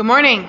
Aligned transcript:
Good 0.00 0.06
morning. 0.06 0.48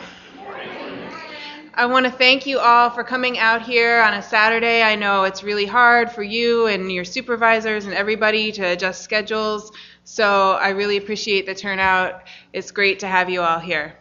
I 1.74 1.86
want 1.88 2.06
to 2.06 2.12
thank 2.14 2.46
you 2.46 2.60
all 2.60 2.90
for 2.90 3.04
coming 3.04 3.38
out 3.38 3.62
here 3.62 4.02
on 4.02 4.14
a 4.14 4.22
Saturday. 4.22 4.82
I 4.82 4.96
know 4.96 5.26
it's 5.26 5.44
really 5.44 5.66
hard 5.66 6.10
for 6.10 6.24
you 6.24 6.68
and 6.68 6.90
your 6.90 7.04
supervisors 7.04 7.84
and 7.84 7.94
everybody 7.94 8.54
to 8.54 8.62
adjust 8.62 9.02
schedules, 9.02 9.74
so 10.06 10.54
I 10.54 10.70
really 10.70 10.96
appreciate 10.96 11.46
the 11.46 11.54
turnout. 11.54 12.24
It's 12.54 12.72
great 12.72 13.00
to 13.00 13.08
have 13.08 13.30
you 13.30 13.42
all 13.42 13.60
here. 13.60 13.98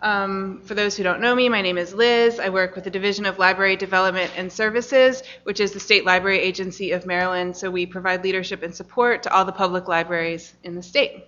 Um, 0.00 0.62
for 0.64 0.74
those 0.74 0.96
who 0.96 1.04
don't 1.04 1.20
know 1.20 1.36
me, 1.36 1.48
my 1.48 1.62
name 1.62 1.78
is 1.78 1.94
Liz. 1.94 2.40
I 2.40 2.48
work 2.48 2.74
with 2.74 2.82
the 2.82 2.90
Division 2.90 3.24
of 3.24 3.38
Library 3.38 3.76
Development 3.76 4.32
and 4.36 4.52
Services, 4.52 5.22
which 5.44 5.60
is 5.60 5.70
the 5.70 5.78
state 5.78 6.04
library 6.04 6.40
agency 6.40 6.90
of 6.90 7.06
Maryland, 7.06 7.56
so 7.56 7.70
we 7.70 7.86
provide 7.86 8.24
leadership 8.24 8.64
and 8.64 8.74
support 8.74 9.22
to 9.22 9.32
all 9.32 9.44
the 9.44 9.52
public 9.52 9.86
libraries 9.86 10.54
in 10.64 10.74
the 10.74 10.82
state. 10.82 11.24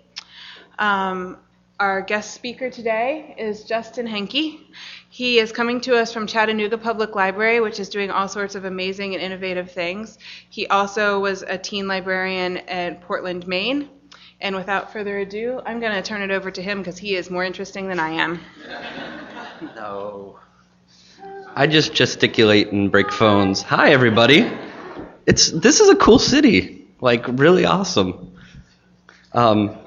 Um, 0.77 1.39
our 1.84 2.00
guest 2.00 2.32
speaker 2.32 2.70
today 2.70 3.34
is 3.36 3.64
Justin 3.64 4.06
Hoenke. 4.06 4.58
He 5.10 5.38
is 5.38 5.52
coming 5.52 5.82
to 5.82 5.94
us 5.94 6.14
from 6.14 6.26
Chattanooga 6.26 6.79
Public 6.79 7.14
Library, 7.14 7.61
which 7.61 7.79
is 7.79 7.90
doing 7.90 8.11
all 8.11 8.26
sorts 8.26 8.54
of 8.54 8.64
amazing 8.64 9.12
and 9.12 9.22
innovative 9.22 9.70
things. 9.70 10.16
He 10.48 10.66
also 10.66 11.20
was 11.20 11.42
a 11.42 11.58
teen 11.58 11.86
librarian 11.86 12.56
at 12.56 13.02
Portland, 13.02 13.46
Maine. 13.46 13.90
And 14.40 14.56
without 14.56 14.94
further 14.94 15.18
ado, 15.18 15.61
I'm 15.66 15.78
going 15.78 15.92
to 15.92 16.00
turn 16.00 16.22
it 16.22 16.30
over 16.30 16.50
to 16.50 16.62
him 16.62 16.78
because 16.78 16.96
he 16.96 17.16
is 17.16 17.28
more 17.28 17.44
interesting 17.44 17.89
than 17.89 18.00
I 18.00 18.12
am. 18.12 18.40
No. 19.76 20.39
I 21.54 21.66
just 21.66 21.92
gesticulate 21.92 22.72
and 22.72 22.90
break 22.90 23.12
phones. 23.12 23.61
Hi, 23.61 23.90
everybody. 23.92 24.50
It's 25.26 25.50
this 25.50 25.80
is 25.80 25.90
a 25.90 25.96
cool 25.96 26.18
city. 26.18 26.86
Like 27.00 27.26
really 27.28 27.66
awesome. 27.66 28.36
Um, 29.32 29.78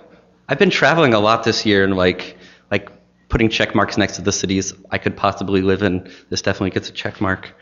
I've 0.48 0.60
been 0.60 0.70
traveling 0.70 1.14
a 1.14 1.20
lot 1.20 1.44
this 1.44 1.66
year 1.66 1.84
and 1.84 1.96
like 1.96 2.38
like 2.72 2.90
putting 3.30 3.50
check 3.50 3.76
marks 3.76 3.98
next 3.98 4.16
to 4.16 4.22
the 4.22 4.32
cities 4.32 4.74
I 4.92 4.98
could 4.98 5.18
possibly 5.18 5.62
live 5.62 5.84
in. 5.84 6.10
This 6.30 6.42
definitely 6.42 6.70
gets 6.72 6.90
a 6.90 6.94
check 6.94 7.20
mark. 7.20 7.54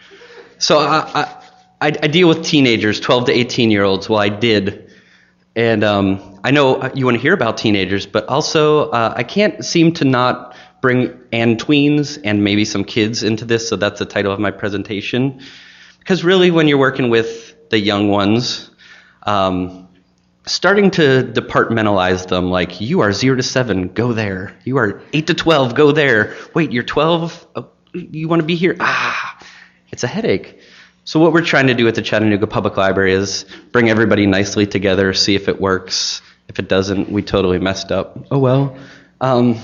So 0.58 0.80
I, 0.80 1.42
I, 1.82 1.88
I, 1.88 2.08
deal 2.08 2.30
with 2.30 2.46
teenagers, 2.46 3.00
12 3.00 3.26
to 3.26 3.32
18 3.34 3.72
year 3.72 3.84
olds. 3.84 4.08
Well, 4.08 4.20
I 4.20 4.30
did. 4.30 4.90
And 5.56 5.84
um, 5.84 6.40
I 6.44 6.52
know 6.52 6.92
you 6.94 7.06
want 7.06 7.16
to 7.16 7.22
hear 7.22 7.34
about 7.34 7.58
teenagers, 7.58 8.06
but 8.06 8.28
also 8.28 8.90
uh, 8.92 9.14
I 9.16 9.24
can't 9.24 9.64
seem 9.64 9.94
to 9.94 10.06
not 10.06 10.56
bring 10.82 11.18
and 11.32 11.60
tweens 11.60 12.20
and 12.24 12.44
maybe 12.44 12.66
some 12.66 12.84
kids 12.84 13.24
into 13.24 13.46
this, 13.46 13.68
so 13.68 13.76
that's 13.76 14.00
the 14.00 14.06
title 14.06 14.32
of 14.32 14.40
my 14.40 14.52
presentation. 14.52 15.42
Because 16.00 16.24
really, 16.24 16.52
when 16.52 16.68
you're 16.68 16.78
working 16.78 17.10
with 17.10 17.56
the 17.70 17.80
young 17.80 18.10
ones, 18.10 18.70
um, 19.24 19.85
starting 20.46 20.92
to 20.92 21.24
departmentalize 21.24 22.28
them 22.28 22.50
like 22.50 22.80
you 22.82 23.02
are 23.02 23.12
0 23.12 23.38
to 23.38 23.44
7 23.44 23.90
go 23.90 24.14
there. 24.14 24.56
You 24.64 24.78
are 24.78 25.02
8 25.14 25.28
to 25.28 25.34
12 25.34 25.76
go 25.76 25.92
there. 25.92 26.36
Wait 26.54 26.72
you're 26.72 26.84
12 26.84 27.48
oh, 27.56 27.70
you 27.94 28.28
want 28.28 28.42
to 28.42 28.46
be 28.46 28.56
here? 28.56 28.76
Ah 28.80 29.40
it's 29.96 30.04
a 30.04 30.08
headache. 30.08 30.60
So 31.06 31.22
what 31.22 31.32
we're 31.32 31.46
trying 31.46 31.68
to 31.68 31.74
do 31.74 31.88
at 31.88 31.96
the 31.96 32.02
chattanooga 32.02 32.48
public 32.48 32.76
library 32.76 33.14
is 33.14 33.46
bring 33.72 33.90
everybody 33.90 34.26
nicely 34.26 34.68
together 34.68 35.14
see 35.14 35.36
if 35.36 35.48
it 35.48 35.62
works. 35.62 36.22
If 36.50 36.60
it 36.60 36.68
doesn't 36.68 37.10
we 37.10 37.22
totally 37.22 37.60
messed 37.60 37.92
up. 37.92 38.28
Oh 38.30 38.40
well. 38.40 38.78
Um, 39.22 39.58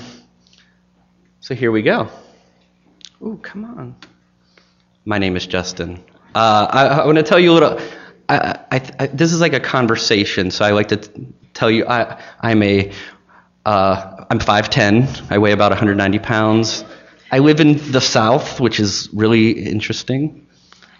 so 1.41 1.53
here 1.53 1.71
we 1.71 1.81
go. 1.81 2.09
Ooh, 3.21 3.39
come 3.41 3.65
on. 3.65 3.95
My 5.03 5.17
name 5.17 5.35
is 5.35 5.45
justin. 5.45 6.03
Uh, 6.33 6.67
I, 6.71 6.85
I 6.85 7.05
want 7.05 7.17
to 7.17 7.23
tell 7.23 7.39
you 7.39 7.51
a 7.51 7.55
little 7.55 7.81
I, 8.31 8.59
I, 8.71 8.91
I, 8.99 9.07
this 9.07 9.33
is 9.33 9.41
like 9.41 9.53
a 9.53 9.59
conversation, 9.59 10.51
so 10.51 10.63
I 10.63 10.71
like 10.71 10.87
to 10.89 10.97
t- 10.97 11.27
tell 11.53 11.69
you 11.69 11.85
I, 11.85 12.21
I'm 12.39 12.63
a 12.63 12.91
uh, 13.65 14.25
I'm 14.29 14.39
5'10. 14.39 15.29
I 15.29 15.37
weigh 15.37 15.51
about 15.51 15.71
190 15.71 16.19
pounds. 16.19 16.85
I 17.31 17.39
live 17.39 17.59
in 17.59 17.77
the 17.91 17.99
South, 17.99 18.59
which 18.59 18.79
is 18.79 19.09
really 19.13 19.51
interesting. 19.51 20.47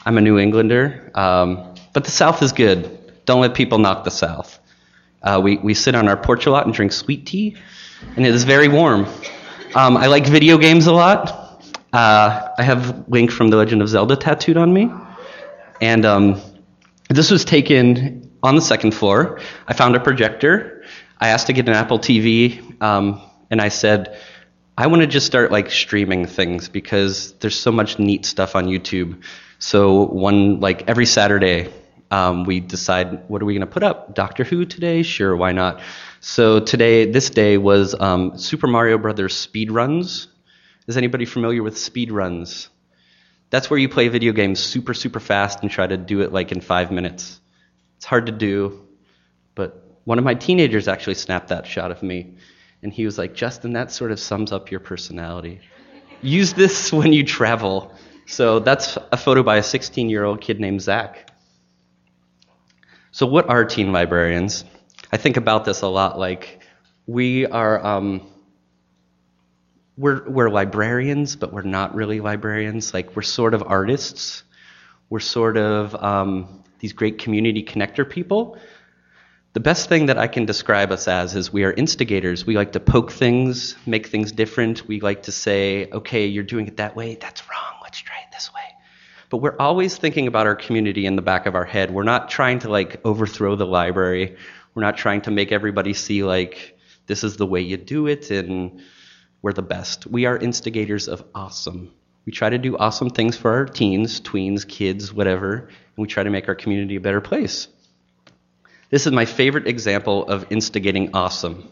I'm 0.05 0.17
a 0.17 0.21
New 0.21 0.37
Englander, 0.37 1.11
um, 1.15 1.73
but 1.93 2.03
the 2.03 2.11
South 2.11 2.43
is 2.43 2.51
good. 2.51 3.13
Don't 3.25 3.41
let 3.41 3.55
people 3.55 3.79
knock 3.79 4.03
the 4.03 4.11
South. 4.11 4.59
Uh, 5.23 5.39
we, 5.41 5.57
we 5.57 5.73
sit 5.73 5.95
on 5.95 6.07
our 6.07 6.17
porch 6.17 6.45
a 6.47 6.51
lot 6.51 6.65
and 6.65 6.73
drink 6.73 6.91
sweet 6.91 7.25
tea, 7.25 7.55
and 8.15 8.25
it 8.25 8.35
is 8.35 8.43
very 8.43 8.67
warm. 8.67 9.05
Um, 9.73 9.95
I 9.95 10.07
like 10.07 10.25
video 10.27 10.57
games 10.57 10.87
a 10.87 10.93
lot. 10.93 11.63
Uh, 11.93 12.49
I 12.57 12.63
have 12.63 13.07
Link 13.07 13.31
from 13.31 13.47
The 13.49 13.57
Legend 13.57 13.81
of 13.81 13.87
Zelda 13.87 14.17
tattooed 14.17 14.57
on 14.57 14.73
me. 14.73 14.91
And 15.79 16.05
um, 16.05 16.41
this 17.13 17.31
was 17.31 17.45
taken 17.45 18.31
on 18.43 18.55
the 18.55 18.61
second 18.61 18.91
floor. 18.91 19.39
I 19.67 19.73
found 19.73 19.95
a 19.95 19.99
projector. 19.99 20.83
I 21.19 21.29
asked 21.29 21.47
to 21.47 21.53
get 21.53 21.67
an 21.67 21.75
Apple 21.75 21.99
TV, 21.99 22.81
um, 22.81 23.21
and 23.49 23.61
I 23.61 23.69
said, 23.69 24.17
I 24.77 24.87
want 24.87 25.01
to 25.01 25.07
just 25.07 25.25
start 25.25 25.51
like 25.51 25.69
streaming 25.69 26.25
things 26.25 26.69
because 26.69 27.33
there's 27.33 27.59
so 27.59 27.71
much 27.71 27.99
neat 27.99 28.25
stuff 28.25 28.55
on 28.55 28.65
YouTube. 28.65 29.21
So 29.59 30.05
one 30.05 30.59
like 30.59 30.87
every 30.87 31.05
Saturday, 31.05 31.71
um, 32.09 32.45
we 32.45 32.59
decide 32.59 33.29
what 33.29 33.41
are 33.41 33.45
we 33.45 33.53
going 33.53 33.67
to 33.67 33.71
put 33.71 33.83
up? 33.83 34.15
Doctor 34.15 34.43
Who 34.43 34.65
today? 34.65 35.03
Sure, 35.03 35.35
why 35.35 35.51
not? 35.51 35.81
So 36.19 36.59
today, 36.59 37.09
this 37.11 37.29
day 37.29 37.57
was 37.57 37.93
um, 37.99 38.37
Super 38.37 38.67
Mario 38.67 38.97
Brothers 38.97 39.35
speed 39.35 39.71
runs. 39.71 40.27
Is 40.87 40.97
anybody 40.97 41.25
familiar 41.25 41.61
with 41.61 41.77
speed 41.77 42.11
runs? 42.11 42.69
That's 43.51 43.69
where 43.69 43.77
you 43.77 43.89
play 43.89 44.07
video 44.07 44.31
games 44.31 44.59
super, 44.59 44.93
super 44.93 45.19
fast 45.19 45.61
and 45.61 45.69
try 45.69 45.85
to 45.85 45.97
do 45.97 46.21
it 46.21 46.31
like 46.31 46.51
in 46.51 46.61
five 46.61 46.89
minutes. 46.89 47.39
It's 47.97 48.05
hard 48.05 48.25
to 48.27 48.31
do, 48.31 48.87
but 49.55 49.99
one 50.05 50.17
of 50.17 50.23
my 50.23 50.33
teenagers 50.33 50.87
actually 50.87 51.15
snapped 51.15 51.49
that 51.49 51.67
shot 51.67 51.91
of 51.91 52.01
me. 52.01 52.35
And 52.81 52.91
he 52.91 53.05
was 53.05 53.17
like, 53.17 53.35
Justin, 53.35 53.73
that 53.73 53.91
sort 53.91 54.11
of 54.11 54.19
sums 54.19 54.53
up 54.53 54.71
your 54.71 54.79
personality. 54.79 55.59
Use 56.21 56.53
this 56.53 56.93
when 56.93 57.11
you 57.11 57.25
travel. 57.25 57.93
So 58.25 58.59
that's 58.59 58.97
a 59.11 59.17
photo 59.17 59.43
by 59.43 59.57
a 59.57 59.63
16 59.63 60.09
year 60.09 60.23
old 60.23 60.39
kid 60.39 60.59
named 60.59 60.81
Zach. 60.81 61.29
So, 63.11 63.25
what 63.25 63.49
are 63.49 63.65
teen 63.65 63.91
librarians? 63.91 64.63
I 65.11 65.17
think 65.17 65.35
about 65.35 65.65
this 65.65 65.81
a 65.81 65.87
lot. 65.87 66.17
Like, 66.17 66.61
we 67.05 67.45
are. 67.45 67.85
Um, 67.85 68.30
we're, 70.01 70.27
we're 70.27 70.49
librarians, 70.49 71.35
but 71.35 71.53
we're 71.53 71.61
not 71.61 71.93
really 71.93 72.21
librarians. 72.21 72.91
Like, 72.91 73.15
we're 73.15 73.21
sort 73.21 73.53
of 73.53 73.63
artists. 73.67 74.43
We're 75.11 75.19
sort 75.19 75.57
of 75.57 75.93
um, 75.95 76.63
these 76.79 76.91
great 76.91 77.19
community 77.19 77.63
connector 77.63 78.09
people. 78.09 78.57
The 79.53 79.59
best 79.59 79.89
thing 79.89 80.07
that 80.07 80.17
I 80.17 80.27
can 80.27 80.45
describe 80.45 80.91
us 80.91 81.07
as 81.07 81.35
is 81.35 81.53
we 81.53 81.65
are 81.65 81.71
instigators. 81.71 82.47
We 82.47 82.55
like 82.55 82.71
to 82.71 82.79
poke 82.79 83.11
things, 83.11 83.75
make 83.85 84.07
things 84.07 84.31
different. 84.31 84.87
We 84.87 85.01
like 85.01 85.23
to 85.23 85.31
say, 85.31 85.87
okay, 85.91 86.25
you're 86.25 86.45
doing 86.45 86.65
it 86.65 86.77
that 86.77 86.95
way. 86.95 87.15
That's 87.15 87.47
wrong. 87.47 87.79
Let's 87.83 87.99
try 87.99 88.15
it 88.25 88.31
this 88.33 88.51
way. 88.51 88.61
But 89.29 89.37
we're 89.37 89.57
always 89.59 89.97
thinking 89.97 90.25
about 90.25 90.47
our 90.47 90.55
community 90.55 91.05
in 91.05 91.15
the 91.15 91.21
back 91.21 91.45
of 91.45 91.53
our 91.53 91.65
head. 91.65 91.91
We're 91.91 92.03
not 92.03 92.27
trying 92.27 92.57
to 92.59 92.69
like 92.69 93.05
overthrow 93.05 93.55
the 93.55 93.67
library. 93.67 94.35
We're 94.73 94.81
not 94.81 94.97
trying 94.97 95.21
to 95.21 95.31
make 95.31 95.51
everybody 95.51 95.93
see 95.93 96.23
like 96.23 96.75
this 97.05 97.23
is 97.23 97.37
the 97.37 97.45
way 97.45 97.61
you 97.61 97.77
do 97.77 98.07
it 98.07 98.31
and 98.31 98.81
we're 99.41 99.53
the 99.53 99.61
best. 99.61 100.05
We 100.07 100.25
are 100.25 100.37
instigators 100.37 101.07
of 101.07 101.23
awesome. 101.33 101.91
We 102.25 102.31
try 102.31 102.49
to 102.49 102.57
do 102.57 102.77
awesome 102.77 103.09
things 103.09 103.35
for 103.35 103.51
our 103.51 103.65
teens, 103.65 104.21
tweens, 104.21 104.67
kids, 104.67 105.11
whatever, 105.11 105.55
and 105.57 105.97
we 105.97 106.07
try 106.07 106.23
to 106.23 106.29
make 106.29 106.47
our 106.47 106.55
community 106.55 106.95
a 106.95 107.01
better 107.01 107.21
place. 107.21 107.67
This 108.91 109.07
is 109.07 109.13
my 109.13 109.25
favorite 109.25 109.67
example 109.67 110.27
of 110.27 110.45
instigating 110.51 111.11
awesome. 111.15 111.71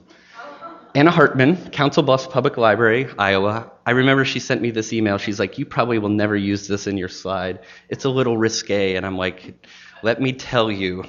Anna 0.95 1.11
Hartman, 1.11 1.69
Council 1.69 2.01
Bluffs 2.01 2.25
Public 2.25 2.57
Library, 2.57 3.07
Iowa. 3.19 3.71
I 3.85 3.91
remember 3.91 4.25
she 4.25 4.39
sent 4.39 4.61
me 4.61 4.71
this 4.71 4.91
email. 4.91 5.19
She's 5.19 5.39
like, 5.39 5.59
You 5.59 5.65
probably 5.65 5.99
will 5.99 6.09
never 6.09 6.35
use 6.35 6.67
this 6.67 6.87
in 6.87 6.97
your 6.97 7.09
slide. 7.09 7.59
It's 7.89 8.05
a 8.05 8.09
little 8.09 8.37
risque. 8.37 8.95
And 8.95 9.05
I'm 9.05 9.17
like, 9.17 9.67
Let 10.01 10.19
me 10.19 10.33
tell 10.33 10.71
you. 10.71 11.03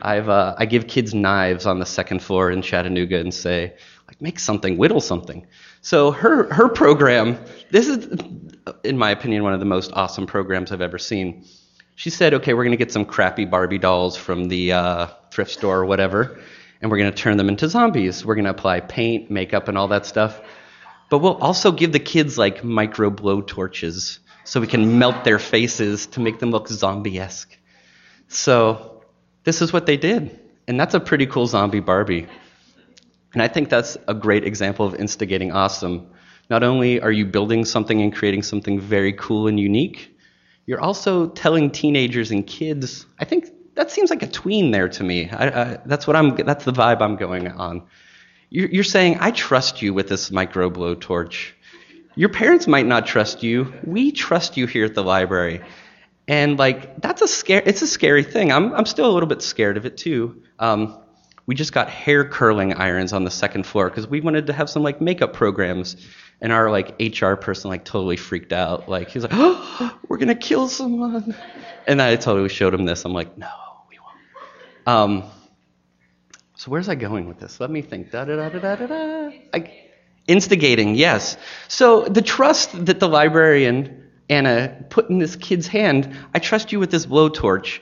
I've, 0.00 0.30
uh, 0.30 0.54
I 0.56 0.64
give 0.64 0.86
kids 0.86 1.12
knives 1.12 1.66
on 1.66 1.78
the 1.78 1.84
second 1.84 2.22
floor 2.22 2.50
in 2.50 2.62
Chattanooga 2.62 3.18
and 3.18 3.34
say, 3.34 3.74
like, 4.08 4.22
make 4.22 4.38
something, 4.38 4.78
whittle 4.78 5.00
something. 5.00 5.46
So 5.82 6.10
her, 6.10 6.52
her 6.52 6.68
program, 6.68 7.38
this 7.70 7.88
is, 7.88 8.06
in 8.84 8.98
my 8.98 9.10
opinion, 9.10 9.42
one 9.42 9.54
of 9.54 9.60
the 9.60 9.66
most 9.66 9.92
awesome 9.94 10.26
programs 10.26 10.72
I've 10.72 10.82
ever 10.82 10.98
seen. 10.98 11.44
She 11.94 12.10
said, 12.10 12.34
okay, 12.34 12.54
we're 12.54 12.64
going 12.64 12.76
to 12.76 12.84
get 12.84 12.92
some 12.92 13.04
crappy 13.04 13.44
Barbie 13.44 13.78
dolls 13.78 14.16
from 14.16 14.46
the 14.46 14.72
uh, 14.72 15.06
thrift 15.30 15.50
store 15.50 15.78
or 15.78 15.86
whatever, 15.86 16.38
and 16.80 16.90
we're 16.90 16.98
going 16.98 17.10
to 17.10 17.16
turn 17.16 17.36
them 17.36 17.48
into 17.48 17.68
zombies. 17.68 18.24
We're 18.24 18.34
going 18.34 18.44
to 18.44 18.50
apply 18.50 18.80
paint, 18.80 19.30
makeup, 19.30 19.68
and 19.68 19.78
all 19.78 19.88
that 19.88 20.06
stuff. 20.06 20.40
But 21.08 21.18
we'll 21.18 21.36
also 21.36 21.72
give 21.72 21.92
the 21.92 21.98
kids 21.98 22.38
like 22.38 22.62
micro 22.62 23.10
blow 23.10 23.40
torches 23.40 24.20
so 24.44 24.60
we 24.60 24.66
can 24.66 24.98
melt 24.98 25.24
their 25.24 25.38
faces 25.38 26.06
to 26.08 26.20
make 26.20 26.38
them 26.38 26.50
look 26.50 26.68
zombie 26.68 27.18
esque. 27.18 27.56
So 28.28 29.02
this 29.44 29.60
is 29.60 29.72
what 29.72 29.86
they 29.86 29.96
did. 29.96 30.38
And 30.68 30.78
that's 30.78 30.94
a 30.94 31.00
pretty 31.00 31.26
cool 31.26 31.46
zombie 31.46 31.80
Barbie. 31.80 32.28
And 33.32 33.42
I 33.42 33.48
think 33.48 33.68
that's 33.68 33.96
a 34.08 34.14
great 34.14 34.44
example 34.44 34.86
of 34.86 34.94
instigating 34.94 35.52
awesome. 35.52 36.10
Not 36.48 36.62
only 36.62 37.00
are 37.00 37.12
you 37.12 37.26
building 37.26 37.64
something 37.64 38.00
and 38.02 38.14
creating 38.14 38.42
something 38.42 38.80
very 38.80 39.12
cool 39.12 39.46
and 39.46 39.58
unique, 39.58 40.16
you're 40.66 40.80
also 40.80 41.28
telling 41.28 41.70
teenagers 41.70 42.30
and 42.30 42.46
kids. 42.46 43.06
I 43.18 43.24
think 43.24 43.48
that 43.74 43.90
seems 43.90 44.10
like 44.10 44.22
a 44.22 44.26
tween 44.26 44.72
there 44.72 44.88
to 44.88 45.04
me. 45.04 45.30
I, 45.30 45.48
I, 45.48 45.78
that's 45.86 46.06
what 46.06 46.16
I'm. 46.16 46.34
That's 46.36 46.64
the 46.64 46.72
vibe 46.72 47.00
I'm 47.00 47.16
going 47.16 47.48
on. 47.48 47.82
You're, 48.50 48.68
you're 48.68 48.84
saying, 48.84 49.18
I 49.20 49.30
trust 49.30 49.80
you 49.80 49.94
with 49.94 50.08
this 50.08 50.30
micro 50.30 50.70
blow 50.70 50.94
torch. 50.94 51.54
Your 52.16 52.28
parents 52.28 52.66
might 52.66 52.86
not 52.86 53.06
trust 53.06 53.42
you. 53.42 53.72
We 53.84 54.10
trust 54.10 54.56
you 54.56 54.66
here 54.66 54.84
at 54.84 54.94
the 54.94 55.04
library. 55.04 55.60
And 56.26 56.58
like 56.58 57.00
that's 57.00 57.22
a 57.22 57.28
scare 57.28 57.62
it's 57.64 57.82
a 57.82 57.86
scary 57.86 58.22
thing. 58.22 58.52
I'm 58.52 58.72
I'm 58.72 58.86
still 58.86 59.10
a 59.10 59.12
little 59.12 59.28
bit 59.28 59.42
scared 59.42 59.76
of 59.76 59.86
it 59.86 59.96
too. 59.96 60.42
Um, 60.58 60.99
we 61.50 61.56
just 61.56 61.72
got 61.72 61.90
hair 61.90 62.24
curling 62.24 62.74
irons 62.74 63.12
on 63.12 63.24
the 63.24 63.30
second 63.30 63.66
floor 63.66 63.90
because 63.90 64.06
we 64.06 64.20
wanted 64.20 64.46
to 64.46 64.52
have 64.52 64.70
some 64.70 64.84
like 64.84 65.00
makeup 65.00 65.32
programs. 65.32 65.96
And 66.40 66.52
our 66.52 66.70
like 66.70 66.94
hr 67.20 67.34
person 67.34 67.70
like 67.70 67.84
totally 67.84 68.16
freaked 68.16 68.52
out. 68.52 68.88
Like 68.88 69.10
he's 69.10 69.24
like 69.24 69.32
oh 69.34 69.98
we're 70.06 70.18
gonna 70.18 70.36
kill 70.36 70.68
someone. 70.68 71.34
And 71.88 72.00
i 72.00 72.14
totally 72.14 72.50
showed 72.50 72.72
him 72.72 72.84
this. 72.84 73.04
I'm 73.04 73.12
like 73.12 73.36
no 73.36 73.48
we 73.90 73.98
won't. 73.98 74.86
Um, 74.86 75.30
so 76.54 76.70
where's 76.70 76.88
i 76.88 76.94
going 76.94 77.26
with 77.26 77.40
this? 77.40 77.58
Let 77.58 77.68
me 77.68 77.82
think. 77.82 78.12
Da 78.12 78.26
da 78.26 78.36
da 78.36 78.48
da 78.48 78.76
da 78.76 78.86
da. 78.86 79.30
I, 79.52 79.88
instigating 80.28 80.94
yes. 80.94 81.36
So 81.66 82.02
the 82.02 82.22
trust 82.22 82.86
that 82.86 83.00
the 83.00 83.08
librarian 83.08 84.08
anna 84.28 84.84
put 84.88 85.10
in 85.10 85.18
this 85.18 85.34
kid's 85.34 85.66
hand 85.66 86.16
i 86.32 86.38
trust 86.38 86.70
you 86.70 86.78
with 86.78 86.92
this 86.92 87.04
blowtorch 87.04 87.80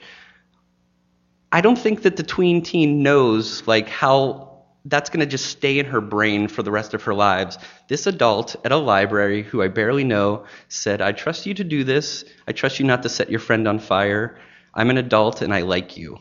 I 1.51 1.61
don't 1.61 1.77
think 1.77 2.03
that 2.03 2.15
the 2.15 2.23
tween 2.23 2.61
teen 2.61 3.01
knows 3.01 3.65
like 3.67 3.89
how 3.89 4.49
that's 4.85 5.09
going 5.09 5.19
to 5.19 5.25
just 5.25 5.47
stay 5.47 5.77
in 5.79 5.85
her 5.87 5.99
brain 6.01 6.47
for 6.47 6.63
the 6.63 6.71
rest 6.71 6.93
of 6.93 7.03
her 7.03 7.13
lives. 7.13 7.57
This 7.87 8.07
adult 8.07 8.55
at 8.63 8.71
a 8.71 8.77
library 8.77 9.43
who 9.43 9.61
I 9.61 9.67
barely 9.67 10.03
know 10.03 10.45
said, 10.67 11.01
"I 11.01 11.11
trust 11.11 11.45
you 11.45 11.53
to 11.55 11.63
do 11.63 11.83
this. 11.83 12.23
I 12.47 12.51
trust 12.51 12.79
you 12.79 12.85
not 12.85 13.03
to 13.03 13.09
set 13.09 13.29
your 13.29 13.39
friend 13.39 13.67
on 13.67 13.79
fire. 13.79 14.37
I'm 14.73 14.89
an 14.89 14.97
adult 14.97 15.41
and 15.41 15.53
I 15.53 15.61
like 15.61 15.97
you." 15.97 16.19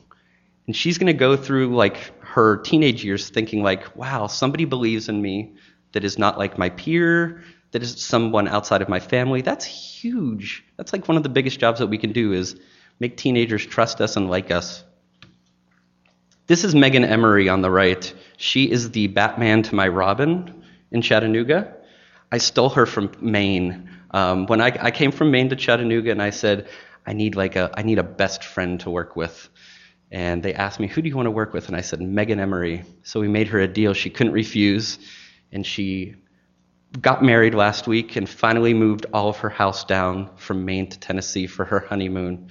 And 0.67 0.75
she's 0.75 0.99
going 0.99 1.07
to 1.07 1.13
go 1.13 1.37
through 1.37 1.75
like 1.77 1.99
her 2.21 2.57
teenage 2.59 3.05
years 3.05 3.29
thinking 3.29 3.63
like, 3.63 3.97
"Wow, 3.97 4.27
somebody 4.27 4.65
believes 4.65 5.09
in 5.09 5.21
me 5.21 5.55
that 5.93 6.05
is 6.05 6.19
not 6.19 6.39
like 6.39 6.59
my 6.59 6.71
peer, 6.71 7.43
that 7.73 7.83
is 7.83 8.03
someone 8.03 8.49
outside 8.49 8.83
of 8.83 8.89
my 8.89 9.01
family." 9.01 9.43
That's 9.43 9.65
huge. 9.65 10.65
That's 10.77 10.93
like 10.93 11.07
one 11.07 11.17
of 11.17 11.23
the 11.23 11.29
biggest 11.29 11.61
jobs 11.61 11.79
that 11.81 11.87
we 11.87 11.99
can 11.99 12.13
do 12.13 12.33
is 12.33 12.57
make 12.99 13.17
teenagers 13.17 13.65
trust 13.65 14.01
us 14.01 14.17
and 14.17 14.29
like 14.29 14.51
us. 14.51 14.85
This 16.49 16.65
is 16.65 16.75
Megan 16.75 17.05
Emery 17.05 17.51
on 17.51 17.61
the 17.61 17.71
right. 17.71 18.11
She 18.39 18.71
is 18.71 18.91
the 18.93 19.09
Batman 19.09 19.63
to 19.65 19.75
my 19.75 19.87
Robin 19.87 20.65
in 20.91 21.03
Chattanooga. 21.03 21.75
I 22.33 22.39
stole 22.39 22.71
her 22.71 22.87
from 22.87 23.13
Maine. 23.21 23.91
Um, 24.13 24.47
when 24.47 24.63
I, 24.63 24.75
I 24.81 24.91
came 24.91 25.13
from 25.13 25.31
Maine 25.31 25.51
to 25.51 25.57
Chattanooga, 25.57 26.11
and 26.11 26.23
I 26.23 26.31
said, 26.31 26.67
I 27.07 27.13
need 27.13 27.37
like 27.37 27.57
a 27.57 27.71
I 27.77 27.83
need 27.83 27.99
a 27.99 28.03
best 28.03 28.45
friend 28.45 28.81
to 28.81 28.89
work 28.89 29.15
with. 29.15 29.51
And 30.11 30.43
they 30.43 30.55
asked 30.55 30.81
me, 30.81 30.87
Who 30.87 31.03
do 31.03 31.11
you 31.11 31.17
want 31.17 31.27
to 31.27 31.33
work 31.33 31.53
with? 31.53 31.69
And 31.69 31.77
I 31.77 31.83
said, 31.83 32.01
Megan 32.01 32.41
Emery. 32.41 32.83
So 33.03 33.21
we 33.21 33.29
made 33.29 33.49
her 33.49 33.61
a 33.61 33.69
deal 33.69 33.93
she 33.93 34.09
couldn't 34.09 34.33
refuse. 34.33 34.99
And 35.53 35.67
she 35.67 36.15
got 36.99 37.23
married 37.23 37.55
last 37.55 37.87
week 37.87 38.17
and 38.17 38.27
finally 38.27 38.73
moved 38.73 39.05
all 39.13 39.29
of 39.29 39.37
her 39.41 39.51
house 39.51 39.85
down 39.85 40.31
from 40.37 40.65
Maine 40.65 40.89
to 40.89 40.99
Tennessee 40.99 41.47
for 41.47 41.67
her 41.67 41.81
honeymoon. 41.81 42.49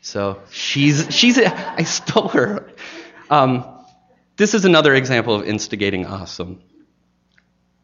So 0.00 0.40
she's, 0.50 1.14
she's, 1.14 1.38
I 1.38 1.82
stole 1.82 2.28
her. 2.28 2.70
Um, 3.30 3.64
this 4.36 4.54
is 4.54 4.64
another 4.64 4.94
example 4.94 5.34
of 5.34 5.46
instigating 5.46 6.06
awesome. 6.06 6.62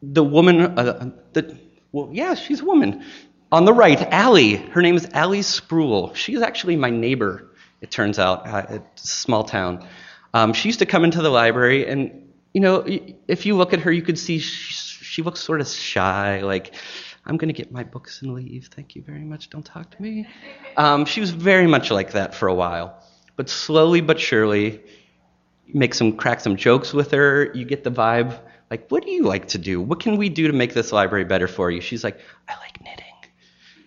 The 0.01 0.23
woman, 0.23 0.61
uh, 0.61 1.11
the, 1.33 1.57
well, 1.91 2.09
yeah, 2.11 2.35
she's 2.35 2.61
a 2.61 2.65
woman. 2.65 3.03
On 3.51 3.65
the 3.65 3.73
right, 3.73 4.01
Allie. 4.11 4.55
Her 4.55 4.81
name 4.81 4.95
is 4.95 5.07
Allie 5.13 5.39
Spruill. 5.39 6.15
She's 6.15 6.41
actually 6.41 6.75
my 6.75 6.89
neighbor, 6.89 7.51
it 7.81 7.91
turns 7.91 8.19
out, 8.19 8.47
uh, 8.47 8.65
it's 8.69 9.03
a 9.03 9.07
small 9.07 9.43
town. 9.43 9.85
Um, 10.33 10.53
she 10.53 10.69
used 10.69 10.79
to 10.79 10.85
come 10.85 11.03
into 11.03 11.21
the 11.21 11.29
library, 11.29 11.87
and, 11.87 12.31
you 12.53 12.61
know, 12.61 12.85
if 13.27 13.45
you 13.45 13.57
look 13.57 13.73
at 13.73 13.81
her, 13.81 13.91
you 13.91 14.01
could 14.01 14.17
see 14.17 14.39
she, 14.39 14.73
she 15.03 15.21
looks 15.21 15.41
sort 15.41 15.61
of 15.61 15.67
shy, 15.67 16.41
like, 16.41 16.73
I'm 17.25 17.37
going 17.37 17.49
to 17.49 17.53
get 17.53 17.71
my 17.71 17.83
books 17.83 18.21
and 18.21 18.33
leave. 18.33 18.69
Thank 18.73 18.95
you 18.95 19.03
very 19.03 19.23
much. 19.23 19.49
Don't 19.49 19.65
talk 19.65 19.91
to 19.91 20.01
me. 20.01 20.27
Um, 20.77 21.05
she 21.05 21.19
was 21.19 21.29
very 21.29 21.67
much 21.67 21.91
like 21.91 22.13
that 22.13 22.33
for 22.33 22.47
a 22.47 22.53
while. 22.53 23.03
But 23.35 23.49
slowly 23.49 24.01
but 24.01 24.19
surely, 24.19 24.81
make 25.73 25.93
some 25.93 26.15
crack 26.17 26.39
some 26.39 26.55
jokes 26.55 26.93
with 26.93 27.11
her. 27.11 27.51
You 27.53 27.65
get 27.65 27.83
the 27.83 27.91
vibe 27.91 28.39
like, 28.71 28.89
what 28.89 29.03
do 29.03 29.11
you 29.11 29.23
like 29.23 29.49
to 29.49 29.57
do? 29.57 29.81
What 29.81 29.99
can 29.99 30.15
we 30.15 30.29
do 30.29 30.47
to 30.47 30.53
make 30.53 30.73
this 30.73 30.93
library 30.93 31.25
better 31.25 31.49
for 31.49 31.69
you? 31.69 31.81
She's 31.81 32.05
like, 32.05 32.21
I 32.47 32.55
like 32.61 32.81
knitting. 32.81 33.05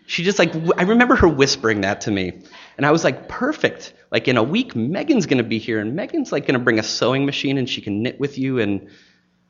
She 0.06 0.22
just 0.22 0.38
like 0.38 0.54
I 0.76 0.82
remember 0.82 1.16
her 1.16 1.26
whispering 1.26 1.80
that 1.80 2.02
to 2.02 2.10
me, 2.10 2.42
and 2.76 2.84
I 2.84 2.90
was 2.90 3.02
like, 3.02 3.26
perfect. 3.26 3.94
Like 4.10 4.28
in 4.28 4.36
a 4.36 4.42
week, 4.42 4.76
Megan's 4.76 5.24
gonna 5.24 5.42
be 5.42 5.58
here, 5.58 5.80
and 5.80 5.96
Megan's 5.96 6.30
like 6.30 6.46
gonna 6.46 6.58
bring 6.58 6.78
a 6.78 6.82
sewing 6.82 7.24
machine, 7.24 7.56
and 7.56 7.68
she 7.68 7.80
can 7.80 8.02
knit 8.02 8.20
with 8.20 8.36
you. 8.36 8.58
And 8.58 8.88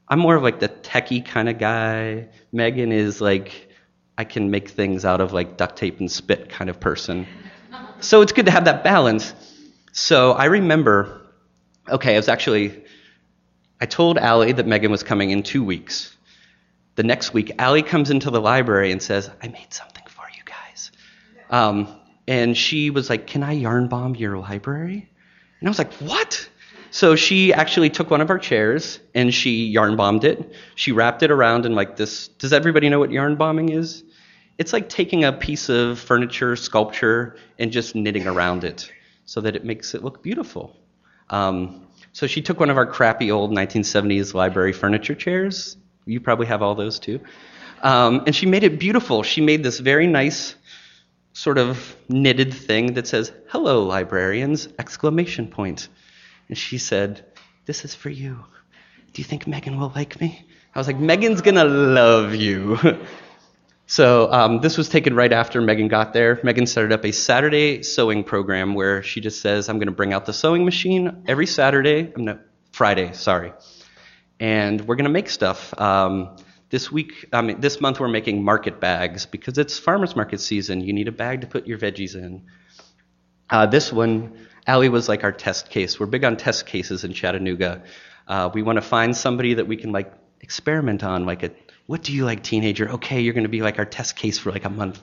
I'm 0.08 0.20
more 0.20 0.36
of 0.36 0.44
like 0.44 0.60
the 0.60 0.68
techie 0.68 1.26
kind 1.26 1.48
of 1.48 1.58
guy. 1.58 2.28
Megan 2.52 2.92
is 2.92 3.20
like, 3.20 3.68
I 4.16 4.22
can 4.22 4.52
make 4.52 4.68
things 4.68 5.04
out 5.04 5.20
of 5.20 5.32
like 5.32 5.56
duct 5.56 5.76
tape 5.76 5.98
and 5.98 6.10
spit 6.10 6.48
kind 6.48 6.70
of 6.70 6.78
person. 6.78 7.26
So 7.98 8.20
it's 8.20 8.32
good 8.32 8.46
to 8.46 8.52
have 8.52 8.66
that 8.66 8.84
balance. 8.84 9.34
So 9.90 10.30
I 10.32 10.44
remember 10.44 11.23
Okay, 11.88 12.14
it 12.14 12.16
was 12.16 12.28
actually, 12.28 12.84
I 13.80 13.86
told 13.86 14.16
Allie 14.16 14.52
that 14.52 14.66
Megan 14.66 14.90
was 14.90 15.02
coming 15.02 15.30
in 15.30 15.42
two 15.42 15.62
weeks. 15.62 16.16
The 16.94 17.02
next 17.02 17.34
week, 17.34 17.52
Allie 17.58 17.82
comes 17.82 18.10
into 18.10 18.30
the 18.30 18.40
library 18.40 18.90
and 18.90 19.02
says, 19.02 19.30
I 19.42 19.48
made 19.48 19.72
something 19.74 20.04
for 20.06 20.24
you 20.34 20.42
guys. 20.46 20.92
Um, 21.50 21.88
and 22.26 22.56
she 22.56 22.90
was 22.90 23.10
like, 23.10 23.26
Can 23.26 23.42
I 23.42 23.52
yarn 23.52 23.88
bomb 23.88 24.14
your 24.14 24.38
library? 24.38 25.10
And 25.60 25.68
I 25.68 25.70
was 25.70 25.78
like, 25.78 25.92
What? 25.94 26.48
So 26.90 27.16
she 27.16 27.52
actually 27.52 27.90
took 27.90 28.10
one 28.10 28.20
of 28.20 28.30
our 28.30 28.38
chairs 28.38 29.00
and 29.14 29.34
she 29.34 29.66
yarn 29.66 29.96
bombed 29.96 30.24
it. 30.24 30.52
She 30.76 30.92
wrapped 30.92 31.22
it 31.22 31.30
around 31.30 31.66
in 31.66 31.74
like 31.74 31.96
this. 31.96 32.28
Does 32.28 32.52
everybody 32.52 32.88
know 32.88 33.00
what 33.00 33.10
yarn 33.10 33.34
bombing 33.34 33.70
is? 33.70 34.04
It's 34.56 34.72
like 34.72 34.88
taking 34.88 35.24
a 35.24 35.32
piece 35.32 35.68
of 35.68 35.98
furniture, 35.98 36.54
sculpture, 36.54 37.36
and 37.58 37.72
just 37.72 37.96
knitting 37.96 38.28
around 38.28 38.62
it 38.62 38.90
so 39.24 39.40
that 39.40 39.56
it 39.56 39.64
makes 39.64 39.94
it 39.94 40.04
look 40.04 40.22
beautiful. 40.22 40.76
Um, 41.30 41.86
so 42.12 42.26
she 42.26 42.42
took 42.42 42.60
one 42.60 42.70
of 42.70 42.76
our 42.76 42.86
crappy 42.86 43.30
old 43.30 43.50
1970s 43.50 44.34
library 44.34 44.72
furniture 44.72 45.14
chairs. 45.14 45.76
You 46.06 46.20
probably 46.20 46.46
have 46.46 46.62
all 46.62 46.74
those 46.74 46.98
too. 46.98 47.20
Um, 47.82 48.22
and 48.26 48.34
she 48.34 48.46
made 48.46 48.64
it 48.64 48.78
beautiful. 48.78 49.22
She 49.22 49.40
made 49.40 49.62
this 49.62 49.78
very 49.78 50.06
nice 50.06 50.54
sort 51.32 51.58
of 51.58 51.96
knitted 52.08 52.54
thing 52.54 52.94
that 52.94 53.06
says, 53.06 53.32
Hello, 53.48 53.82
librarians! 53.82 54.68
Exclamation 54.78 55.48
point. 55.48 55.88
And 56.48 56.56
she 56.56 56.78
said, 56.78 57.24
This 57.66 57.84
is 57.84 57.94
for 57.94 58.10
you. 58.10 58.44
Do 59.12 59.20
you 59.20 59.24
think 59.24 59.46
Megan 59.46 59.78
will 59.78 59.92
like 59.94 60.20
me? 60.20 60.46
I 60.74 60.78
was 60.78 60.86
like, 60.86 60.98
Megan's 60.98 61.40
gonna 61.40 61.64
love 61.64 62.34
you. 62.34 62.78
So 63.86 64.32
um, 64.32 64.60
this 64.60 64.78
was 64.78 64.88
taken 64.88 65.14
right 65.14 65.32
after 65.32 65.60
Megan 65.60 65.88
got 65.88 66.14
there. 66.14 66.40
Megan 66.42 66.66
started 66.66 66.92
up 66.92 67.04
a 67.04 67.12
Saturday 67.12 67.82
sewing 67.82 68.24
program 68.24 68.74
where 68.74 69.02
she 69.02 69.20
just 69.20 69.42
says, 69.42 69.68
"I'm 69.68 69.76
going 69.76 69.88
to 69.88 69.92
bring 69.92 70.12
out 70.14 70.24
the 70.24 70.32
sewing 70.32 70.64
machine 70.64 71.24
every 71.26 71.46
Saturday. 71.46 72.12
I'm 72.16 72.24
not 72.24 72.40
Friday, 72.72 73.12
sorry, 73.12 73.52
and 74.40 74.80
we're 74.86 74.96
going 74.96 75.04
to 75.04 75.10
make 75.10 75.28
stuff." 75.28 75.78
Um, 75.78 76.36
this 76.70 76.90
week, 76.90 77.26
I 77.32 77.42
mean, 77.42 77.60
this 77.60 77.80
month, 77.80 78.00
we're 78.00 78.08
making 78.08 78.42
market 78.42 78.80
bags 78.80 79.26
because 79.26 79.58
it's 79.58 79.78
farmers 79.78 80.16
market 80.16 80.40
season. 80.40 80.80
You 80.80 80.92
need 80.92 81.06
a 81.06 81.12
bag 81.12 81.42
to 81.42 81.46
put 81.46 81.66
your 81.66 81.78
veggies 81.78 82.14
in. 82.14 82.42
Uh, 83.50 83.66
this 83.66 83.92
one, 83.92 84.48
Allie 84.66 84.88
was 84.88 85.08
like 85.08 85.24
our 85.24 85.32
test 85.32 85.68
case. 85.68 86.00
We're 86.00 86.06
big 86.06 86.24
on 86.24 86.36
test 86.36 86.66
cases 86.66 87.04
in 87.04 87.12
Chattanooga. 87.12 87.84
Uh, 88.26 88.50
we 88.52 88.62
want 88.62 88.76
to 88.76 88.82
find 88.82 89.14
somebody 89.14 89.54
that 89.54 89.66
we 89.66 89.76
can 89.76 89.92
like 89.92 90.12
experiment 90.40 91.04
on, 91.04 91.26
like 91.26 91.42
a 91.42 91.50
what 91.86 92.02
do 92.02 92.12
you 92.12 92.24
like, 92.24 92.42
teenager? 92.42 92.88
Okay, 92.90 93.20
you're 93.20 93.34
going 93.34 93.44
to 93.44 93.50
be 93.50 93.62
like 93.62 93.78
our 93.78 93.84
test 93.84 94.16
case 94.16 94.38
for 94.38 94.50
like 94.50 94.64
a 94.64 94.70
month. 94.70 95.02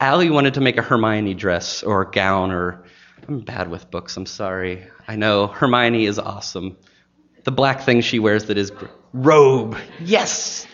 Allie 0.00 0.30
wanted 0.30 0.54
to 0.54 0.60
make 0.60 0.76
a 0.76 0.82
Hermione 0.82 1.34
dress 1.34 1.82
or 1.82 2.04
gown 2.04 2.50
or. 2.50 2.84
I'm 3.28 3.40
bad 3.40 3.70
with 3.70 3.90
books, 3.90 4.16
I'm 4.16 4.26
sorry. 4.26 4.84
I 5.06 5.14
know. 5.14 5.46
Hermione 5.46 6.06
is 6.06 6.18
awesome. 6.18 6.76
The 7.44 7.52
black 7.52 7.82
thing 7.82 8.00
she 8.00 8.18
wears 8.18 8.46
that 8.46 8.58
is 8.58 8.72
gr- 8.72 8.86
robe. 9.12 9.76
Yes! 10.00 10.66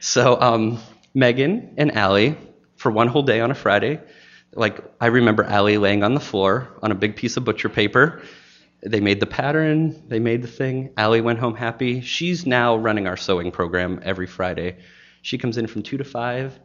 So, 0.00 0.40
um, 0.40 0.78
Megan 1.14 1.74
and 1.76 1.94
Allie, 1.94 2.38
for 2.76 2.90
one 2.90 3.08
whole 3.08 3.22
day 3.22 3.40
on 3.40 3.50
a 3.50 3.54
Friday, 3.54 4.00
like, 4.54 4.80
I 5.00 5.06
remember 5.06 5.44
Allie 5.44 5.78
laying 5.78 6.02
on 6.02 6.14
the 6.14 6.20
floor 6.20 6.68
on 6.82 6.90
a 6.90 6.94
big 6.94 7.16
piece 7.16 7.36
of 7.36 7.44
butcher 7.44 7.68
paper 7.68 8.22
they 8.84 9.00
made 9.00 9.20
the 9.20 9.26
pattern, 9.26 10.02
they 10.08 10.18
made 10.18 10.42
the 10.42 10.48
thing. 10.48 10.92
Allie 10.96 11.20
went 11.20 11.38
home 11.38 11.54
happy. 11.54 12.00
She's 12.00 12.46
now 12.46 12.76
running 12.76 13.06
our 13.06 13.16
sewing 13.16 13.52
program 13.52 14.00
every 14.02 14.26
Friday. 14.26 14.78
She 15.22 15.38
comes 15.38 15.56
in 15.56 15.68
from 15.68 15.82
2 15.82 15.98
to 15.98 16.04
5. 16.04 16.58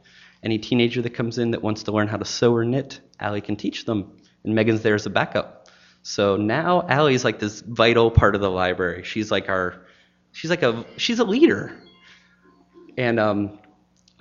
Any 0.44 0.58
teenager 0.58 1.02
that 1.02 1.12
comes 1.12 1.38
in 1.38 1.52
that 1.52 1.62
wants 1.62 1.84
to 1.84 1.92
learn 1.92 2.08
how 2.08 2.18
to 2.18 2.26
sew 2.26 2.56
or 2.56 2.66
knit, 2.66 3.02
Allie 3.20 3.42
can 3.42 3.56
teach 3.56 3.86
them. 3.86 4.18
And 4.44 4.56
Megan's 4.56 4.82
there 4.82 4.96
as 4.96 5.06
a 5.06 5.12
backup. 5.12 5.68
So 6.02 6.38
now 6.38 6.88
Allie's 6.88 7.24
like 7.24 7.40
this 7.40 7.62
vital 7.62 8.10
part 8.10 8.34
of 8.34 8.42
the 8.42 8.50
library. 8.50 9.04
She's 9.04 9.30
like 9.30 9.50
our, 9.50 9.86
she's 10.32 10.50
like 10.50 10.64
a, 10.64 10.86
she's 10.98 11.20
a 11.20 11.26
leader. 11.26 11.78
And 12.98 13.20
um, 13.20 13.60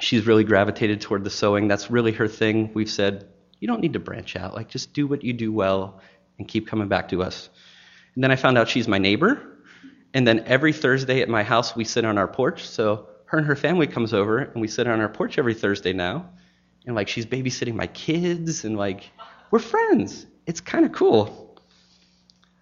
she's 0.01 0.27
really 0.27 0.45
gravitated 0.45 1.01
toward 1.01 1.25
the 1.25 1.31
sewing. 1.31 1.69
That's 1.69 1.91
really 1.91 2.13
her 2.13 2.29
thing. 2.29 2.73
We've 2.75 2.91
said, 2.91 3.29
you 3.59 3.69
don't 3.69 3.81
need 3.81 3.95
to 3.95 4.01
branch 4.01 4.37
out. 4.37 4.55
Like, 4.55 4.69
just 4.69 4.93
do 4.93 5.07
what 5.07 5.25
you 5.25 5.33
do 5.33 5.51
well 5.51 6.01
and 6.39 6.47
keep 6.47 6.67
coming 6.67 6.89
back 6.89 7.09
to 7.09 7.23
us. 7.23 7.49
And 8.17 8.25
then 8.25 8.33
I 8.33 8.37
found 8.37 8.59
out 8.59 8.69
she's 8.69 8.89
my 8.89 8.99
neighbor. 8.99 9.41
And 10.15 10.27
then 10.27 10.41
every 10.47 10.73
Thursday 10.73 11.23
at 11.23 11.29
my 11.29 11.45
house, 11.45 11.77
we 11.77 11.85
sit 11.85 12.05
on 12.05 12.19
our 12.19 12.27
porch. 12.27 12.67
So 12.67 13.07
her 13.27 13.39
and 13.39 13.47
her 13.47 13.57
family 13.57 13.87
comes 13.87 14.15
over, 14.15 14.39
and 14.39 14.61
we 14.61 14.69
sit 14.69 14.87
on 14.87 15.01
our 15.01 15.09
porch 15.09 15.39
every 15.39 15.55
Thursday 15.55 15.93
now, 15.93 16.31
and 16.87 16.95
like 16.95 17.09
she's 17.09 17.27
babysitting 17.27 17.75
my 17.75 17.89
kids, 17.89 18.65
and 18.65 18.77
like 18.77 19.11
we're 19.51 19.59
friends. 19.59 20.27
It's 20.47 20.61
kind 20.61 20.85
of 20.85 20.93
cool. 20.93 21.61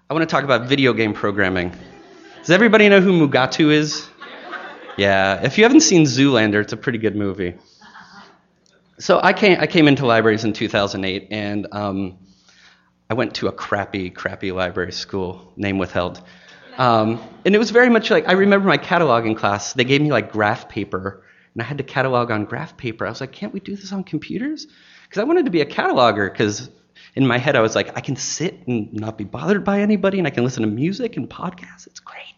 I 0.08 0.14
want 0.14 0.28
to 0.28 0.32
talk 0.32 0.44
about 0.44 0.68
video 0.68 0.92
game 0.92 1.12
programming. 1.12 1.73
Does 2.40 2.50
everybody 2.50 2.88
know 2.88 3.00
who 3.00 3.12
Mugatu 3.12 3.70
is? 3.70 4.08
Yeah, 4.96 5.42
if 5.42 5.58
you 5.58 5.64
haven't 5.64 5.80
seen 5.80 6.04
Zoolander, 6.04 6.61
it's 6.61 6.73
a 6.73 6.76
pretty 6.76 6.99
good 6.99 7.16
movie. 7.16 7.54
So 8.99 9.20
I 9.23 9.32
came, 9.32 9.58
I 9.61 9.66
came 9.66 9.88
into 9.88 10.06
libraries 10.06 10.44
in 10.44 10.52
2008, 10.52 11.28
and 11.30 11.66
um, 11.73 12.18
I 13.14 13.16
went 13.16 13.35
to 13.35 13.47
a 13.47 13.52
crappy, 13.52 14.11
crappy 14.11 14.50
library 14.50 14.90
school, 14.90 15.52
name 15.56 15.78
withheld. 15.78 16.21
Um, 16.76 17.23
and 17.44 17.54
it 17.54 17.59
was 17.59 17.71
very 17.71 17.88
much 17.88 18.11
like 18.11 18.26
I 18.28 18.33
remember 18.33 18.66
my 18.66 18.76
cataloging 18.76 19.37
class. 19.37 19.73
They 19.73 19.85
gave 19.85 20.02
me 20.02 20.11
like 20.11 20.33
graph 20.33 20.68
paper, 20.68 21.23
and 21.52 21.62
I 21.62 21.64
had 21.64 21.78
to 21.78 21.85
catalog 21.85 22.33
on 22.33 22.44
graph 22.44 22.76
paper. 22.76 23.06
I 23.06 23.11
was 23.11 23.21
like, 23.21 23.30
can't 23.30 23.54
we 23.54 23.61
do 23.61 23.76
this 23.76 23.92
on 23.92 24.02
computers? 24.02 24.66
Because 25.04 25.21
I 25.21 25.25
wanted 25.25 25.44
to 25.44 25.52
be 25.52 25.61
a 25.61 25.64
cataloger. 25.64 26.28
Because 26.28 26.68
in 27.14 27.25
my 27.25 27.38
head, 27.38 27.54
I 27.54 27.61
was 27.61 27.76
like, 27.76 27.97
I 27.97 28.00
can 28.00 28.16
sit 28.16 28.66
and 28.66 28.92
not 28.92 29.16
be 29.16 29.23
bothered 29.23 29.64
by 29.64 29.80
anybody, 29.80 30.18
and 30.18 30.26
I 30.26 30.30
can 30.30 30.42
listen 30.42 30.62
to 30.62 30.68
music 30.68 31.16
and 31.16 31.30
podcasts. 31.30 31.87
It's 31.87 32.00
great. 32.00 32.35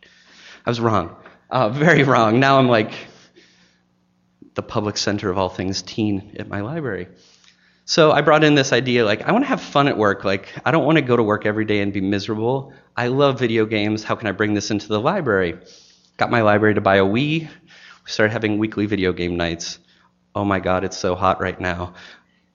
I 0.67 0.69
was 0.69 0.79
wrong, 0.79 1.17
uh, 1.49 1.71
very 1.71 2.03
wrong. 2.03 2.39
Now 2.39 2.59
I'm 2.59 2.69
like 2.69 2.93
the 4.53 4.63
public 4.63 4.99
center 4.99 5.31
of 5.31 5.39
all 5.39 5.49
things 5.49 5.81
teen 5.81 6.37
at 6.39 6.49
my 6.49 6.61
library. 6.61 7.09
So 7.89 8.11
I 8.11 8.21
brought 8.21 8.43
in 8.43 8.57
this 8.57 8.73
idea 8.73 9.05
like, 9.05 9.23
I 9.23 9.31
want 9.31 9.45
to 9.45 9.49
have 9.49 9.63
fun 9.63 9.87
at 9.87 9.97
work. 9.97 10.25
Like, 10.25 10.53
I 10.65 10.73
don't 10.73 10.85
want 10.85 10.99
to 10.99 11.03
go 11.03 11.17
to 11.17 11.23
work 11.23 11.47
every 11.47 11.65
day 11.65 11.81
and 11.81 11.93
be 11.93 12.01
miserable. 12.01 12.73
I 12.97 13.07
love 13.07 13.39
video 13.39 13.65
games. 13.65 14.03
How 14.03 14.17
can 14.17 14.27
I 14.27 14.33
bring 14.33 14.55
this 14.55 14.73
into 14.73 14.89
the 14.89 15.01
library? 15.01 15.57
Got 16.17 16.33
my 16.33 16.43
library 16.43 16.75
to 16.75 16.81
buy 16.81 16.97
a 16.97 17.05
Wii. 17.05 17.43
We 17.43 17.49
started 18.07 18.33
having 18.33 18.59
weekly 18.59 18.87
video 18.87 19.13
game 19.13 19.37
nights. 19.37 19.79
Oh 20.35 20.45
my 20.45 20.59
God, 20.59 20.83
it's 20.83 20.97
so 20.97 21.15
hot 21.15 21.41
right 21.41 21.61
now. 21.61 21.95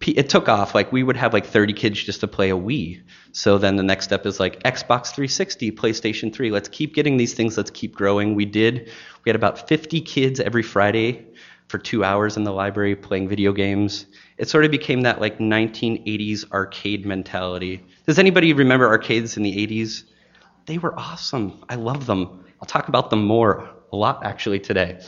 It 0.06 0.28
took 0.28 0.50
off. 0.50 0.76
Like, 0.76 0.92
we 0.92 1.02
would 1.02 1.16
have 1.16 1.32
like 1.32 1.46
30 1.46 1.74
kids 1.74 2.04
just 2.04 2.20
to 2.22 2.28
play 2.28 2.50
a 2.50 2.58
Wii. 2.58 3.02
So 3.32 3.58
then 3.58 3.78
the 3.78 3.84
next 3.84 4.04
step 4.04 4.26
is 4.26 4.38
like 4.38 4.62
Xbox 4.64 5.14
360, 5.14 5.72
PlayStation 5.72 6.34
3. 6.34 6.52
Let's 6.52 6.68
keep 6.68 6.94
getting 6.94 7.16
these 7.16 7.36
things. 7.36 7.56
Let's 7.56 7.72
keep 7.72 7.96
growing. 7.96 8.36
We 8.36 8.46
did. 8.46 8.92
We 9.24 9.30
had 9.30 9.38
about 9.38 9.70
50 9.70 10.02
kids 10.02 10.42
every 10.42 10.64
Friday 10.64 11.28
for 11.72 11.78
two 11.78 12.04
hours 12.04 12.36
in 12.38 12.44
the 12.44 12.52
library 12.52 12.96
playing 12.96 13.30
video 13.30 13.54
games. 13.54 14.06
It 14.38 14.50
sort 14.50 14.66
of 14.66 14.72
became 14.72 15.02
that 15.02 15.22
like 15.22 15.40
1980s 15.40 16.52
arcade 16.52 17.06
mentality. 17.06 17.84
Does 18.06 18.20
anybody 18.20 18.52
remember 18.52 18.88
arcades 18.88 19.38
in 19.38 19.44
the 19.44 19.56
80s? 19.68 20.04
They 20.66 20.78
were 20.78 20.94
awesome. 21.00 21.64
I 21.70 21.76
love 21.76 22.06
them. 22.06 22.44
I'll 22.62 22.68
talk 22.68 22.90
about 22.90 23.10
them 23.10 23.24
more 23.24 23.70
a 23.94 23.96
lot 23.96 24.26
actually 24.26 24.60
today. 24.60 25.00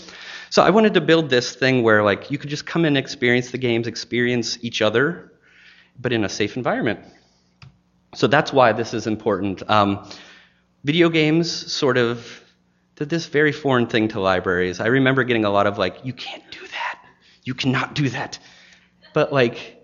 So 0.49 0.63
I 0.63 0.69
wanted 0.69 0.93
to 0.93 1.01
build 1.01 1.29
this 1.29 1.55
thing 1.55 1.83
where 1.83 2.03
like 2.03 2.31
you 2.31 2.37
could 2.37 2.49
just 2.49 2.65
come 2.65 2.85
in, 2.85 2.95
experience 2.95 3.51
the 3.51 3.57
games, 3.57 3.85
experience 3.85 4.57
each 4.61 4.81
other, 4.81 5.33
but 5.99 6.13
in 6.13 6.23
a 6.23 6.29
safe 6.29 6.55
environment. 6.55 7.01
So 8.15 8.27
that's 8.27 8.53
why 8.53 8.71
this 8.71 8.93
is 8.93 9.05
important. 9.05 9.69
Um, 9.69 10.07
video 10.83 11.09
games 11.09 11.51
sort 11.71 11.97
of 11.97 12.42
did 12.95 13.09
this 13.09 13.25
very 13.25 13.51
foreign 13.51 13.87
thing 13.87 14.09
to 14.09 14.19
libraries. 14.19 14.79
I 14.79 14.87
remember 14.87 15.23
getting 15.23 15.45
a 15.45 15.49
lot 15.49 15.67
of 15.67 15.77
like, 15.77 15.97
you 16.03 16.13
can't 16.13 16.43
do 16.51 16.59
that. 16.59 16.99
You 17.43 17.53
cannot 17.53 17.95
do 17.95 18.09
that. 18.09 18.39
But 19.13 19.33
like, 19.33 19.83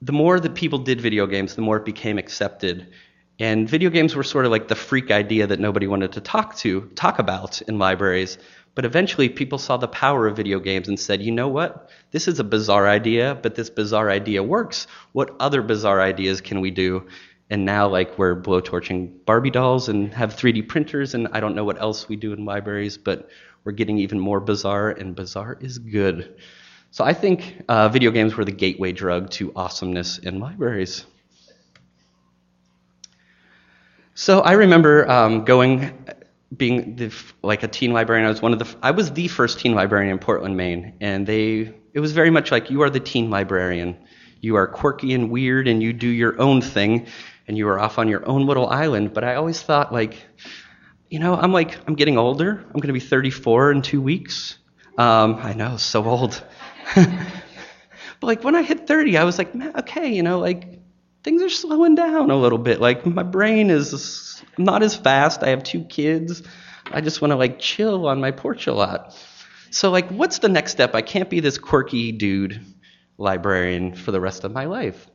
the 0.00 0.12
more 0.12 0.38
that 0.38 0.54
people 0.54 0.78
did 0.80 1.00
video 1.00 1.26
games, 1.26 1.54
the 1.54 1.62
more 1.62 1.78
it 1.78 1.84
became 1.84 2.18
accepted. 2.18 2.92
And 3.40 3.68
video 3.68 3.90
games 3.90 4.14
were 4.14 4.22
sort 4.22 4.44
of 4.44 4.52
like 4.52 4.68
the 4.68 4.74
freak 4.76 5.10
idea 5.10 5.46
that 5.46 5.58
nobody 5.58 5.86
wanted 5.86 6.12
to 6.12 6.20
talk 6.20 6.56
to, 6.58 6.82
talk 6.94 7.18
about 7.18 7.62
in 7.62 7.78
libraries. 7.78 8.38
But 8.74 8.84
eventually, 8.84 9.28
people 9.28 9.58
saw 9.58 9.76
the 9.76 9.88
power 9.88 10.26
of 10.26 10.36
video 10.36 10.58
games 10.58 10.88
and 10.88 10.98
said, 10.98 11.22
you 11.22 11.30
know 11.30 11.48
what? 11.48 11.90
This 12.10 12.26
is 12.26 12.40
a 12.40 12.44
bizarre 12.44 12.88
idea, 12.88 13.38
but 13.40 13.54
this 13.54 13.70
bizarre 13.70 14.10
idea 14.10 14.42
works. 14.42 14.86
What 15.12 15.34
other 15.40 15.62
bizarre 15.62 16.00
ideas 16.00 16.40
can 16.40 16.60
we 16.60 16.70
do? 16.70 17.06
And 17.50 17.64
now 17.64 17.86
like 17.88 18.18
we're 18.18 18.40
blowtorching 18.40 19.24
Barbie 19.26 19.50
dolls 19.50 19.88
and 19.88 20.12
have 20.14 20.34
3D 20.34 20.68
printers 20.68 21.14
and 21.14 21.28
I 21.32 21.40
don't 21.40 21.54
know 21.54 21.64
what 21.64 21.80
else 21.80 22.08
we 22.08 22.16
do 22.16 22.32
in 22.32 22.44
libraries, 22.44 22.96
but 22.96 23.28
we're 23.64 23.72
getting 23.72 23.98
even 23.98 24.20
more 24.20 24.40
bizarre, 24.40 24.90
and 24.90 25.16
bizarre 25.16 25.56
is 25.60 25.78
good. 25.78 26.36
So 26.90 27.02
I 27.02 27.14
think 27.14 27.62
uh, 27.68 27.88
video 27.88 28.10
games 28.10 28.36
were 28.36 28.44
the 28.44 28.52
gateway 28.52 28.92
drug 28.92 29.30
to 29.30 29.52
awesomeness 29.56 30.18
in 30.18 30.38
libraries. 30.38 31.06
So 34.14 34.42
I 34.42 34.52
remember 34.52 35.10
um, 35.10 35.44
going, 35.44 35.92
being 36.56 36.94
the, 36.94 37.12
like 37.42 37.62
a 37.62 37.68
teen 37.68 37.92
librarian. 37.92 38.26
I 38.26 38.30
was 38.30 38.42
one 38.42 38.52
of 38.52 38.58
the, 38.58 38.76
I 38.82 38.92
was 38.92 39.10
the 39.10 39.26
first 39.28 39.58
teen 39.58 39.74
librarian 39.74 40.12
in 40.12 40.18
Portland, 40.18 40.56
Maine, 40.56 40.92
and 41.00 41.26
they, 41.26 41.74
it 41.94 42.00
was 42.00 42.12
very 42.12 42.30
much 42.30 42.52
like 42.52 42.70
you 42.70 42.82
are 42.82 42.90
the 42.90 43.00
teen 43.00 43.30
librarian. 43.30 43.96
You 44.40 44.56
are 44.56 44.66
quirky 44.66 45.14
and 45.14 45.30
weird, 45.30 45.66
and 45.66 45.82
you 45.82 45.92
do 45.92 46.06
your 46.06 46.40
own 46.40 46.60
thing, 46.60 47.06
and 47.46 47.56
you 47.58 47.66
were 47.66 47.78
off 47.78 47.98
on 47.98 48.08
your 48.08 48.26
own 48.28 48.46
little 48.46 48.68
island. 48.68 49.12
But 49.14 49.24
I 49.24 49.34
always 49.34 49.60
thought, 49.60 49.92
like, 49.92 50.24
you 51.08 51.18
know, 51.18 51.34
I'm 51.34 51.52
like, 51.52 51.78
I'm 51.86 51.94
getting 51.94 52.18
older. 52.18 52.50
I'm 52.50 52.80
going 52.80 52.88
to 52.88 52.92
be 52.92 53.00
34 53.00 53.72
in 53.72 53.82
two 53.82 54.00
weeks. 54.00 54.58
Um, 54.96 55.36
I 55.36 55.54
know, 55.54 55.76
so 55.76 56.04
old. 56.04 56.42
but 56.94 57.08
like 58.22 58.44
when 58.44 58.54
I 58.54 58.62
hit 58.62 58.86
30, 58.86 59.16
I 59.16 59.24
was 59.24 59.38
like, 59.38 59.54
okay, 59.54 60.08
you 60.08 60.22
know, 60.22 60.38
like 60.38 60.80
things 61.22 61.42
are 61.42 61.50
slowing 61.50 61.94
down 61.94 62.30
a 62.30 62.36
little 62.36 62.58
bit. 62.58 62.80
Like 62.80 63.04
my 63.04 63.22
brain 63.22 63.70
is 63.70 64.42
not 64.56 64.82
as 64.82 64.94
fast. 64.94 65.42
I 65.42 65.48
have 65.48 65.64
two 65.64 65.84
kids. 65.84 66.42
I 66.92 67.00
just 67.00 67.20
want 67.20 67.32
to 67.32 67.36
like 67.36 67.58
chill 67.58 68.06
on 68.06 68.20
my 68.20 68.30
porch 68.30 68.66
a 68.66 68.74
lot. 68.74 69.16
So 69.70 69.90
like, 69.90 70.08
what's 70.08 70.38
the 70.38 70.48
next 70.48 70.72
step? 70.72 70.94
I 70.94 71.02
can't 71.02 71.28
be 71.28 71.40
this 71.40 71.58
quirky 71.58 72.12
dude 72.12 72.60
librarian 73.18 73.94
for 73.94 74.12
the 74.12 74.20
rest 74.20 74.44
of 74.44 74.52
my 74.52 74.66
life. 74.66 75.08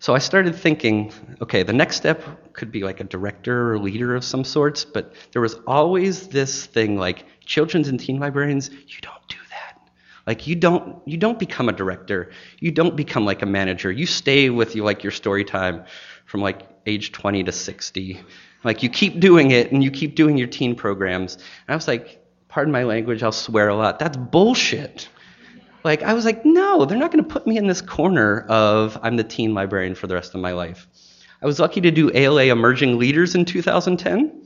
So 0.00 0.14
I 0.14 0.18
started 0.18 0.54
thinking, 0.54 1.12
okay, 1.42 1.64
the 1.64 1.72
next 1.72 1.96
step 1.96 2.52
could 2.52 2.70
be 2.70 2.84
like 2.84 3.00
a 3.00 3.04
director 3.04 3.72
or 3.72 3.78
leader 3.78 4.14
of 4.14 4.24
some 4.24 4.44
sorts, 4.44 4.84
but 4.84 5.12
there 5.32 5.42
was 5.42 5.56
always 5.66 6.28
this 6.28 6.66
thing 6.66 6.96
like 6.96 7.24
children's 7.44 7.88
and 7.88 7.98
teen 7.98 8.20
librarians, 8.20 8.70
you 8.70 9.00
don't 9.00 9.28
do 9.28 9.38
that. 9.50 9.80
Like 10.26 10.46
you 10.46 10.54
don't 10.54 11.02
you 11.06 11.16
don't 11.16 11.38
become 11.38 11.68
a 11.68 11.72
director. 11.72 12.30
You 12.60 12.70
don't 12.70 12.96
become 12.96 13.24
like 13.24 13.42
a 13.42 13.46
manager. 13.46 13.90
You 13.90 14.06
stay 14.06 14.50
with 14.50 14.76
you 14.76 14.84
like 14.84 15.02
your 15.02 15.10
story 15.12 15.44
time 15.44 15.84
from 16.26 16.42
like 16.42 16.68
age 16.86 17.10
20 17.10 17.42
to 17.44 17.52
60. 17.52 18.20
Like 18.62 18.82
you 18.84 18.88
keep 18.88 19.18
doing 19.18 19.50
it 19.50 19.72
and 19.72 19.82
you 19.82 19.90
keep 19.90 20.14
doing 20.14 20.36
your 20.36 20.48
teen 20.48 20.76
programs. 20.76 21.34
And 21.34 21.44
I 21.68 21.74
was 21.74 21.88
like, 21.88 22.24
pardon 22.48 22.72
my 22.72 22.84
language, 22.84 23.22
I'll 23.22 23.32
swear 23.32 23.68
a 23.68 23.76
lot. 23.76 23.98
That's 23.98 24.16
bullshit. 24.16 25.08
Like, 25.84 26.02
I 26.02 26.14
was 26.14 26.24
like, 26.24 26.44
no, 26.44 26.84
they're 26.84 26.98
not 26.98 27.12
going 27.12 27.24
to 27.24 27.30
put 27.30 27.46
me 27.46 27.56
in 27.56 27.66
this 27.66 27.80
corner 27.80 28.40
of 28.48 28.98
I'm 29.02 29.16
the 29.16 29.24
teen 29.24 29.54
librarian 29.54 29.94
for 29.94 30.06
the 30.06 30.14
rest 30.14 30.34
of 30.34 30.40
my 30.40 30.52
life. 30.52 30.86
I 31.40 31.46
was 31.46 31.60
lucky 31.60 31.80
to 31.82 31.90
do 31.90 32.10
ALA 32.14 32.44
Emerging 32.44 32.98
Leaders 32.98 33.34
in 33.34 33.44
2010. 33.44 34.44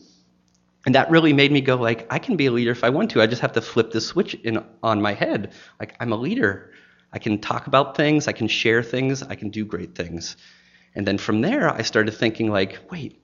And 0.84 0.94
that 0.94 1.10
really 1.10 1.32
made 1.32 1.52
me 1.52 1.60
go 1.60 1.76
like, 1.76 2.06
I 2.12 2.18
can 2.18 2.36
be 2.36 2.46
a 2.46 2.50
leader 2.50 2.72
if 2.72 2.84
I 2.84 2.90
want 2.90 3.10
to. 3.12 3.22
I 3.22 3.26
just 3.26 3.40
have 3.40 3.52
to 3.52 3.60
flip 3.60 3.92
the 3.92 4.00
switch 4.00 4.34
in 4.34 4.62
on 4.82 5.00
my 5.00 5.14
head. 5.14 5.52
Like, 5.78 5.94
I'm 6.00 6.12
a 6.12 6.16
leader. 6.16 6.72
I 7.12 7.18
can 7.18 7.38
talk 7.38 7.66
about 7.66 7.96
things. 7.96 8.26
I 8.26 8.32
can 8.32 8.48
share 8.48 8.82
things. 8.82 9.22
I 9.22 9.34
can 9.36 9.50
do 9.50 9.64
great 9.64 9.94
things. 9.94 10.36
And 10.94 11.06
then 11.06 11.18
from 11.18 11.40
there, 11.40 11.70
I 11.70 11.82
started 11.82 12.12
thinking 12.12 12.50
like, 12.50 12.80
wait, 12.90 13.21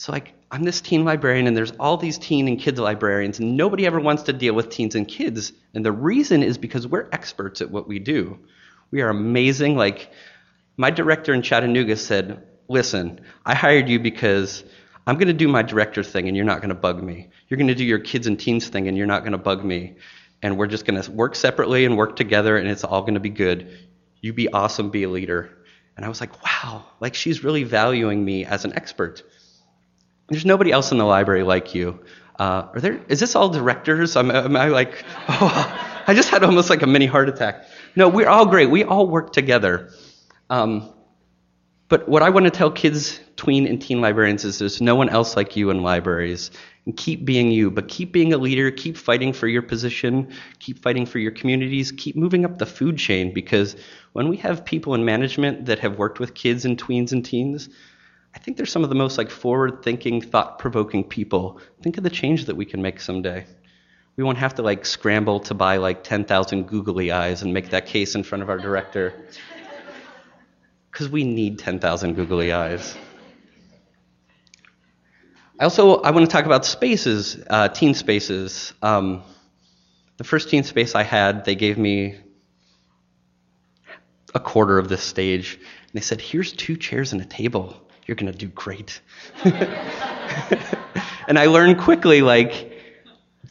so 0.00 0.12
like 0.12 0.32
I'm 0.50 0.62
this 0.62 0.80
teen 0.80 1.04
librarian 1.04 1.46
and 1.46 1.54
there's 1.54 1.72
all 1.72 1.98
these 1.98 2.16
teen 2.16 2.48
and 2.48 2.58
kids 2.58 2.80
librarians 2.80 3.38
and 3.38 3.54
nobody 3.54 3.84
ever 3.84 4.00
wants 4.00 4.22
to 4.22 4.32
deal 4.32 4.54
with 4.54 4.70
teens 4.70 4.94
and 4.94 5.06
kids. 5.06 5.52
And 5.74 5.84
the 5.84 5.92
reason 5.92 6.42
is 6.42 6.56
because 6.56 6.86
we're 6.86 7.06
experts 7.12 7.60
at 7.60 7.70
what 7.70 7.86
we 7.86 7.98
do. 7.98 8.38
We 8.90 9.02
are 9.02 9.10
amazing. 9.10 9.76
Like 9.76 10.10
my 10.78 10.88
director 10.88 11.34
in 11.34 11.42
Chattanooga 11.42 11.96
said, 11.96 12.42
listen, 12.66 13.20
I 13.44 13.54
hired 13.54 13.90
you 13.90 14.00
because 14.00 14.64
I'm 15.06 15.16
going 15.16 15.28
to 15.28 15.34
do 15.34 15.48
my 15.48 15.60
director 15.60 16.02
thing 16.02 16.28
and 16.28 16.34
you're 16.34 16.46
not 16.46 16.62
going 16.62 16.70
to 16.70 16.74
bug 16.74 17.02
me. 17.02 17.28
You're 17.48 17.58
going 17.58 17.68
to 17.68 17.74
do 17.74 17.84
your 17.84 17.98
kids 17.98 18.26
and 18.26 18.40
teens 18.40 18.68
thing 18.68 18.88
and 18.88 18.96
you're 18.96 19.06
not 19.06 19.20
going 19.20 19.32
to 19.32 19.38
bug 19.38 19.62
me. 19.62 19.96
And 20.40 20.56
we're 20.56 20.66
just 20.66 20.86
going 20.86 21.02
to 21.02 21.10
work 21.10 21.36
separately 21.36 21.84
and 21.84 21.98
work 21.98 22.16
together 22.16 22.56
and 22.56 22.66
it's 22.70 22.84
all 22.84 23.02
going 23.02 23.14
to 23.14 23.20
be 23.20 23.28
good. 23.28 23.70
You 24.22 24.32
be 24.32 24.50
awesome, 24.50 24.88
be 24.88 25.02
a 25.02 25.10
leader. 25.10 25.58
And 25.94 26.06
I 26.06 26.08
was 26.08 26.22
like, 26.22 26.42
wow, 26.42 26.86
like 27.00 27.14
she's 27.14 27.44
really 27.44 27.64
valuing 27.64 28.24
me 28.24 28.46
as 28.46 28.64
an 28.64 28.72
expert. 28.72 29.24
There's 30.30 30.46
nobody 30.46 30.70
else 30.70 30.92
in 30.92 30.98
the 30.98 31.04
library 31.04 31.42
like 31.42 31.74
you. 31.74 32.00
Uh, 32.38 32.68
are 32.72 32.80
there? 32.80 33.00
Is 33.08 33.20
this 33.20 33.36
all 33.36 33.48
directors? 33.50 34.16
Am, 34.16 34.30
am 34.30 34.56
I 34.56 34.68
like? 34.68 35.04
Oh, 35.28 36.02
I 36.06 36.14
just 36.14 36.30
had 36.30 36.42
almost 36.42 36.70
like 36.70 36.82
a 36.82 36.86
mini 36.86 37.06
heart 37.06 37.28
attack. 37.28 37.66
No, 37.96 38.08
we're 38.08 38.28
all 38.28 38.46
great. 38.46 38.70
We 38.70 38.84
all 38.84 39.06
work 39.06 39.32
together. 39.32 39.90
Um, 40.48 40.92
but 41.90 42.08
what 42.08 42.22
I 42.22 42.30
want 42.30 42.44
to 42.44 42.50
tell 42.50 42.70
kids, 42.70 43.20
tween, 43.36 43.66
and 43.66 43.82
teen 43.82 44.00
librarians 44.00 44.44
is 44.44 44.60
there's 44.60 44.80
no 44.80 44.94
one 44.94 45.08
else 45.08 45.36
like 45.36 45.56
you 45.56 45.70
in 45.70 45.82
libraries. 45.82 46.52
And 46.86 46.96
keep 46.96 47.24
being 47.24 47.50
you, 47.50 47.70
but 47.70 47.88
keep 47.88 48.12
being 48.12 48.32
a 48.32 48.38
leader, 48.38 48.70
keep 48.70 48.96
fighting 48.96 49.32
for 49.32 49.48
your 49.48 49.60
position, 49.62 50.32
keep 50.60 50.80
fighting 50.82 51.04
for 51.04 51.18
your 51.18 51.32
communities, 51.32 51.92
keep 51.92 52.16
moving 52.16 52.44
up 52.44 52.58
the 52.58 52.64
food 52.64 52.96
chain 52.96 53.34
because 53.34 53.76
when 54.12 54.28
we 54.28 54.36
have 54.38 54.64
people 54.64 54.94
in 54.94 55.04
management 55.04 55.66
that 55.66 55.80
have 55.80 55.98
worked 55.98 56.20
with 56.20 56.34
kids 56.34 56.64
and 56.64 56.78
tweens 56.78 57.12
and 57.12 57.24
teens, 57.24 57.68
I 58.34 58.38
think 58.38 58.56
they're 58.56 58.66
some 58.66 58.84
of 58.84 58.88
the 58.88 58.94
most 58.94 59.18
like 59.18 59.30
forward-thinking, 59.30 60.22
thought-provoking 60.22 61.04
people. 61.04 61.60
Think 61.82 61.98
of 61.98 62.04
the 62.04 62.10
change 62.10 62.46
that 62.46 62.56
we 62.56 62.64
can 62.64 62.80
make 62.80 63.00
someday. 63.00 63.46
We 64.16 64.24
won't 64.24 64.38
have 64.38 64.54
to 64.56 64.62
like 64.62 64.86
scramble 64.86 65.40
to 65.40 65.54
buy 65.54 65.78
like 65.78 66.04
10,000 66.04 66.66
googly 66.66 67.10
eyes 67.10 67.42
and 67.42 67.52
make 67.52 67.70
that 67.70 67.86
case 67.86 68.14
in 68.14 68.22
front 68.22 68.42
of 68.42 68.50
our 68.50 68.58
director. 68.58 69.14
Because 70.90 71.08
we 71.08 71.22
need 71.22 71.60
10,000 71.60 72.14
googly 72.14 72.52
eyes. 72.52 72.96
I 75.60 75.64
also 75.64 76.00
I 76.00 76.10
want 76.10 76.24
to 76.24 76.32
talk 76.32 76.46
about 76.46 76.64
spaces, 76.64 77.38
uh, 77.50 77.68
teen 77.68 77.92
spaces. 77.92 78.72
Um, 78.80 79.22
the 80.16 80.24
first 80.24 80.48
teen 80.48 80.64
space 80.64 80.94
I 80.94 81.02
had, 81.02 81.44
they 81.44 81.54
gave 81.54 81.76
me 81.76 82.16
a 84.34 84.40
quarter 84.40 84.78
of 84.78 84.88
this 84.88 85.02
stage, 85.02 85.56
and 85.56 85.92
they 85.92 86.00
said, 86.00 86.20
"Here's 86.22 86.52
two 86.52 86.76
chairs 86.76 87.12
and 87.12 87.20
a 87.20 87.26
table. 87.26 87.76
You're 88.10 88.16
gonna 88.16 88.32
do 88.32 88.48
great." 88.48 89.00
and 89.44 91.38
I 91.38 91.46
learned 91.46 91.78
quickly, 91.78 92.22
like 92.22 92.72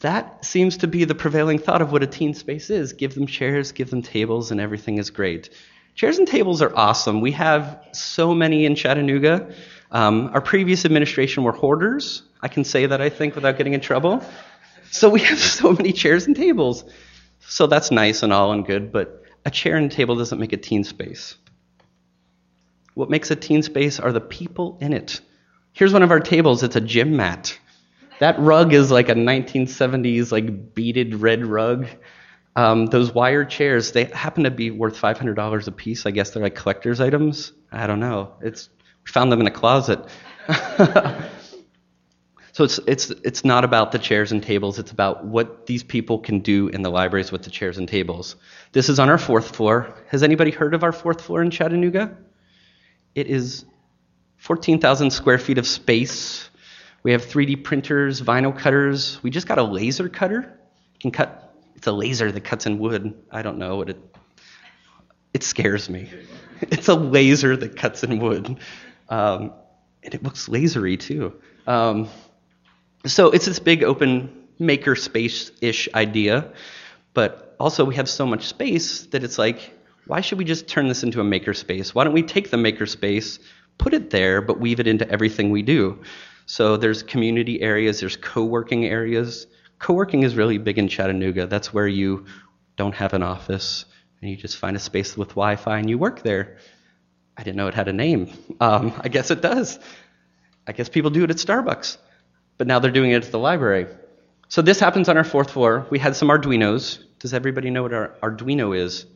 that 0.00 0.44
seems 0.44 0.76
to 0.76 0.86
be 0.86 1.04
the 1.04 1.14
prevailing 1.14 1.58
thought 1.58 1.80
of 1.80 1.92
what 1.92 2.02
a 2.02 2.06
teen 2.06 2.34
space 2.34 2.68
is. 2.68 2.92
Give 2.92 3.14
them 3.14 3.26
chairs, 3.26 3.72
give 3.72 3.88
them 3.88 4.02
tables, 4.02 4.50
and 4.50 4.60
everything 4.60 4.98
is 4.98 5.08
great. 5.08 5.48
Chairs 5.94 6.18
and 6.18 6.28
tables 6.28 6.60
are 6.60 6.76
awesome. 6.76 7.22
We 7.22 7.32
have 7.32 7.82
so 7.92 8.34
many 8.34 8.66
in 8.66 8.74
Chattanooga. 8.74 9.50
Um, 9.92 10.28
our 10.34 10.42
previous 10.42 10.84
administration 10.84 11.42
were 11.42 11.52
hoarders. 11.52 12.22
I 12.42 12.48
can 12.48 12.64
say 12.64 12.84
that, 12.84 13.00
I 13.00 13.08
think, 13.08 13.34
without 13.34 13.56
getting 13.56 13.72
in 13.72 13.80
trouble. 13.80 14.22
So 14.90 15.08
we 15.08 15.20
have 15.20 15.38
so 15.58 15.72
many 15.72 15.92
chairs 15.92 16.26
and 16.26 16.36
tables. 16.36 16.84
So 17.40 17.66
that's 17.66 17.90
nice 17.90 18.22
and 18.22 18.30
all 18.30 18.52
and 18.52 18.66
good, 18.66 18.92
but 18.92 19.24
a 19.46 19.50
chair 19.50 19.76
and 19.76 19.90
table 19.90 20.16
doesn't 20.16 20.38
make 20.38 20.52
a 20.52 20.58
teen 20.58 20.84
space. 20.84 21.36
What 22.94 23.10
makes 23.10 23.30
a 23.30 23.36
teen 23.36 23.62
space 23.62 24.00
are 24.00 24.12
the 24.12 24.20
people 24.20 24.78
in 24.80 24.92
it. 24.92 25.20
Here's 25.72 25.92
one 25.92 26.02
of 26.02 26.10
our 26.10 26.20
tables. 26.20 26.62
It's 26.62 26.76
a 26.76 26.80
gym 26.80 27.16
mat. 27.16 27.58
That 28.18 28.38
rug 28.38 28.72
is 28.74 28.90
like 28.90 29.08
a 29.08 29.14
1970s 29.14 30.30
like 30.32 30.74
beaded 30.74 31.14
red 31.14 31.46
rug. 31.46 31.86
Um, 32.56 32.86
those 32.86 33.14
wire 33.14 33.44
chairs, 33.44 33.92
they 33.92 34.04
happen 34.04 34.44
to 34.44 34.50
be 34.50 34.70
worth 34.70 35.00
$500 35.00 35.66
a 35.66 35.72
piece. 35.72 36.04
I 36.04 36.10
guess 36.10 36.30
they're 36.30 36.42
like 36.42 36.54
collector's 36.54 37.00
items. 37.00 37.52
I 37.72 37.86
don't 37.86 38.00
know. 38.00 38.34
It's 38.42 38.68
we 39.06 39.12
found 39.12 39.32
them 39.32 39.40
in 39.40 39.46
a 39.46 39.50
closet. 39.50 40.00
so 42.52 42.64
it's 42.64 42.78
it's 42.86 43.10
it's 43.10 43.44
not 43.44 43.64
about 43.64 43.92
the 43.92 43.98
chairs 43.98 44.32
and 44.32 44.42
tables. 44.42 44.78
It's 44.78 44.90
about 44.90 45.24
what 45.24 45.66
these 45.66 45.82
people 45.82 46.18
can 46.18 46.40
do 46.40 46.68
in 46.68 46.82
the 46.82 46.90
libraries 46.90 47.32
with 47.32 47.44
the 47.44 47.50
chairs 47.50 47.78
and 47.78 47.88
tables. 47.88 48.36
This 48.72 48.88
is 48.88 48.98
on 48.98 49.08
our 49.08 49.18
fourth 49.18 49.54
floor. 49.56 49.94
Has 50.08 50.22
anybody 50.22 50.50
heard 50.50 50.74
of 50.74 50.82
our 50.82 50.92
fourth 50.92 51.22
floor 51.22 51.40
in 51.40 51.50
Chattanooga? 51.50 52.16
It 53.14 53.26
is 53.26 53.64
14,000 54.38 55.10
square 55.10 55.38
feet 55.38 55.58
of 55.58 55.66
space. 55.66 56.48
We 57.02 57.12
have 57.12 57.24
3D 57.24 57.64
printers, 57.64 58.20
vinyl 58.20 58.56
cutters. 58.56 59.22
We 59.22 59.30
just 59.30 59.46
got 59.46 59.58
a 59.58 59.62
laser 59.62 60.08
cutter. 60.08 60.58
can 61.00 61.10
cut. 61.10 61.54
It's 61.76 61.86
a 61.86 61.92
laser 61.92 62.30
that 62.30 62.42
cuts 62.42 62.66
in 62.66 62.78
wood. 62.78 63.14
I 63.30 63.42
don't 63.42 63.58
know 63.58 63.76
what 63.76 63.90
it. 63.90 64.16
It 65.32 65.42
scares 65.42 65.88
me. 65.88 66.10
It's 66.62 66.88
a 66.88 66.94
laser 66.94 67.56
that 67.56 67.76
cuts 67.76 68.04
in 68.04 68.18
wood. 68.18 68.58
Um, 69.08 69.54
and 70.02 70.14
it 70.14 70.22
looks 70.22 70.46
lasery 70.46 71.00
too. 71.00 71.40
Um, 71.66 72.10
so 73.06 73.30
it's 73.30 73.46
this 73.46 73.58
big 73.58 73.82
open 73.82 74.46
maker 74.58 74.94
space 74.94 75.50
ish 75.62 75.88
idea, 75.94 76.52
but 77.14 77.56
also 77.58 77.86
we 77.86 77.94
have 77.94 78.10
so 78.10 78.26
much 78.26 78.46
space 78.46 79.06
that 79.06 79.24
it's 79.24 79.38
like, 79.38 79.72
why 80.10 80.20
should 80.20 80.38
we 80.38 80.44
just 80.44 80.66
turn 80.66 80.88
this 80.88 81.04
into 81.04 81.20
a 81.20 81.24
makerspace? 81.24 81.94
Why 81.94 82.02
don't 82.02 82.12
we 82.12 82.24
take 82.24 82.50
the 82.50 82.56
makerspace, 82.56 83.38
put 83.78 83.94
it 83.94 84.10
there, 84.10 84.42
but 84.42 84.58
weave 84.58 84.80
it 84.80 84.88
into 84.88 85.08
everything 85.08 85.50
we 85.50 85.62
do? 85.62 86.02
So 86.46 86.76
there's 86.76 87.04
community 87.04 87.62
areas, 87.62 88.00
there's 88.00 88.16
co 88.16 88.44
working 88.44 88.84
areas. 88.86 89.46
Co 89.78 89.94
working 89.94 90.24
is 90.24 90.34
really 90.34 90.58
big 90.58 90.78
in 90.78 90.88
Chattanooga. 90.88 91.46
That's 91.46 91.72
where 91.72 91.86
you 91.86 92.26
don't 92.74 92.96
have 92.96 93.14
an 93.14 93.22
office 93.22 93.84
and 94.20 94.28
you 94.28 94.36
just 94.36 94.56
find 94.56 94.74
a 94.74 94.80
space 94.80 95.16
with 95.16 95.28
Wi 95.28 95.54
Fi 95.54 95.78
and 95.78 95.88
you 95.88 95.96
work 95.96 96.24
there. 96.24 96.56
I 97.36 97.44
didn't 97.44 97.56
know 97.56 97.68
it 97.68 97.74
had 97.74 97.86
a 97.86 97.92
name. 97.92 98.32
Um, 98.58 98.92
I 99.00 99.06
guess 99.06 99.30
it 99.30 99.40
does. 99.40 99.78
I 100.66 100.72
guess 100.72 100.88
people 100.88 101.10
do 101.10 101.22
it 101.22 101.30
at 101.30 101.36
Starbucks, 101.36 101.98
but 102.58 102.66
now 102.66 102.80
they're 102.80 102.90
doing 102.90 103.12
it 103.12 103.24
at 103.24 103.30
the 103.30 103.38
library. 103.38 103.86
So 104.48 104.60
this 104.60 104.80
happens 104.80 105.08
on 105.08 105.16
our 105.16 105.22
fourth 105.22 105.52
floor. 105.52 105.86
We 105.88 106.00
had 106.00 106.16
some 106.16 106.30
Arduinos. 106.30 106.98
Does 107.20 107.32
everybody 107.32 107.70
know 107.70 107.84
what 107.84 107.94
our 107.94 108.16
Arduino 108.24 108.76
is? 108.76 109.06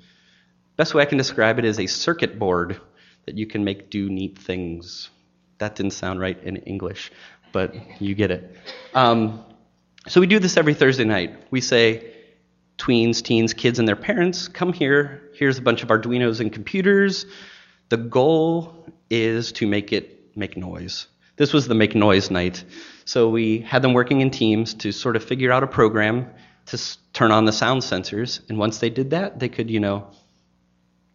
Best 0.76 0.94
way 0.94 1.02
I 1.02 1.06
can 1.06 1.18
describe 1.18 1.58
it 1.58 1.64
is 1.64 1.78
a 1.78 1.86
circuit 1.86 2.38
board 2.38 2.80
that 3.26 3.38
you 3.38 3.46
can 3.46 3.64
make 3.64 3.90
do 3.90 4.10
neat 4.10 4.38
things. 4.38 5.10
That 5.58 5.76
didn't 5.76 5.92
sound 5.92 6.20
right 6.20 6.40
in 6.42 6.56
English, 6.56 7.12
but 7.52 7.74
you 8.00 8.14
get 8.14 8.30
it. 8.30 8.56
Um, 8.92 9.44
so 10.08 10.20
we 10.20 10.26
do 10.26 10.38
this 10.38 10.56
every 10.56 10.74
Thursday 10.74 11.04
night. 11.04 11.36
We 11.50 11.60
say, 11.60 12.12
tweens, 12.76 13.22
teens, 13.22 13.54
kids, 13.54 13.78
and 13.78 13.86
their 13.86 13.96
parents, 13.96 14.48
come 14.48 14.72
here. 14.72 15.30
Here's 15.34 15.58
a 15.58 15.62
bunch 15.62 15.82
of 15.82 15.88
Arduinos 15.88 16.40
and 16.40 16.52
computers. 16.52 17.24
The 17.88 17.96
goal 17.96 18.86
is 19.08 19.52
to 19.52 19.66
make 19.66 19.92
it 19.92 20.36
make 20.36 20.56
noise. 20.56 21.06
This 21.36 21.52
was 21.52 21.68
the 21.68 21.74
make 21.74 21.94
noise 21.94 22.30
night. 22.30 22.64
So 23.04 23.28
we 23.28 23.60
had 23.60 23.82
them 23.82 23.92
working 23.92 24.20
in 24.20 24.30
teams 24.30 24.74
to 24.74 24.92
sort 24.92 25.16
of 25.16 25.24
figure 25.24 25.52
out 25.52 25.62
a 25.62 25.66
program 25.66 26.30
to 26.66 26.78
turn 27.12 27.30
on 27.30 27.44
the 27.44 27.52
sound 27.52 27.82
sensors. 27.82 28.40
And 28.48 28.58
once 28.58 28.78
they 28.78 28.90
did 28.90 29.10
that, 29.10 29.38
they 29.38 29.48
could, 29.48 29.70
you 29.70 29.80
know, 29.80 30.08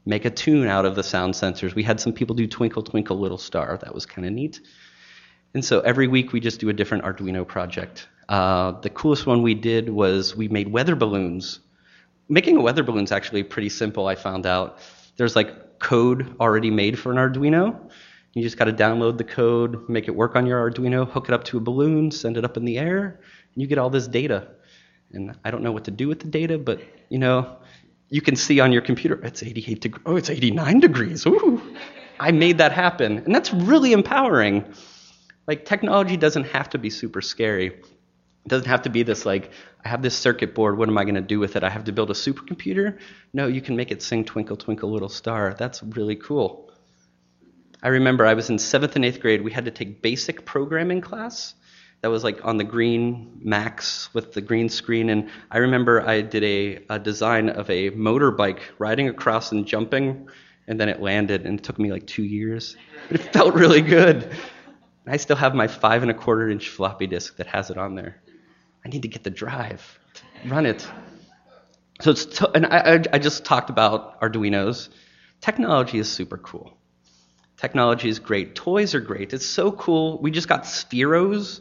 make 0.09 0.25
a 0.25 0.31
tune 0.31 0.67
out 0.67 0.85
of 0.85 0.95
the 0.95 1.03
sound 1.03 1.35
sensors. 1.35 1.75
We 1.75 1.83
had 1.83 1.99
some 1.99 2.13
people 2.13 2.35
do 2.35 2.47
Twinkle 2.47 2.81
Twinkle 2.81 3.19
Little 3.19 3.37
Star. 3.37 3.77
That 3.77 3.93
was 3.93 4.07
kind 4.07 4.25
of 4.25 4.33
neat. 4.33 4.59
And 5.53 5.63
so 5.63 5.81
every 5.81 6.07
week 6.07 6.33
we 6.33 6.39
just 6.39 6.59
do 6.59 6.69
a 6.69 6.73
different 6.73 7.03
Arduino 7.03 7.47
project. 7.47 8.07
Uh, 8.27 8.71
the 8.81 8.89
coolest 8.89 9.27
one 9.27 9.43
we 9.43 9.53
did 9.53 9.87
was 9.87 10.35
we 10.35 10.47
made 10.47 10.67
weather 10.71 10.95
balloons. 10.95 11.59
Making 12.27 12.57
a 12.57 12.61
weather 12.61 12.81
balloon 12.81 13.03
is 13.03 13.11
actually 13.11 13.43
pretty 13.43 13.69
simple, 13.69 14.07
I 14.07 14.15
found 14.15 14.47
out. 14.47 14.79
There's 15.17 15.35
like 15.35 15.77
code 15.77 16.35
already 16.39 16.71
made 16.71 16.97
for 16.97 17.11
an 17.11 17.17
Arduino. 17.17 17.79
You 18.33 18.41
just 18.41 18.57
got 18.57 18.65
to 18.65 18.73
download 18.73 19.19
the 19.19 19.23
code, 19.23 19.87
make 19.89 20.07
it 20.07 20.15
work 20.15 20.35
on 20.35 20.47
your 20.47 20.59
Arduino, 20.59 21.07
hook 21.07 21.29
it 21.29 21.33
up 21.33 21.43
to 21.45 21.57
a 21.57 21.61
balloon, 21.61 22.09
send 22.09 22.35
it 22.35 22.43
up 22.43 22.57
in 22.57 22.65
the 22.65 22.79
air, 22.79 23.19
and 23.53 23.61
you 23.61 23.67
get 23.67 23.77
all 23.77 23.91
this 23.91 24.07
data. 24.07 24.47
And 25.11 25.35
I 25.45 25.51
don't 25.51 25.61
know 25.61 25.71
what 25.71 25.85
to 25.85 25.91
do 25.91 26.07
with 26.07 26.19
the 26.19 26.27
data, 26.27 26.57
but 26.57 26.81
you 27.09 27.19
know, 27.19 27.57
you 28.09 28.21
can 28.21 28.35
see 28.35 28.59
on 28.59 28.71
your 28.71 28.81
computer 28.81 29.19
it's 29.23 29.43
88 29.43 29.81
degrees. 29.81 30.03
Oh, 30.05 30.15
it's 30.15 30.29
89 30.29 30.79
degrees. 30.79 31.25
Ooh, 31.25 31.61
I 32.19 32.31
made 32.31 32.57
that 32.57 32.71
happen, 32.71 33.19
and 33.19 33.33
that's 33.33 33.53
really 33.53 33.93
empowering. 33.93 34.65
Like 35.47 35.65
technology 35.65 36.17
doesn't 36.17 36.45
have 36.45 36.69
to 36.71 36.77
be 36.77 36.89
super 36.89 37.21
scary. 37.21 37.67
It 37.67 38.47
doesn't 38.47 38.67
have 38.67 38.83
to 38.83 38.89
be 38.89 39.03
this 39.03 39.25
like, 39.25 39.51
I 39.83 39.89
have 39.89 40.01
this 40.01 40.17
circuit 40.17 40.53
board, 40.55 40.77
what 40.77 40.89
am 40.89 40.97
I 40.97 41.03
going 41.03 41.15
to 41.15 41.21
do 41.21 41.39
with 41.39 41.55
it? 41.55 41.63
I 41.63 41.69
have 41.69 41.85
to 41.85 41.91
build 41.91 42.09
a 42.09 42.13
supercomputer? 42.13 42.99
No, 43.33 43.47
you 43.47 43.61
can 43.61 43.75
make 43.75 43.91
it 43.91 44.01
sing 44.01 44.25
Twinkle, 44.25 44.57
Twinkle, 44.57 44.91
Little 44.91 45.09
Star. 45.09 45.55
That's 45.57 45.81
really 45.83 46.15
cool. 46.15 46.71
I 47.81 47.89
remember 47.89 48.25
I 48.25 48.33
was 48.33 48.49
in 48.49 48.59
seventh 48.59 48.95
and 48.95 49.05
eighth 49.05 49.21
grade. 49.21 49.41
We 49.41 49.51
had 49.51 49.65
to 49.65 49.71
take 49.71 50.01
basic 50.01 50.45
programming 50.45 51.01
class. 51.01 51.53
That 52.01 52.09
was 52.09 52.23
like 52.23 52.45
on 52.45 52.57
the 52.57 52.63
green 52.63 53.39
Macs 53.43 54.13
with 54.13 54.33
the 54.33 54.41
green 54.41 54.69
screen. 54.69 55.09
And 55.09 55.29
I 55.51 55.57
remember 55.57 56.07
I 56.07 56.21
did 56.21 56.43
a, 56.43 56.85
a 56.89 56.99
design 56.99 57.49
of 57.49 57.69
a 57.69 57.91
motorbike 57.91 58.61
riding 58.77 59.09
across 59.09 59.51
and 59.51 59.65
jumping, 59.65 60.29
and 60.67 60.79
then 60.79 60.87
it 60.87 61.01
landed, 61.01 61.45
and 61.45 61.59
it 61.59 61.63
took 61.63 61.77
me 61.77 61.91
like 61.91 62.07
two 62.07 62.23
years. 62.23 62.77
But 63.09 63.19
it 63.19 63.33
felt 63.33 63.53
really 63.53 63.81
good. 63.81 64.31
I 65.05 65.17
still 65.17 65.35
have 65.35 65.55
my 65.55 65.67
five 65.67 66.03
and 66.03 66.11
a 66.11 66.13
quarter 66.13 66.49
inch 66.49 66.69
floppy 66.69 67.07
disk 67.07 67.37
that 67.37 67.47
has 67.47 67.69
it 67.69 67.77
on 67.77 67.95
there. 67.95 68.21
I 68.85 68.89
need 68.89 69.01
to 69.01 69.07
get 69.07 69.23
the 69.23 69.29
drive 69.29 69.99
to 70.13 70.49
run 70.49 70.65
it. 70.65 70.87
So 72.01 72.11
it's 72.11 72.25
to, 72.25 72.49
and 72.51 72.65
I, 72.65 73.03
I 73.11 73.19
just 73.19 73.43
talked 73.43 73.69
about 73.69 74.21
Arduinos. 74.21 74.89
Technology 75.41 75.97
is 75.99 76.09
super 76.09 76.37
cool. 76.37 76.77
Technology 77.57 78.07
is 78.07 78.19
great. 78.19 78.55
Toys 78.55 78.95
are 78.95 79.01
great. 79.01 79.33
It's 79.33 79.45
so 79.45 79.71
cool. 79.73 80.21
We 80.21 80.31
just 80.31 80.47
got 80.47 80.63
Spheros. 80.63 81.59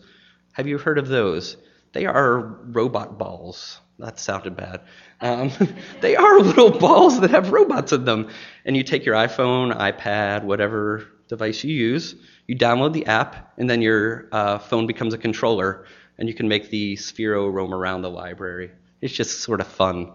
Have 0.59 0.67
you 0.67 0.77
heard 0.77 0.99
of 0.99 1.07
those? 1.07 1.57
They 1.93 2.05
are 2.05 2.41
robot 2.41 3.17
balls. 3.17 3.79
That 4.01 4.19
sounded 4.19 4.57
bad. 4.57 4.81
Um, 5.21 5.53
they 6.01 6.17
are 6.17 6.41
little 6.41 6.77
balls 6.77 7.21
that 7.21 7.31
have 7.31 7.53
robots 7.53 7.93
in 7.93 8.05
them. 8.05 8.29
And 8.65 8.77
you 8.77 8.83
take 8.83 9.07
your 9.07 9.15
iPhone, 9.15 9.73
iPad, 9.73 10.43
whatever 10.43 11.07
device 11.29 11.63
you 11.63 11.73
use, 11.73 12.17
you 12.49 12.57
download 12.57 12.93
the 12.93 13.07
app, 13.07 13.53
and 13.57 13.71
then 13.71 13.83
your 13.83 14.29
uh, 14.33 14.59
phone 14.59 14.89
becomes 14.89 15.15
a 15.15 15.19
controller 15.19 15.85
and 16.19 16.29
you 16.29 16.35
can 16.35 16.49
make 16.49 16.71
the 16.71 16.97
Sphero 16.97 17.53
roam 17.53 17.73
around 17.73 18.03
the 18.03 18.11
library. 18.11 18.73
It's 19.01 19.15
just 19.15 19.43
sort 19.43 19.61
of 19.61 19.69
fun. 19.69 20.15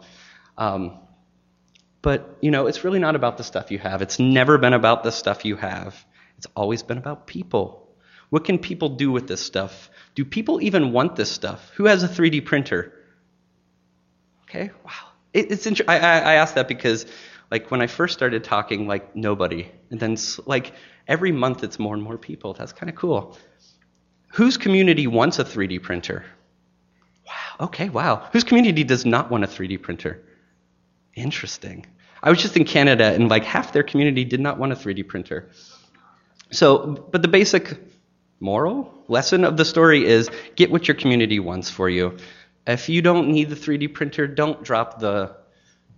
Um, 0.58 1.00
but, 2.02 2.38
you 2.42 2.52
know, 2.52 2.68
it's 2.68 2.84
really 2.84 3.00
not 3.00 3.16
about 3.16 3.38
the 3.38 3.46
stuff 3.46 3.72
you 3.72 3.80
have. 3.80 4.02
It's 4.02 4.20
never 4.20 4.58
been 4.58 4.74
about 4.74 5.06
the 5.06 5.12
stuff 5.12 5.46
you 5.46 5.56
have. 5.56 6.06
It's 6.38 6.48
always 6.54 6.84
been 6.84 6.98
about 6.98 7.28
people. 7.28 7.83
What 8.34 8.46
can 8.46 8.58
people 8.58 8.90
do 8.90 9.12
with 9.12 9.28
this 9.28 9.42
stuff? 9.42 9.92
Do 10.16 10.26
people 10.26 10.60
even 10.64 10.92
want 10.92 11.16
this 11.16 11.30
stuff? 11.30 11.70
Who 11.76 11.86
has 11.86 12.02
a 12.02 12.08
3D 12.08 12.44
printer? 12.44 12.92
Okay, 14.46 14.72
wow. 14.84 15.12
It, 15.34 15.52
it's 15.52 15.68
int- 15.68 15.88
I, 15.88 16.00
I, 16.00 16.18
I 16.18 16.34
asked 16.34 16.56
that 16.56 16.68
because, 16.68 17.06
like, 17.52 17.70
when 17.70 17.80
I 17.80 17.86
first 17.86 18.16
started 18.16 18.44
talking, 18.44 18.88
like, 18.88 19.16
nobody. 19.16 19.70
And 19.92 20.00
then, 20.00 20.18
like, 20.48 20.74
every 21.08 21.32
month 21.32 21.64
it's 21.64 21.78
more 21.78 21.94
and 21.94 22.02
more 22.02 22.18
people. 22.18 22.56
That's 22.56 22.74
kind 22.74 22.90
of 22.90 22.96
cool. 22.96 23.38
Whose 24.30 24.58
community 24.58 25.06
wants 25.06 25.38
a 25.38 25.44
3D 25.44 25.84
printer? 25.84 26.26
Wow. 27.28 27.68
Okay, 27.68 27.90
wow. 27.90 28.28
Whose 28.34 28.44
community 28.44 28.84
does 28.84 29.06
not 29.06 29.30
want 29.30 29.44
a 29.44 29.48
3D 29.48 29.80
printer? 29.80 30.24
Interesting. 31.14 31.86
I 32.24 32.32
was 32.32 32.42
just 32.42 32.58
in 32.58 32.66
Canada, 32.66 33.14
and 33.14 33.30
like 33.30 33.44
half 33.44 33.74
their 33.74 33.84
community 33.84 34.26
did 34.26 34.40
not 34.40 34.58
want 34.58 34.72
a 34.72 34.76
3D 34.76 35.08
printer. 35.08 35.52
So, 36.50 37.08
but 37.12 37.22
the 37.22 37.28
basic 37.28 37.93
moral 38.44 38.94
lesson 39.08 39.46
of 39.46 39.58
the 39.58 39.66
story 39.66 40.06
is 40.06 40.30
get 40.56 40.70
what 40.70 40.88
your 40.88 40.96
community 40.96 41.40
wants 41.40 41.70
for 41.70 41.90
you. 41.90 42.18
If 42.68 42.90
you 42.90 43.02
don't 43.02 43.30
need 43.30 43.50
the 43.50 43.56
3D 43.56 43.94
printer, 43.94 44.28
don't 44.28 44.64
drop 44.64 45.00
the 45.00 45.36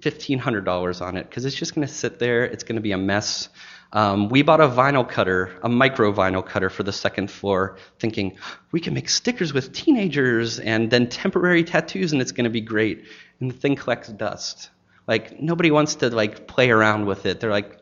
$1,500 0.02 1.02
on 1.02 1.18
it 1.18 1.28
because 1.30 1.46
it's 1.46 1.56
just 1.56 1.74
going 1.74 1.88
to 1.88 1.94
sit 1.94 2.20
there. 2.20 2.44
It's 2.44 2.64
going 2.64 2.76
to 2.76 2.82
be 2.82 2.92
a 2.92 2.98
mess. 2.98 3.50
Um, 3.94 4.30
we 4.30 4.42
bought 4.42 4.62
a 4.62 4.68
vinyl 4.68 5.08
cutter, 5.08 5.58
a 5.64 5.70
micro 5.70 6.12
vinyl 6.12 6.46
cutter 6.46 6.70
for 6.70 6.84
the 6.84 6.92
second 6.92 7.32
floor, 7.32 7.78
thinking 7.98 8.38
we 8.72 8.80
can 8.80 8.94
make 8.94 9.10
stickers 9.10 9.54
with 9.54 9.74
teenagers 9.74 10.60
and 10.60 10.92
then 10.92 11.10
temporary 11.10 11.64
tattoos, 11.64 12.12
and 12.12 12.22
it's 12.22 12.32
going 12.32 12.44
to 12.44 12.50
be 12.50 12.62
great. 12.62 13.06
And 13.40 13.50
the 13.50 13.56
thing 13.56 13.76
collects 13.76 14.10
dust. 14.10 14.70
Like 15.08 15.40
nobody 15.40 15.72
wants 15.72 15.96
to 15.96 16.10
like 16.10 16.48
play 16.48 16.70
around 16.70 17.06
with 17.06 17.26
it. 17.26 17.40
They're 17.40 17.52
like, 17.52 17.78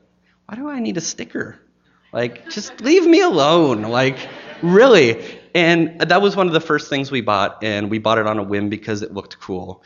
why 0.45 0.55
do 0.55 0.69
I 0.69 0.79
need 0.79 0.97
a 0.97 1.01
sticker? 1.01 1.59
Like 2.11 2.49
just 2.49 2.81
leave 2.81 3.05
me 3.05 3.21
alone. 3.21 3.81
Like 3.81 4.19
really. 4.63 5.39
And 5.53 5.99
that 5.99 6.21
was 6.21 6.35
one 6.35 6.47
of 6.47 6.53
the 6.53 6.61
first 6.61 6.89
things 6.89 7.11
we 7.11 7.21
bought, 7.21 7.63
and 7.63 7.91
we 7.91 7.99
bought 7.99 8.17
it 8.17 8.25
on 8.25 8.39
a 8.39 8.43
whim 8.43 8.69
because 8.69 9.01
it 9.01 9.13
looked 9.13 9.39
cool. 9.39 9.83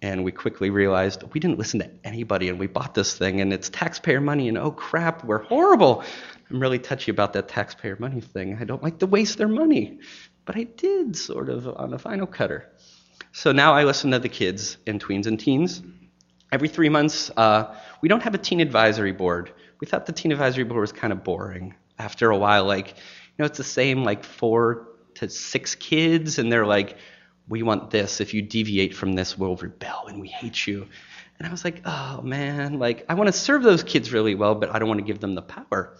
And 0.00 0.22
we 0.22 0.30
quickly 0.30 0.70
realized 0.70 1.24
we 1.34 1.40
didn't 1.40 1.58
listen 1.58 1.80
to 1.80 1.90
anybody, 2.04 2.48
and 2.48 2.58
we 2.58 2.68
bought 2.68 2.94
this 2.94 3.18
thing, 3.18 3.40
and 3.40 3.52
it's 3.52 3.68
taxpayer 3.68 4.20
money, 4.20 4.48
and 4.48 4.56
oh 4.56 4.70
crap, 4.70 5.24
we're 5.24 5.42
horrible. 5.42 6.04
I'm 6.50 6.60
really 6.60 6.78
touchy 6.78 7.10
about 7.10 7.32
that 7.32 7.48
taxpayer 7.48 7.96
money 7.98 8.20
thing. 8.20 8.56
I 8.60 8.64
don't 8.64 8.82
like 8.82 8.98
to 9.00 9.06
waste 9.06 9.38
their 9.38 9.48
money. 9.48 9.98
But 10.44 10.56
I 10.56 10.62
did, 10.62 11.16
sort 11.16 11.50
of, 11.50 11.66
on 11.66 11.92
a 11.92 11.98
vinyl 11.98 12.30
cutter. 12.30 12.70
So 13.32 13.52
now 13.52 13.74
I 13.74 13.84
listen 13.84 14.12
to 14.12 14.18
the 14.18 14.30
kids 14.30 14.78
and 14.86 15.02
tweens 15.02 15.26
and 15.26 15.38
teens. 15.38 15.82
Every 16.50 16.68
three 16.68 16.88
months, 16.88 17.30
uh, 17.36 17.74
we 18.00 18.08
don't 18.08 18.22
have 18.22 18.34
a 18.34 18.38
teen 18.38 18.60
advisory 18.60 19.12
board. 19.12 19.52
We 19.80 19.86
thought 19.86 20.06
the 20.06 20.12
teen 20.12 20.32
advisory 20.32 20.64
board 20.64 20.80
was 20.80 20.92
kind 20.92 21.12
of 21.12 21.22
boring. 21.22 21.74
After 21.98 22.30
a 22.30 22.38
while, 22.38 22.64
like, 22.64 22.94
know, 23.38 23.46
it's 23.46 23.58
the 23.58 23.64
same, 23.64 24.04
like, 24.04 24.24
four 24.24 24.88
to 25.14 25.28
six 25.28 25.74
kids, 25.74 26.38
and 26.38 26.50
they're 26.52 26.66
like, 26.66 26.96
we 27.48 27.62
want 27.62 27.90
this. 27.90 28.20
If 28.20 28.34
you 28.34 28.42
deviate 28.42 28.94
from 28.94 29.14
this, 29.14 29.38
we'll 29.38 29.56
rebel 29.56 30.06
and 30.06 30.20
we 30.20 30.28
hate 30.28 30.66
you. 30.66 30.86
And 31.38 31.46
I 31.46 31.50
was 31.50 31.64
like, 31.64 31.82
oh 31.84 32.20
man, 32.22 32.78
like 32.78 33.04
I 33.08 33.14
want 33.14 33.28
to 33.28 33.32
serve 33.32 33.62
those 33.62 33.82
kids 33.82 34.12
really 34.12 34.34
well, 34.34 34.54
but 34.54 34.74
I 34.74 34.78
don't 34.78 34.88
want 34.88 34.98
to 34.98 35.06
give 35.06 35.20
them 35.20 35.34
the 35.34 35.42
power. 35.42 35.96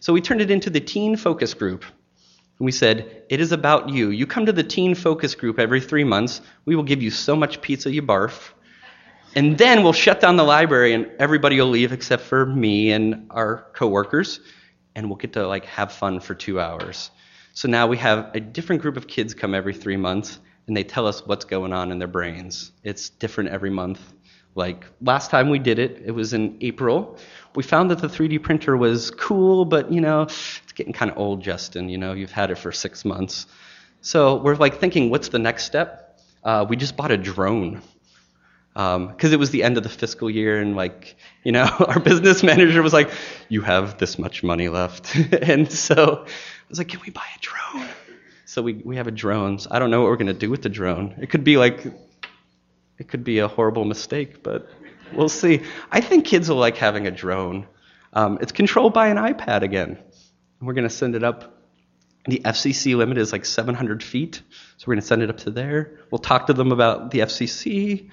So 0.00 0.12
we 0.12 0.20
turned 0.20 0.40
it 0.40 0.50
into 0.50 0.70
the 0.70 0.80
teen 0.80 1.16
focus 1.16 1.54
group. 1.54 1.84
And 1.84 2.66
we 2.66 2.72
said, 2.72 3.22
it 3.28 3.40
is 3.40 3.52
about 3.52 3.88
you. 3.88 4.10
You 4.10 4.26
come 4.26 4.46
to 4.46 4.52
the 4.52 4.62
teen 4.62 4.94
focus 4.94 5.34
group 5.34 5.58
every 5.58 5.80
three 5.80 6.04
months. 6.04 6.40
We 6.64 6.76
will 6.76 6.82
give 6.82 7.02
you 7.02 7.10
so 7.10 7.36
much 7.36 7.62
pizza 7.62 7.92
you 7.92 8.02
barf. 8.02 8.50
And 9.36 9.56
then 9.56 9.84
we'll 9.84 9.92
shut 9.92 10.20
down 10.20 10.36
the 10.36 10.44
library 10.44 10.92
and 10.92 11.08
everybody 11.18 11.60
will 11.60 11.68
leave 11.68 11.92
except 11.92 12.24
for 12.24 12.44
me 12.44 12.90
and 12.90 13.28
our 13.30 13.68
coworkers. 13.74 14.40
And 15.00 15.08
we'll 15.08 15.16
get 15.16 15.32
to 15.32 15.46
like 15.46 15.64
have 15.64 15.92
fun 15.92 16.20
for 16.20 16.34
two 16.34 16.60
hours. 16.60 17.10
So 17.54 17.68
now 17.68 17.86
we 17.86 17.96
have 17.96 18.32
a 18.34 18.40
different 18.40 18.82
group 18.82 18.98
of 18.98 19.06
kids 19.06 19.32
come 19.32 19.54
every 19.54 19.72
three 19.72 19.96
months 19.96 20.38
and 20.66 20.76
they 20.76 20.84
tell 20.84 21.06
us 21.06 21.24
what's 21.26 21.46
going 21.46 21.72
on 21.72 21.90
in 21.90 21.98
their 21.98 22.06
brains. 22.06 22.70
It's 22.84 23.08
different 23.08 23.48
every 23.48 23.70
month. 23.70 23.98
Like 24.54 24.84
last 25.00 25.30
time 25.30 25.48
we 25.48 25.58
did 25.58 25.78
it, 25.78 26.02
it 26.04 26.10
was 26.10 26.34
in 26.34 26.58
April. 26.60 27.16
We 27.54 27.62
found 27.62 27.90
that 27.90 28.00
the 28.00 28.08
3D 28.08 28.42
printer 28.42 28.76
was 28.76 29.10
cool, 29.10 29.64
but 29.64 29.90
you 29.90 30.02
know, 30.02 30.24
it's 30.24 30.72
getting 30.74 30.92
kind 30.92 31.10
of 31.10 31.16
old, 31.16 31.42
Justin. 31.42 31.88
You 31.88 31.96
know, 31.96 32.12
you've 32.12 32.30
had 32.30 32.50
it 32.50 32.58
for 32.58 32.70
six 32.70 33.02
months. 33.02 33.46
So 34.02 34.36
we're 34.36 34.56
like 34.56 34.80
thinking, 34.80 35.08
what's 35.08 35.30
the 35.30 35.38
next 35.38 35.64
step? 35.64 36.20
Uh, 36.44 36.66
we 36.68 36.76
just 36.76 36.94
bought 36.94 37.10
a 37.10 37.16
drone 37.16 37.80
because 38.72 38.96
um, 38.96 39.32
it 39.32 39.38
was 39.38 39.50
the 39.50 39.62
end 39.62 39.76
of 39.76 39.82
the 39.82 39.88
fiscal 39.88 40.30
year, 40.30 40.60
and 40.60 40.76
like 40.76 41.16
you 41.44 41.52
know, 41.52 41.64
our 41.88 42.00
business 42.00 42.42
manager 42.42 42.82
was 42.82 42.92
like, 42.92 43.10
"You 43.48 43.62
have 43.62 43.98
this 43.98 44.18
much 44.18 44.42
money 44.42 44.68
left," 44.68 45.14
and 45.42 45.70
so 45.70 46.24
I 46.24 46.68
was 46.68 46.78
like, 46.78 46.88
"Can 46.88 47.00
we 47.04 47.10
buy 47.10 47.26
a 47.36 47.40
drone?" 47.40 47.88
So 48.50 48.62
we, 48.62 48.72
we 48.84 48.96
have 48.96 49.06
a 49.06 49.12
drone. 49.12 49.60
So 49.60 49.68
I 49.70 49.78
don't 49.78 49.92
know 49.92 50.00
what 50.00 50.10
we're 50.10 50.16
going 50.16 50.26
to 50.26 50.34
do 50.34 50.50
with 50.50 50.62
the 50.62 50.68
drone. 50.68 51.14
It 51.20 51.30
could 51.30 51.44
be 51.44 51.56
like, 51.56 51.86
it 52.98 53.06
could 53.06 53.22
be 53.22 53.38
a 53.38 53.46
horrible 53.46 53.84
mistake, 53.84 54.42
but 54.42 54.68
we'll 55.12 55.28
see. 55.28 55.62
I 55.92 56.00
think 56.00 56.24
kids 56.24 56.48
will 56.48 56.56
like 56.56 56.76
having 56.76 57.06
a 57.06 57.12
drone. 57.12 57.68
Um, 58.12 58.38
it's 58.40 58.50
controlled 58.50 58.92
by 58.92 59.06
an 59.06 59.18
iPad 59.18 59.62
again. 59.62 59.98
We're 60.60 60.72
going 60.72 60.88
to 60.88 60.92
send 60.92 61.14
it 61.14 61.22
up. 61.22 61.62
The 62.26 62.40
FCC 62.44 62.96
limit 62.96 63.18
is 63.18 63.30
like 63.30 63.44
700 63.44 64.02
feet, 64.02 64.42
so 64.78 64.84
we're 64.84 64.94
going 64.94 65.02
to 65.02 65.06
send 65.06 65.22
it 65.22 65.30
up 65.30 65.38
to 65.38 65.52
there. 65.52 66.00
We'll 66.10 66.18
talk 66.18 66.48
to 66.48 66.52
them 66.52 66.72
about 66.72 67.12
the 67.12 67.20
FCC. 67.20 68.10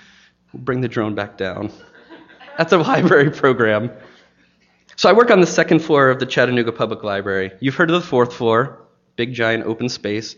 Bring 0.63 0.81
the 0.81 0.87
drone 0.87 1.15
back 1.15 1.37
down. 1.37 1.71
That's 2.57 2.73
a 2.73 2.77
library 2.77 3.31
program. 3.31 3.91
So 4.95 5.09
I 5.09 5.13
work 5.13 5.29
on 5.29 5.41
the 5.41 5.47
second 5.47 5.79
floor 5.79 6.09
of 6.09 6.19
the 6.19 6.25
Chattanooga 6.25 6.71
Public 6.71 7.03
Library. 7.03 7.51
You've 7.59 7.75
heard 7.75 7.91
of 7.91 8.01
the 8.01 8.07
fourth 8.07 8.33
floor 8.33 8.87
big 9.17 9.33
giant 9.33 9.65
open 9.65 9.89
space. 9.89 10.37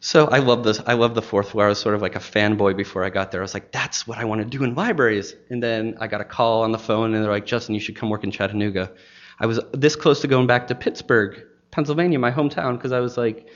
So 0.00 0.26
I 0.26 0.40
love 0.40 0.64
this. 0.64 0.82
I 0.86 0.92
love 0.92 1.14
the 1.14 1.22
fourth 1.22 1.50
floor. 1.50 1.64
I 1.64 1.68
was 1.70 1.78
sort 1.78 1.94
of 1.94 2.02
like 2.02 2.14
a 2.14 2.18
fanboy 2.18 2.76
before 2.76 3.02
I 3.04 3.08
got 3.08 3.32
there. 3.32 3.40
I 3.40 3.42
was 3.42 3.54
like, 3.54 3.72
that's 3.72 4.06
what 4.06 4.18
I 4.18 4.24
want 4.24 4.42
to 4.42 4.44
do 4.44 4.62
in 4.62 4.74
libraries. 4.74 5.34
And 5.48 5.62
then 5.62 5.96
I 5.98 6.08
got 6.08 6.20
a 6.20 6.24
call 6.24 6.62
on 6.64 6.72
the 6.72 6.78
phone, 6.78 7.14
and 7.14 7.24
they're 7.24 7.32
like, 7.32 7.46
Justin, 7.46 7.74
you 7.74 7.80
should 7.80 7.96
come 7.96 8.10
work 8.10 8.22
in 8.22 8.30
Chattanooga. 8.30 8.92
I 9.40 9.46
was 9.46 9.60
this 9.72 9.96
close 9.96 10.20
to 10.20 10.28
going 10.28 10.46
back 10.46 10.66
to 10.66 10.74
Pittsburgh, 10.74 11.42
Pennsylvania, 11.70 12.18
my 12.18 12.30
hometown, 12.30 12.76
because 12.76 12.92
I 12.92 13.00
was 13.00 13.16
like, 13.16 13.48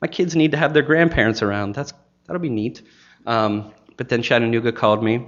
my 0.00 0.08
kids 0.08 0.34
need 0.34 0.52
to 0.52 0.56
have 0.56 0.72
their 0.72 0.82
grandparents 0.82 1.42
around. 1.42 1.74
That's 1.74 1.92
that'll 2.26 2.40
be 2.40 2.48
neat. 2.48 2.80
Um, 3.26 3.74
but 3.96 4.08
then 4.08 4.22
Chattanooga 4.22 4.72
called 4.72 5.02
me 5.02 5.26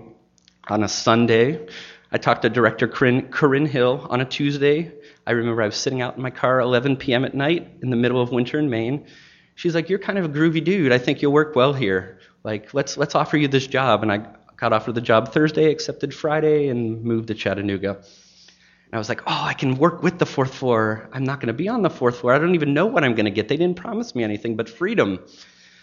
on 0.69 0.83
a 0.83 0.89
Sunday. 0.89 1.67
I 2.11 2.19
talked 2.19 2.43
to 2.43 2.51
director 2.51 2.89
Corinne, 2.89 3.29
Corinne 3.29 3.67
Hill 3.67 4.07
on 4.09 4.21
a 4.21 4.25
Tuesday. 4.25 4.93
I 5.27 5.33
remember 5.33 5.63
I 5.63 5.67
was 5.67 5.77
sitting 5.77 6.01
out 6.01 6.17
in 6.17 6.23
my 6.23 6.31
car 6.31 6.61
11 6.61 6.97
p.m. 6.97 7.25
at 7.25 7.35
night 7.35 7.71
in 7.83 7.91
the 7.91 7.97
middle 7.97 8.21
of 8.21 8.31
winter 8.31 8.59
in 8.59 8.71
Maine. 8.71 9.07
She's 9.55 9.75
like, 9.75 9.91
"You're 9.91 9.99
kind 9.99 10.19
of 10.19 10.25
a 10.25 10.29
groovy 10.29 10.65
dude. 10.65 10.93
I 10.93 10.99
think 10.99 11.21
you'll 11.21 11.33
work 11.33 11.55
well 11.55 11.73
here. 11.73 12.19
Like, 12.45 12.73
let's 12.73 12.97
let's 12.97 13.15
offer 13.15 13.37
you 13.37 13.49
this 13.49 13.67
job." 13.67 14.03
And 14.03 14.13
I 14.13 14.27
got 14.57 14.73
offered 14.73 14.95
the 14.95 15.01
job 15.01 15.33
Thursday, 15.33 15.71
accepted 15.71 16.15
Friday, 16.15 16.69
and 16.69 17.03
moved 17.03 17.29
to 17.29 17.35
Chattanooga. 17.35 17.97
And 17.97 18.95
I 18.95 18.99
was 18.99 19.09
like, 19.09 19.23
"Oh, 19.27 19.45
I 19.45 19.55
can 19.55 19.77
work 19.77 20.03
with 20.03 20.19
the 20.19 20.27
fourth 20.27 20.55
floor. 20.55 21.11
I'm 21.13 21.25
not 21.25 21.41
going 21.41 21.49
to 21.49 21.53
be 21.53 21.69
on 21.69 21.83
the 21.83 21.91
fourth 21.91 22.21
floor. 22.21 22.33
I 22.33 22.39
don't 22.39 22.55
even 22.55 22.73
know 22.73 22.87
what 22.87 23.05
I'm 23.05 23.15
going 23.15 23.27
to 23.27 23.31
get. 23.31 23.49
They 23.49 23.57
didn't 23.57 23.77
promise 23.77 24.15
me 24.15 24.25
anything 24.25 24.57
but 24.57 24.69
freedom." 24.69 25.19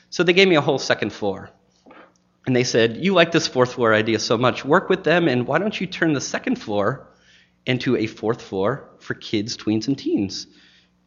So 0.09 0.23
they 0.23 0.33
gave 0.33 0.47
me 0.47 0.55
a 0.55 0.61
whole 0.61 0.79
second 0.79 1.11
floor. 1.11 1.51
And 2.45 2.55
they 2.55 2.63
said, 2.63 2.97
You 2.97 3.13
like 3.13 3.31
this 3.31 3.47
fourth 3.47 3.73
floor 3.73 3.93
idea 3.93 4.19
so 4.19 4.37
much. 4.37 4.63
Work 4.65 4.89
with 4.89 5.03
them, 5.03 5.27
and 5.27 5.47
why 5.47 5.57
don't 5.57 5.79
you 5.79 5.87
turn 5.87 6.13
the 6.13 6.21
second 6.21 6.57
floor 6.57 7.07
into 7.65 7.97
a 7.97 8.07
fourth 8.07 8.41
floor 8.41 8.89
for 8.99 9.15
kids, 9.15 9.57
tweens, 9.57 9.87
and 9.87 9.97
teens, 9.97 10.47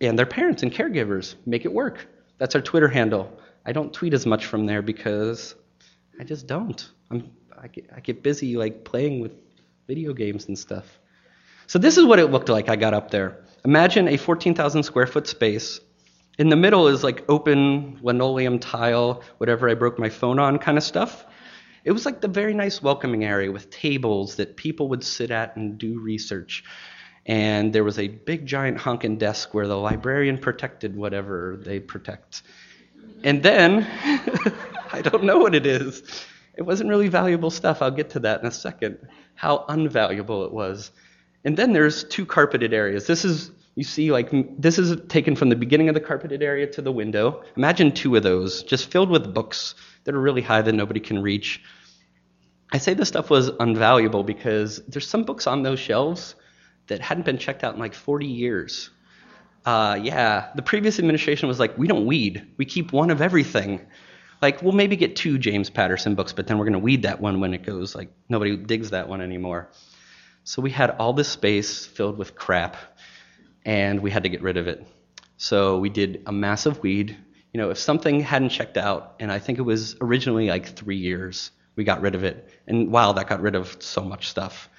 and 0.01 0.19
their 0.19 0.27
parents 0.27 0.63
and 0.63 0.73
caregivers. 0.73 1.37
Make 1.47 1.65
it 1.65 1.73
work. 1.73 2.07
That's 2.39 2.55
our 2.55 2.61
Twitter 2.61 2.89
handle. 2.89 3.39
I 3.65 3.73
don't 3.73 3.93
tweet 3.93 4.15
as 4.15 4.27
much 4.27 4.47
from 4.47 4.67
there 4.67 4.83
because 4.83 5.55
I 6.19 6.25
just 6.25 6.47
don't. 6.47 6.89
I'm, 7.11 7.31
I, 7.57 7.69
get, 7.69 7.91
I 7.95 8.01
get 8.01 8.23
busy 8.23 8.57
like 8.57 8.85
playing 8.85 9.21
with 9.21 9.33
video 9.87 10.13
games 10.13 10.49
and 10.49 10.59
stuff. 10.59 10.99
So 11.67 11.79
this 11.79 11.99
is 11.99 12.05
what 12.05 12.19
it 12.19 12.31
looked 12.31 12.49
like 12.49 12.69
I 12.69 12.77
got 12.77 12.95
up 12.95 13.11
there. 13.11 13.45
Imagine 13.65 14.09
a 14.09 14.17
14,000 14.17 14.83
square 14.83 15.07
foot 15.07 15.27
space. 15.27 15.81
In 16.39 16.49
the 16.51 16.57
middle 16.57 16.87
is 16.87 17.03
like 17.03 17.25
open 17.29 17.99
linoleum 18.01 18.61
tile, 18.61 19.23
whatever 19.39 19.69
I 19.69 19.75
broke 19.75 19.99
my 19.99 20.09
phone 20.09 20.39
on 20.39 20.59
kind 20.59 20.79
of 20.79 20.85
stuff. 20.85 21.27
It 21.85 21.91
was 21.91 22.07
like 22.07 22.21
the 22.21 22.29
very 22.29 22.55
nice 22.55 22.81
welcoming 22.81 23.25
area 23.25 23.51
with 23.51 23.71
tables 23.71 24.37
that 24.37 24.57
people 24.57 24.89
would 24.91 25.03
sit 25.03 25.33
at 25.33 25.57
and 25.57 25.79
do 25.79 25.99
research. 25.99 26.63
And 27.27 27.73
there 27.73 27.83
was 27.83 27.99
a 27.99 28.09
big 28.09 28.47
giant 28.47 28.79
honking 28.79 29.19
desk 29.19 29.53
where 29.53 29.67
the 29.67 29.77
librarian 29.77 30.39
protected 30.39 30.97
whatever 30.97 31.59
they 31.61 31.81
protect. 31.81 32.43
And 33.25 33.43
then, 33.43 33.87
I 34.93 35.03
don't 35.03 35.25
know 35.25 35.39
what 35.39 35.55
it 35.55 35.67
is. 35.67 36.03
It 36.57 36.63
wasn't 36.63 36.89
really 36.89 37.09
valuable 37.09 37.51
stuff. 37.51 37.83
I'll 37.83 37.91
get 37.91 38.11
to 38.11 38.21
that 38.21 38.41
in 38.41 38.47
a 38.47 38.53
second. 38.53 38.99
How 39.35 39.65
unvaluable 39.69 40.47
it 40.47 40.53
was. 40.53 40.93
And 41.45 41.57
then 41.57 41.73
there's 41.73 42.05
two 42.05 42.27
carpeted 42.27 42.73
areas. 42.73 43.07
This 43.07 43.25
is, 43.25 43.51
you 43.79 43.85
see, 43.85 44.11
like, 44.11 44.29
this 44.61 44.77
is 44.77 45.01
taken 45.07 45.37
from 45.37 45.51
the 45.51 45.55
beginning 45.55 45.89
of 45.89 45.95
the 45.95 46.01
carpeted 46.01 46.43
area 46.43 46.67
to 46.67 46.83
the 46.83 46.91
window. 46.91 47.45
Imagine 47.57 47.93
two 47.93 48.17
of 48.17 48.25
those, 48.25 48.65
just 48.65 48.91
filled 48.91 49.09
with 49.09 49.33
books 49.33 49.77
that 50.03 50.17
are 50.17 50.21
really 50.21 50.43
high 50.43 50.63
that 50.63 50.73
nobody 50.73 50.99
can 50.99 51.23
reach. 51.23 51.63
I 52.73 52.79
say 52.79 52.95
this 52.95 53.07
stuff 53.07 53.31
was 53.31 53.53
unvaluable 53.53 54.27
because 54.27 54.79
there's 54.89 55.07
some 55.07 55.23
books 55.23 55.47
on 55.47 55.63
those 55.63 55.79
shelves 55.79 56.35
that 56.89 57.01
hadn't 57.01 57.25
been 57.25 57.39
checked 57.39 57.63
out 57.63 57.75
in 57.75 57.79
like 57.79 57.95
40 57.95 58.27
years. 58.27 58.91
Uh, 59.65 59.97
yeah, 60.03 60.49
the 60.57 60.63
previous 60.63 60.99
administration 60.99 61.47
was 61.47 61.61
like, 61.61 61.79
we 61.79 61.87
don't 61.87 62.05
weed, 62.05 62.49
we 62.57 62.65
keep 62.65 62.93
one 62.93 63.11
of 63.13 63.23
everything. 63.23 63.81
Like, 64.43 64.61
we'll 64.61 64.73
maybe 64.73 64.97
get 64.97 65.15
two 65.15 65.39
James 65.39 65.71
Patterson 65.71 66.17
books, 66.17 66.33
but 66.33 66.49
then 66.49 66.59
we're 66.59 66.65
going 66.65 66.73
to 66.73 66.81
weed 66.81 67.03
that 67.03 67.21
one 67.21 67.39
when 67.39 67.55
it 67.55 67.63
goes. 67.63 67.95
Like, 67.95 68.11
nobody 68.29 68.57
digs 68.57 68.91
that 68.91 69.09
one 69.09 69.21
anymore. 69.21 69.71
So 70.43 70.63
we 70.63 70.73
had 70.73 70.91
all 70.91 71.13
this 71.13 71.29
space 71.29 71.87
filled 71.87 72.19
with 72.19 72.35
crap, 72.35 72.77
and 73.69 74.01
we 74.01 74.11
had 74.11 74.23
to 74.23 74.31
get 74.31 74.41
rid 74.41 74.57
of 74.57 74.67
it. 74.67 74.83
So 75.37 75.79
we 75.79 75.91
did 75.91 76.23
a 76.25 76.33
massive 76.33 76.83
weed. 76.83 77.15
You 77.53 77.61
know, 77.61 77.69
if 77.69 77.77
something 77.77 78.19
hadn't 78.19 78.49
checked 78.49 78.79
out, 78.79 79.15
and 79.21 79.31
I 79.31 79.39
think 79.39 79.59
it 79.59 79.63
was 79.63 79.95
originally 80.01 80.49
like 80.49 80.75
three 80.75 80.97
years, 80.97 81.51
we 81.77 81.85
got 81.85 82.01
rid 82.01 82.15
of 82.15 82.25
it. 82.25 82.49
And 82.67 82.91
wow, 82.91 83.13
that 83.13 83.29
got 83.29 83.43
rid 83.43 83.55
of 83.55 83.77
so 83.79 84.03
much 84.03 84.29
stuff. 84.29 84.71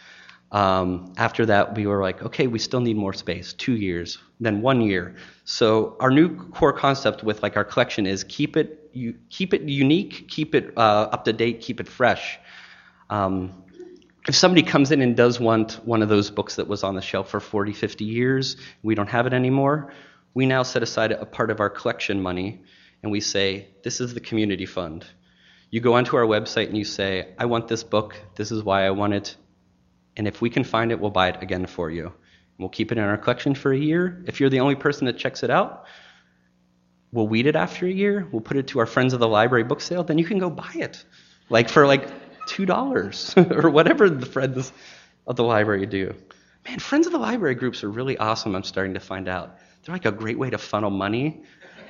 Um, 0.51 1.13
after 1.17 1.45
that, 1.45 1.75
we 1.77 1.85
were 1.85 2.01
like, 2.01 2.23
okay, 2.23 2.47
we 2.47 2.57
still 2.57 2.79
need 2.79 2.97
more 2.97 3.13
space. 3.13 3.53
Two 3.53 3.75
years, 3.75 4.17
then 4.39 4.63
one 4.63 4.81
year. 4.81 5.15
So 5.43 5.95
our 5.99 6.09
new 6.09 6.35
core 6.49 6.73
concept 6.73 7.23
with 7.23 7.43
like 7.43 7.57
our 7.57 7.63
collection 7.63 8.07
is 8.07 8.23
keep 8.23 8.57
it 8.57 8.89
you 8.93 9.13
keep 9.29 9.53
it 9.53 9.61
unique, 9.61 10.27
keep 10.29 10.55
it 10.55 10.73
uh, 10.75 11.09
up 11.13 11.25
to 11.25 11.33
date, 11.33 11.61
keep 11.61 11.79
it 11.79 11.87
fresh. 11.87 12.39
Um, 13.11 13.63
if 14.29 14.35
somebody 14.35 14.61
comes 14.61 14.91
in 14.91 15.01
and 15.01 15.17
does 15.17 15.39
want 15.39 15.83
one 15.87 16.03
of 16.03 16.07
those 16.07 16.29
books 16.29 16.57
that 16.57 16.67
was 16.67 16.83
on 16.83 16.93
the 16.93 17.01
shelf 17.01 17.31
for 17.31 17.39
40, 17.39 17.73
50 17.73 18.05
years, 18.05 18.57
we 18.83 18.93
don't 18.93 19.09
have 19.09 19.25
it 19.25 19.33
anymore, 19.33 19.91
we 20.35 20.45
now 20.45 20.61
set 20.61 20.83
aside 20.83 21.11
a 21.11 21.25
part 21.25 21.49
of 21.49 21.59
our 21.59 21.69
collection 21.71 22.21
money 22.21 22.61
and 23.01 23.11
we 23.11 23.21
say, 23.21 23.69
this 23.83 23.99
is 23.99 24.13
the 24.13 24.19
community 24.19 24.67
fund. 24.67 25.03
You 25.71 25.81
go 25.81 25.95
onto 25.95 26.15
our 26.15 26.27
website 26.27 26.67
and 26.67 26.77
you 26.77 26.85
say, 26.85 27.33
I 27.39 27.45
want 27.45 27.67
this 27.67 27.83
book, 27.83 28.21
this 28.35 28.51
is 28.51 28.61
why 28.61 28.85
I 28.85 28.91
want 28.91 29.15
it, 29.15 29.35
and 30.15 30.27
if 30.27 30.41
we 30.41 30.51
can 30.51 30.63
find 30.63 30.91
it, 30.91 30.99
we'll 30.99 31.09
buy 31.09 31.29
it 31.29 31.41
again 31.41 31.65
for 31.65 31.89
you. 31.89 32.13
We'll 32.59 32.69
keep 32.69 32.91
it 32.91 32.99
in 32.99 33.03
our 33.03 33.17
collection 33.17 33.55
for 33.55 33.73
a 33.73 33.79
year. 33.79 34.23
If 34.27 34.39
you're 34.39 34.51
the 34.51 34.59
only 34.59 34.75
person 34.75 35.07
that 35.07 35.17
checks 35.17 35.41
it 35.41 35.49
out, 35.49 35.85
we'll 37.11 37.27
weed 37.27 37.47
it 37.47 37.55
after 37.55 37.87
a 37.87 37.91
year. 37.91 38.27
We'll 38.31 38.41
put 38.41 38.57
it 38.57 38.67
to 38.67 38.79
our 38.79 38.85
friends 38.85 39.13
of 39.13 39.19
the 39.19 39.27
library 39.27 39.63
book 39.63 39.81
sale. 39.81 40.03
Then 40.03 40.19
you 40.19 40.25
can 40.25 40.37
go 40.37 40.51
buy 40.51 40.73
it, 40.75 41.03
like 41.49 41.67
for 41.67 41.87
like 41.87 42.07
two 42.47 42.65
dollars 42.65 43.33
or 43.37 43.69
whatever 43.69 44.09
the 44.09 44.25
friends 44.25 44.71
of 45.27 45.35
the 45.35 45.43
library 45.43 45.85
do. 45.85 46.13
Man, 46.65 46.79
friends 46.79 47.05
of 47.05 47.13
the 47.13 47.19
library 47.19 47.55
groups 47.55 47.83
are 47.83 47.89
really 47.89 48.17
awesome. 48.17 48.55
I'm 48.55 48.63
starting 48.63 48.93
to 48.95 48.99
find 48.99 49.27
out 49.27 49.57
they're 49.83 49.95
like 49.95 50.05
a 50.05 50.11
great 50.11 50.37
way 50.37 50.49
to 50.49 50.57
funnel 50.57 50.89
money. 50.89 51.43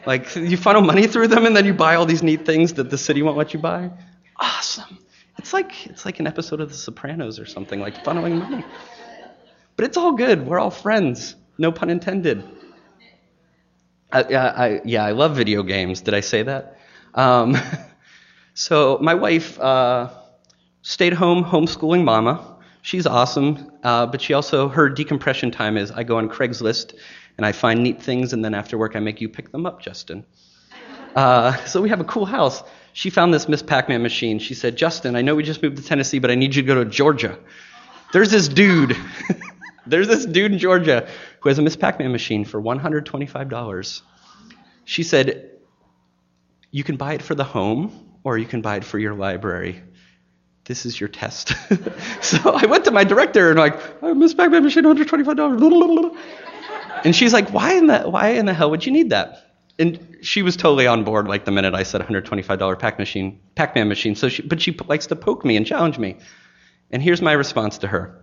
Like 0.05 0.35
you 0.35 0.57
funnel 0.57 0.81
money 0.81 1.07
through 1.07 1.27
them, 1.27 1.45
and 1.45 1.55
then 1.55 1.65
you 1.65 1.73
buy 1.73 1.95
all 1.95 2.05
these 2.05 2.23
neat 2.23 2.45
things 2.45 2.73
that 2.73 2.89
the 2.89 2.97
city 2.97 3.21
won't 3.21 3.37
let 3.37 3.53
you 3.53 3.59
buy. 3.59 3.91
Awesome. 4.37 4.99
It's 5.37 5.53
like 5.53 5.87
it's 5.87 6.05
like 6.05 6.19
an 6.19 6.27
episode 6.27 6.61
of 6.61 6.69
The 6.69 6.75
Sopranos 6.75 7.39
or 7.39 7.45
something, 7.45 7.79
like 7.79 8.03
funneling 8.03 8.39
money. 8.39 8.63
But 9.75 9.85
it's 9.85 9.97
all 9.97 10.13
good. 10.13 10.45
We're 10.45 10.59
all 10.59 10.71
friends. 10.71 11.35
No 11.57 11.71
pun 11.71 11.89
intended. 11.89 12.43
I, 14.11 14.23
I, 14.23 14.81
yeah, 14.85 15.05
I 15.05 15.11
love 15.11 15.35
video 15.35 15.63
games. 15.63 16.01
Did 16.01 16.13
I 16.13 16.21
say 16.21 16.43
that? 16.43 16.79
Um, 17.13 17.57
so 18.53 18.97
my 19.01 19.13
wife 19.13 19.59
uh, 19.59 20.09
stayed 20.89 21.13
home 21.13 21.43
homeschooling 21.43 22.03
mama. 22.03 22.57
She's 22.81 23.05
awesome, 23.05 23.71
uh, 23.83 24.05
but 24.05 24.21
she 24.21 24.33
also 24.33 24.67
her 24.69 24.89
decompression 24.89 25.51
time 25.51 25.77
is 25.77 25.91
I 25.91 26.03
go 26.03 26.17
on 26.17 26.29
Craigslist 26.29 26.95
and 27.37 27.45
I 27.45 27.51
find 27.51 27.83
neat 27.83 28.01
things, 28.01 28.33
and 28.33 28.43
then 28.43 28.53
after 28.53 28.77
work 28.77 28.95
I 28.95 28.99
make 28.99 29.21
you 29.21 29.29
pick 29.29 29.51
them 29.51 29.65
up, 29.65 29.81
Justin. 29.81 30.25
Uh, 31.15 31.55
so 31.65 31.81
we 31.81 31.89
have 31.89 31.99
a 31.99 32.05
cool 32.05 32.25
house 32.25 32.63
she 32.93 33.09
found 33.09 33.33
this 33.33 33.47
Miss 33.47 33.61
Pac 33.61 33.89
Man 33.89 34.01
machine. 34.01 34.39
She 34.39 34.53
said, 34.53 34.75
Justin, 34.75 35.15
I 35.15 35.21
know 35.21 35.35
we 35.35 35.43
just 35.43 35.61
moved 35.61 35.77
to 35.77 35.83
Tennessee, 35.83 36.19
but 36.19 36.31
I 36.31 36.35
need 36.35 36.55
you 36.55 36.63
to 36.63 36.67
go 36.67 36.83
to 36.83 36.89
Georgia. 36.89 37.37
There's 38.11 38.31
this 38.31 38.47
dude. 38.47 38.97
There's 39.87 40.07
this 40.07 40.25
dude 40.25 40.51
in 40.51 40.59
Georgia 40.59 41.07
who 41.39 41.49
has 41.49 41.57
a 41.59 41.61
Miss 41.61 41.75
Pac 41.75 41.99
Man 41.99 42.11
machine 42.11 42.45
for 42.45 42.61
$125. 42.61 44.01
She 44.85 45.03
said, 45.03 45.51
You 46.71 46.83
can 46.83 46.97
buy 46.97 47.13
it 47.13 47.21
for 47.21 47.35
the 47.35 47.43
home 47.43 48.17
or 48.23 48.37
you 48.37 48.45
can 48.45 48.61
buy 48.61 48.77
it 48.77 48.83
for 48.83 48.99
your 48.99 49.13
library. 49.13 49.81
This 50.69 50.85
is 50.85 50.97
your 50.99 51.09
test. 51.09 51.53
so 52.21 52.51
I 52.51 52.65
went 52.65 52.85
to 52.85 52.91
my 52.91 53.03
director 53.03 53.49
and 53.49 53.59
like, 53.59 53.77
oh, 54.01 54.13
Miss 54.13 54.33
Pac 54.33 54.51
Man 54.51 54.63
machine, 54.63 54.85
$125. 54.85 56.17
and 57.03 57.13
she's 57.13 57.33
like, 57.33 57.49
why 57.49 57.73
in 57.73 57.87
the 57.87 58.03
why 58.03 58.29
in 58.29 58.45
the 58.45 58.53
hell 58.53 58.69
would 58.69 58.85
you 58.85 58.93
need 58.93 59.09
that? 59.09 59.49
and 59.79 60.17
she 60.21 60.41
was 60.41 60.57
totally 60.57 60.85
on 60.85 61.05
board 61.05 61.27
like 61.27 61.45
the 61.45 61.51
minute 61.51 61.73
I 61.73 61.83
said 61.83 62.01
$125 62.01 62.79
Pac 62.79 62.99
machine, 62.99 63.39
Pac-Man 63.55 63.87
machine. 63.87 64.13
So 64.13 64.27
she, 64.27 64.41
but 64.41 64.61
she 64.61 64.77
likes 64.87 65.07
to 65.07 65.15
poke 65.15 65.45
me 65.45 65.55
and 65.55 65.65
challenge 65.65 65.97
me. 65.97 66.17
And 66.91 67.01
here's 67.01 67.21
my 67.21 67.31
response 67.31 67.77
to 67.79 67.87
her. 67.87 68.21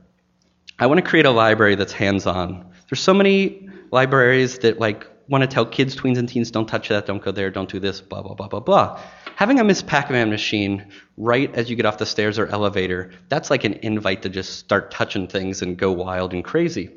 I 0.79 0.87
want 0.87 0.99
to 0.99 1.11
create 1.11 1.25
a 1.25 1.31
library 1.31 1.75
that's 1.75 1.93
hands-on. 1.93 2.71
There's 2.91 3.01
so 3.01 3.15
many 3.15 3.71
libraries 3.91 4.59
that 4.59 4.79
like 4.79 5.07
want 5.29 5.43
to 5.43 5.49
tell 5.49 5.67
kids, 5.67 5.97
tweens, 5.97 6.19
and 6.19 6.29
teens, 6.29 6.51
don't 6.51 6.67
touch 6.67 6.89
that, 6.89 7.07
don't 7.07 7.23
go 7.23 7.33
there, 7.33 7.51
don't 7.51 7.69
do 7.69 7.81
this, 7.81 8.01
blah 8.01 8.23
blah 8.23 8.35
blah 8.35 8.49
blah 8.49 8.61
blah. 8.61 9.01
Having 9.37 9.61
a 9.61 9.65
Miss 9.65 9.83
Pac-Man 9.83 10.31
machine 10.31 10.87
right 11.17 11.55
as 11.55 11.69
you 11.69 11.77
get 11.77 11.85
off 11.85 11.99
the 11.99 12.07
stairs 12.07 12.39
or 12.39 12.47
elevator, 12.47 13.11
that's 13.29 13.51
like 13.51 13.65
an 13.65 13.75
invite 13.83 14.23
to 14.23 14.29
just 14.29 14.59
start 14.59 14.91
touching 14.91 15.29
things 15.29 15.63
and 15.63 15.77
go 15.77 15.93
wild 15.93 16.33
and 16.33 16.45
crazy. 16.45 16.97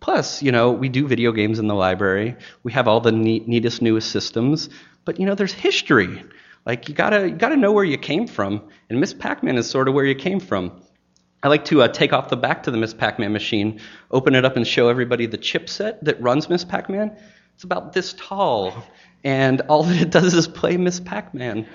Plus, 0.00 0.42
you 0.42 0.52
know, 0.52 0.70
we 0.70 0.88
do 0.88 1.06
video 1.06 1.32
games 1.32 1.58
in 1.58 1.66
the 1.66 1.74
library. 1.74 2.36
We 2.62 2.72
have 2.72 2.86
all 2.86 3.00
the 3.00 3.12
neat, 3.12 3.48
neatest, 3.48 3.82
newest 3.82 4.10
systems. 4.10 4.68
But 5.04 5.18
you 5.18 5.26
know, 5.26 5.34
there's 5.34 5.52
history. 5.52 6.22
Like 6.64 6.88
you 6.88 6.94
gotta 6.94 7.28
you 7.30 7.34
gotta 7.34 7.56
know 7.56 7.72
where 7.72 7.84
you 7.84 7.98
came 7.98 8.26
from, 8.26 8.68
and 8.90 9.00
Miss 9.00 9.14
Pac-Man 9.14 9.56
is 9.56 9.68
sort 9.68 9.88
of 9.88 9.94
where 9.94 10.04
you 10.04 10.14
came 10.14 10.38
from. 10.38 10.82
I 11.42 11.48
like 11.48 11.64
to 11.66 11.82
uh, 11.82 11.88
take 11.88 12.12
off 12.12 12.28
the 12.28 12.36
back 12.36 12.64
to 12.64 12.70
the 12.70 12.76
Miss 12.76 12.92
Pac-Man 12.92 13.32
machine, 13.32 13.80
open 14.10 14.34
it 14.34 14.44
up, 14.44 14.56
and 14.56 14.66
show 14.66 14.88
everybody 14.88 15.26
the 15.26 15.38
chipset 15.38 16.00
that 16.02 16.20
runs 16.20 16.48
Miss 16.48 16.64
Pac-Man. 16.64 17.16
It's 17.58 17.64
about 17.64 17.92
this 17.92 18.12
tall, 18.12 18.72
and 19.24 19.62
all 19.62 19.82
that 19.82 20.00
it 20.00 20.10
does 20.10 20.32
is 20.32 20.46
play 20.46 20.76
Miss 20.76 21.00
Pac-Man. 21.00 21.66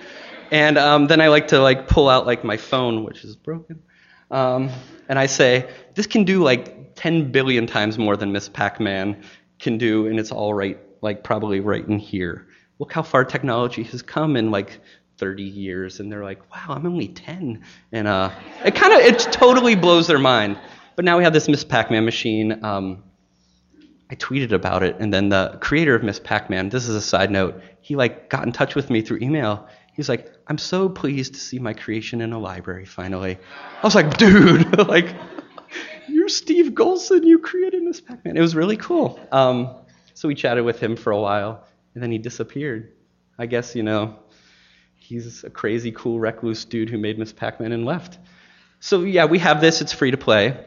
And 0.50 0.78
um, 0.78 1.08
then 1.08 1.20
I 1.20 1.28
like 1.28 1.50
to 1.50 1.60
like 1.60 1.90
pull 1.90 2.08
out 2.08 2.26
like 2.26 2.46
my 2.46 2.56
phone, 2.56 3.04
which 3.04 3.26
is 3.26 3.36
broken, 3.36 3.84
um, 4.32 4.70
and 5.10 5.20
I 5.20 5.26
say, 5.26 5.70
this 5.94 6.08
can 6.08 6.24
do 6.24 6.42
like 6.42 6.96
10 6.96 7.34
billion 7.34 7.68
times 7.68 7.98
more 7.98 8.16
than 8.16 8.32
Miss 8.32 8.48
Pac-Man 8.48 9.26
can 9.60 9.78
do, 9.78 10.08
and 10.08 10.22
it's 10.22 10.32
all 10.32 10.54
right, 10.54 10.80
like 11.02 11.22
probably 11.22 11.60
right 11.60 11.86
in 11.86 12.00
here. 12.00 12.48
Look 12.80 12.94
how 12.94 13.02
far 13.02 13.26
technology 13.26 13.84
has 13.84 14.02
come 14.02 14.38
in 14.38 14.52
like 14.52 14.80
30 15.18 15.44
years, 15.44 16.00
and 16.00 16.10
they're 16.10 16.24
like, 16.24 16.50
wow, 16.50 16.76
I'm 16.76 16.86
only 16.86 17.10
10, 17.10 17.62
and 17.92 18.08
uh, 18.08 18.32
it 18.64 18.74
kind 18.74 18.94
of 18.94 19.00
it 19.02 19.20
totally 19.34 19.76
blows 19.76 20.08
their 20.08 20.18
mind. 20.18 20.58
But 20.96 21.04
now 21.04 21.18
we 21.18 21.26
have 21.26 21.34
this 21.34 21.50
Miss 21.50 21.66
Pac-Man 21.66 22.06
machine. 22.06 22.64
Um, 22.64 23.04
I 24.14 24.16
tweeted 24.16 24.52
about 24.52 24.84
it, 24.84 24.98
and 25.00 25.12
then 25.12 25.30
the 25.30 25.58
creator 25.60 25.96
of 25.96 26.04
Miss 26.04 26.20
Pac-Man, 26.20 26.70
this 26.70 26.88
is 26.88 26.96
a 26.96 27.02
side 27.02 27.32
note, 27.32 27.60
he 27.82 27.96
like 27.96 28.30
got 28.30 28.46
in 28.46 28.52
touch 28.52 28.76
with 28.76 28.92
me 28.92 29.02
through 29.02 29.18
email. 29.24 29.68
He's 29.96 30.08
like, 30.08 30.32
I'm 30.46 30.60
so 30.60 30.88
pleased 30.88 31.34
to 31.34 31.40
see 31.40 31.58
my 31.58 31.74
creation 31.74 32.22
in 32.22 32.32
a 32.32 32.38
library 32.38 32.86
finally. 32.86 33.40
I 33.82 33.84
was 33.84 33.96
like, 33.96 34.16
dude, 34.18 34.78
like 34.88 35.16
you're 36.08 36.30
Steve 36.30 36.74
Golson. 36.74 37.24
You 37.24 37.40
created 37.40 37.82
Miss 37.82 38.02
Pac-Man. 38.02 38.38
It 38.38 38.40
was 38.40 38.56
really 38.56 38.78
cool. 38.78 39.20
Um, 39.32 39.78
so 40.14 40.28
we 40.28 40.36
chatted 40.36 40.64
with 40.64 40.80
him 40.80 40.96
for 40.96 41.10
a 41.10 41.20
while, 41.20 41.66
and 41.96 42.04
then 42.04 42.12
he 42.12 42.20
disappeared. 42.20 42.92
I 43.40 43.48
guess 43.48 43.76
you 43.76 43.82
know 43.82 44.20
he's 44.94 45.44
a 45.44 45.50
crazy, 45.50 45.92
cool, 45.92 46.20
recluse 46.20 46.66
dude 46.66 46.92
who 46.92 47.00
made 47.00 47.18
Miss 47.18 47.34
Pac-Man 47.34 47.72
and 47.72 47.84
left. 47.84 48.20
So 48.80 49.02
yeah, 49.02 49.26
we 49.26 49.40
have 49.40 49.60
this. 49.60 49.82
It's 49.82 49.92
free 49.92 50.12
to 50.12 50.18
play. 50.18 50.64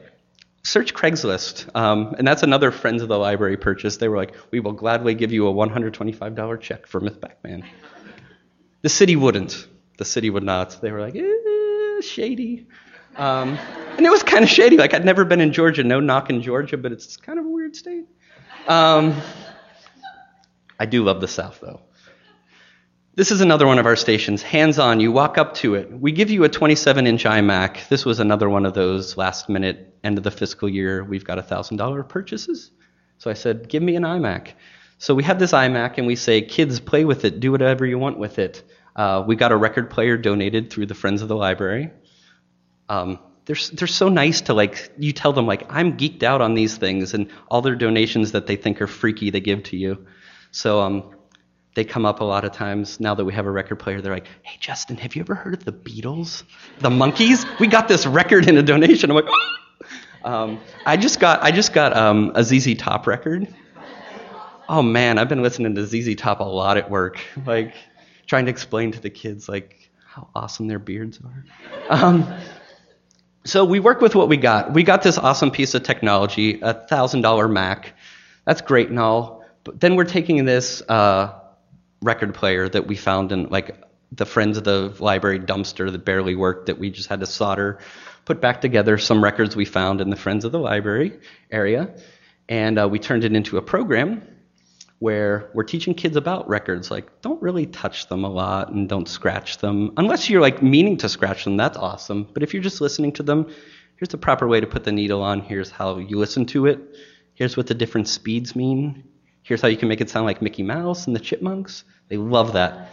Search 0.67 0.95
Craigslist, 0.95 1.71
um, 1.77 2.17
and 2.19 2.27
that's 2.27 2.43
another 2.43 2.73
Friends 2.73 3.01
of 3.01 3.07
the 3.07 3.17
Library 3.17 3.57
purchase. 3.57 3.99
They 3.99 4.09
were 4.09 4.17
like, 4.17 4.35
"We 4.51 4.59
will 4.59 4.73
gladly 4.73 5.15
give 5.15 5.31
you 5.31 5.47
a 5.47 5.53
$125 5.53 6.61
check 6.61 6.89
for 6.89 7.01
Myth 7.01 7.21
Pac-Man." 7.21 7.65
The 8.83 8.89
city 8.89 9.15
wouldn't. 9.15 9.69
The 9.99 10.05
city 10.05 10.29
would 10.29 10.43
not. 10.43 10.81
They 10.81 10.91
were 10.91 11.01
like, 11.01 11.15
eh, 11.15 12.01
"Shady." 12.01 12.67
Um, 13.17 13.57
and 13.97 14.05
it 14.05 14.11
was 14.11 14.25
kind 14.25 14.43
of 14.43 14.51
shady. 14.51 14.77
Like, 14.77 14.93
I'd 14.93 15.05
never 15.05 15.25
been 15.25 15.41
in 15.41 15.53
Georgia. 15.53 15.85
No 15.85 16.01
knock 16.01 16.31
in 16.31 16.43
Georgia, 16.43 16.77
but 16.77 16.91
it's 16.91 17.17
kind 17.17 17.39
of 17.39 17.45
a 17.45 17.49
weird 17.49 17.77
state. 17.77 18.07
Um, 18.67 19.15
I 20.81 20.87
do 20.87 21.05
love 21.05 21.21
the 21.21 21.29
South, 21.29 21.61
though. 21.61 21.81
This 23.17 23.31
is 23.31 23.41
another 23.41 23.67
one 23.67 23.79
of 23.79 23.87
our 23.87 23.97
stations. 23.97 24.43
Hands 24.43 24.79
on, 24.79 25.01
you 25.01 25.11
walk 25.11 25.39
up 25.39 25.55
to 25.55 25.75
it. 25.75 25.91
We 25.91 26.13
give 26.13 26.29
you 26.29 26.45
a 26.45 26.51
27 26.51 27.07
inch 27.07 27.25
iMac. 27.25 27.89
This 27.89 28.05
was 28.05 28.21
another 28.21 28.47
one 28.47 28.67
of 28.67 28.75
those 28.75 29.17
last 29.17 29.49
minute, 29.49 29.97
end 30.05 30.19
of 30.19 30.25
the 30.25 30.31
fiscal 30.31 30.69
year, 30.69 31.03
we've 31.03 31.25
got 31.25 31.39
$1,000 31.39 32.09
purchases. 32.11 32.71
So 33.17 33.31
I 33.31 33.33
said, 33.33 33.71
give 33.71 33.83
me 33.83 33.97
an 33.97 34.03
iMac. 34.03 34.49
So 34.99 35.15
we 35.15 35.23
have 35.23 35.39
this 35.39 35.53
iMac 35.53 35.97
and 35.97 36.07
we 36.07 36.15
say, 36.15 36.43
kids, 36.43 36.79
play 36.79 37.07
with 37.07 37.25
it, 37.25 37.41
do 37.41 37.51
whatever 37.51 37.87
you 37.87 37.99
want 37.99 38.19
with 38.19 38.39
it. 38.39 38.63
Uh, 38.95 39.25
we 39.27 39.35
got 39.35 39.51
a 39.51 39.57
record 39.57 39.89
player 39.89 40.19
donated 40.19 40.69
through 40.69 40.85
the 40.85 40.95
Friends 40.95 41.23
of 41.23 41.29
the 41.29 41.37
Library. 41.37 41.93
Um, 42.91 43.19
they're, 43.47 43.57
they're 43.73 43.89
so 43.89 44.11
nice 44.11 44.43
to 44.43 44.53
like 44.53 44.93
you 44.99 45.13
tell 45.13 45.33
them 45.33 45.47
like 45.47 45.65
i'm 45.71 45.97
geeked 45.97 46.25
out 46.25 46.41
on 46.41 46.55
these 46.55 46.79
things 46.79 47.15
and 47.15 47.31
all 47.47 47.63
their 47.63 47.77
donations 47.77 48.33
that 48.33 48.49
they 48.49 48.57
think 48.57 48.83
are 48.83 48.89
freaky 48.89 49.31
they 49.31 49.39
give 49.39 49.63
to 49.63 49.77
you 49.77 50.05
so 50.51 50.81
um, 50.81 51.16
they 51.77 51.85
come 51.85 52.07
up 52.07 52.21
a 52.21 52.25
lot 52.25 52.45
of 52.45 52.53
times 52.53 52.99
now 52.99 53.15
that 53.15 53.25
we 53.25 53.33
have 53.35 53.47
a 53.47 53.51
record 53.51 53.77
player 53.77 54.01
they're 54.01 54.15
like 54.15 54.27
hey 54.43 54.57
justin 54.59 54.97
have 54.97 55.15
you 55.15 55.21
ever 55.21 55.35
heard 55.35 55.55
of 55.55 55.65
the 55.65 55.73
beatles 55.73 56.43
the 56.81 56.91
Monkees 56.91 57.47
we 57.61 57.69
got 57.69 57.87
this 57.87 58.07
record 58.07 58.49
in 58.49 58.57
a 58.57 58.63
donation 58.63 59.11
i'm 59.11 59.17
like 59.17 59.27
oh! 59.29 60.29
um, 60.29 60.61
i 60.87 60.97
just 60.97 61.21
got 61.21 61.41
i 61.43 61.53
just 61.53 61.73
got 61.73 61.97
um, 61.97 62.31
a 62.35 62.41
zz 62.41 62.77
top 62.79 63.07
record 63.07 63.47
oh 64.69 64.83
man 64.83 65.19
i've 65.19 65.29
been 65.29 65.43
listening 65.43 65.75
to 65.75 65.83
zz 65.83 66.19
top 66.19 66.41
a 66.41 66.45
lot 66.45 66.77
at 66.77 66.91
work 66.91 67.21
like 67.45 67.75
trying 68.27 68.47
to 68.47 68.51
explain 68.51 68.91
to 68.91 69.01
the 69.01 69.11
kids 69.11 69.49
like 69.49 69.91
how 70.05 70.27
awesome 70.35 70.67
their 70.67 70.81
beards 70.81 71.21
are 71.23 71.45
um, 71.91 72.27
so 73.45 73.65
we 73.65 73.79
work 73.79 74.01
with 74.01 74.17
what 74.17 74.29
we 74.29 74.37
got. 74.37 74.73
We 74.73 74.83
got 74.83 75.05
this 75.05 75.19
awesome 75.19 75.53
piece 75.53 75.77
of 75.77 75.85
technology, 75.85 76.59
a 76.63 76.75
thousand 76.75 77.21
dollar 77.21 77.47
Mac. 77.47 77.95
That's 78.45 78.61
great 78.61 78.89
and 78.89 78.99
all, 78.99 79.45
but 79.63 79.79
then 79.79 79.95
we're 79.95 80.03
taking 80.03 80.45
this 80.45 80.83
uh, 80.89 81.33
record 82.03 82.35
player 82.35 82.69
that 82.69 82.87
we 82.87 82.97
found 82.97 83.33
in 83.33 83.49
like 83.49 83.83
the 84.13 84.27
friends 84.27 84.57
of 84.57 84.65
the 84.65 84.95
library 85.01 85.41
dumpster 85.41 85.91
that 85.91 86.05
barely 86.05 86.35
worked 86.35 86.67
that 86.67 86.79
we 86.79 86.91
just 86.91 87.09
had 87.09 87.21
to 87.21 87.27
solder, 87.27 87.79
put 88.25 88.41
back 88.41 88.61
together 88.61 88.99
some 88.99 89.23
records 89.23 89.57
we 89.57 89.65
found 89.65 90.01
in 90.01 90.11
the 90.11 90.17
friends 90.17 90.45
of 90.45 90.53
the 90.53 90.59
library 90.59 91.19
area, 91.51 91.95
and 92.49 92.79
uh, 92.79 92.89
we 92.89 92.99
turned 92.99 93.25
it 93.25 93.35
into 93.35 93.57
a 93.57 93.63
program 93.63 94.23
where 94.99 95.51
we're 95.53 95.65
teaching 95.65 95.95
kids 95.95 96.17
about 96.17 96.49
records. 96.49 96.91
Like, 96.91 97.21
don't 97.21 97.41
really 97.43 97.67
touch 97.67 98.09
them 98.09 98.25
a 98.25 98.31
lot 98.31 98.71
and 98.71 98.89
don't 98.89 99.09
scratch 99.09 99.59
them. 99.59 99.93
Unless 99.97 100.31
you're 100.31 100.41
like 100.41 100.63
meaning 100.63 100.97
to 100.99 101.09
scratch 101.09 101.45
them, 101.45 101.57
that's 101.57 101.77
awesome. 101.77 102.27
But 102.33 102.43
if 102.43 102.55
you're 102.55 102.63
just 102.63 102.81
listening 102.81 103.13
to 103.13 103.23
them, 103.23 103.47
here's 103.97 104.09
the 104.09 104.19
proper 104.19 104.49
way 104.49 104.61
to 104.61 104.67
put 104.67 104.85
the 104.85 104.93
needle 104.93 105.23
on. 105.23 105.41
Here's 105.41 105.71
how 105.71 105.99
you 105.99 106.19
listen 106.19 106.47
to 106.47 106.67
it. 106.67 106.81
Here's 107.35 107.57
what 107.57 107.67
the 107.67 107.75
different 107.75 108.09
speeds 108.09 108.57
mean. 108.57 109.05
Here's 109.47 109.63
how 109.63 109.69
you 109.69 109.77
can 109.77 109.87
make 109.87 110.01
it 110.01 110.11
sound 110.11 110.27
like 110.27 110.43
Mickey 110.43 110.65
Mouse 110.65 111.07
and 111.07 111.15
the 111.15 111.21
Chipmunks. 111.21 111.85
They 112.09 112.17
love 112.17 112.55
that. 112.55 112.91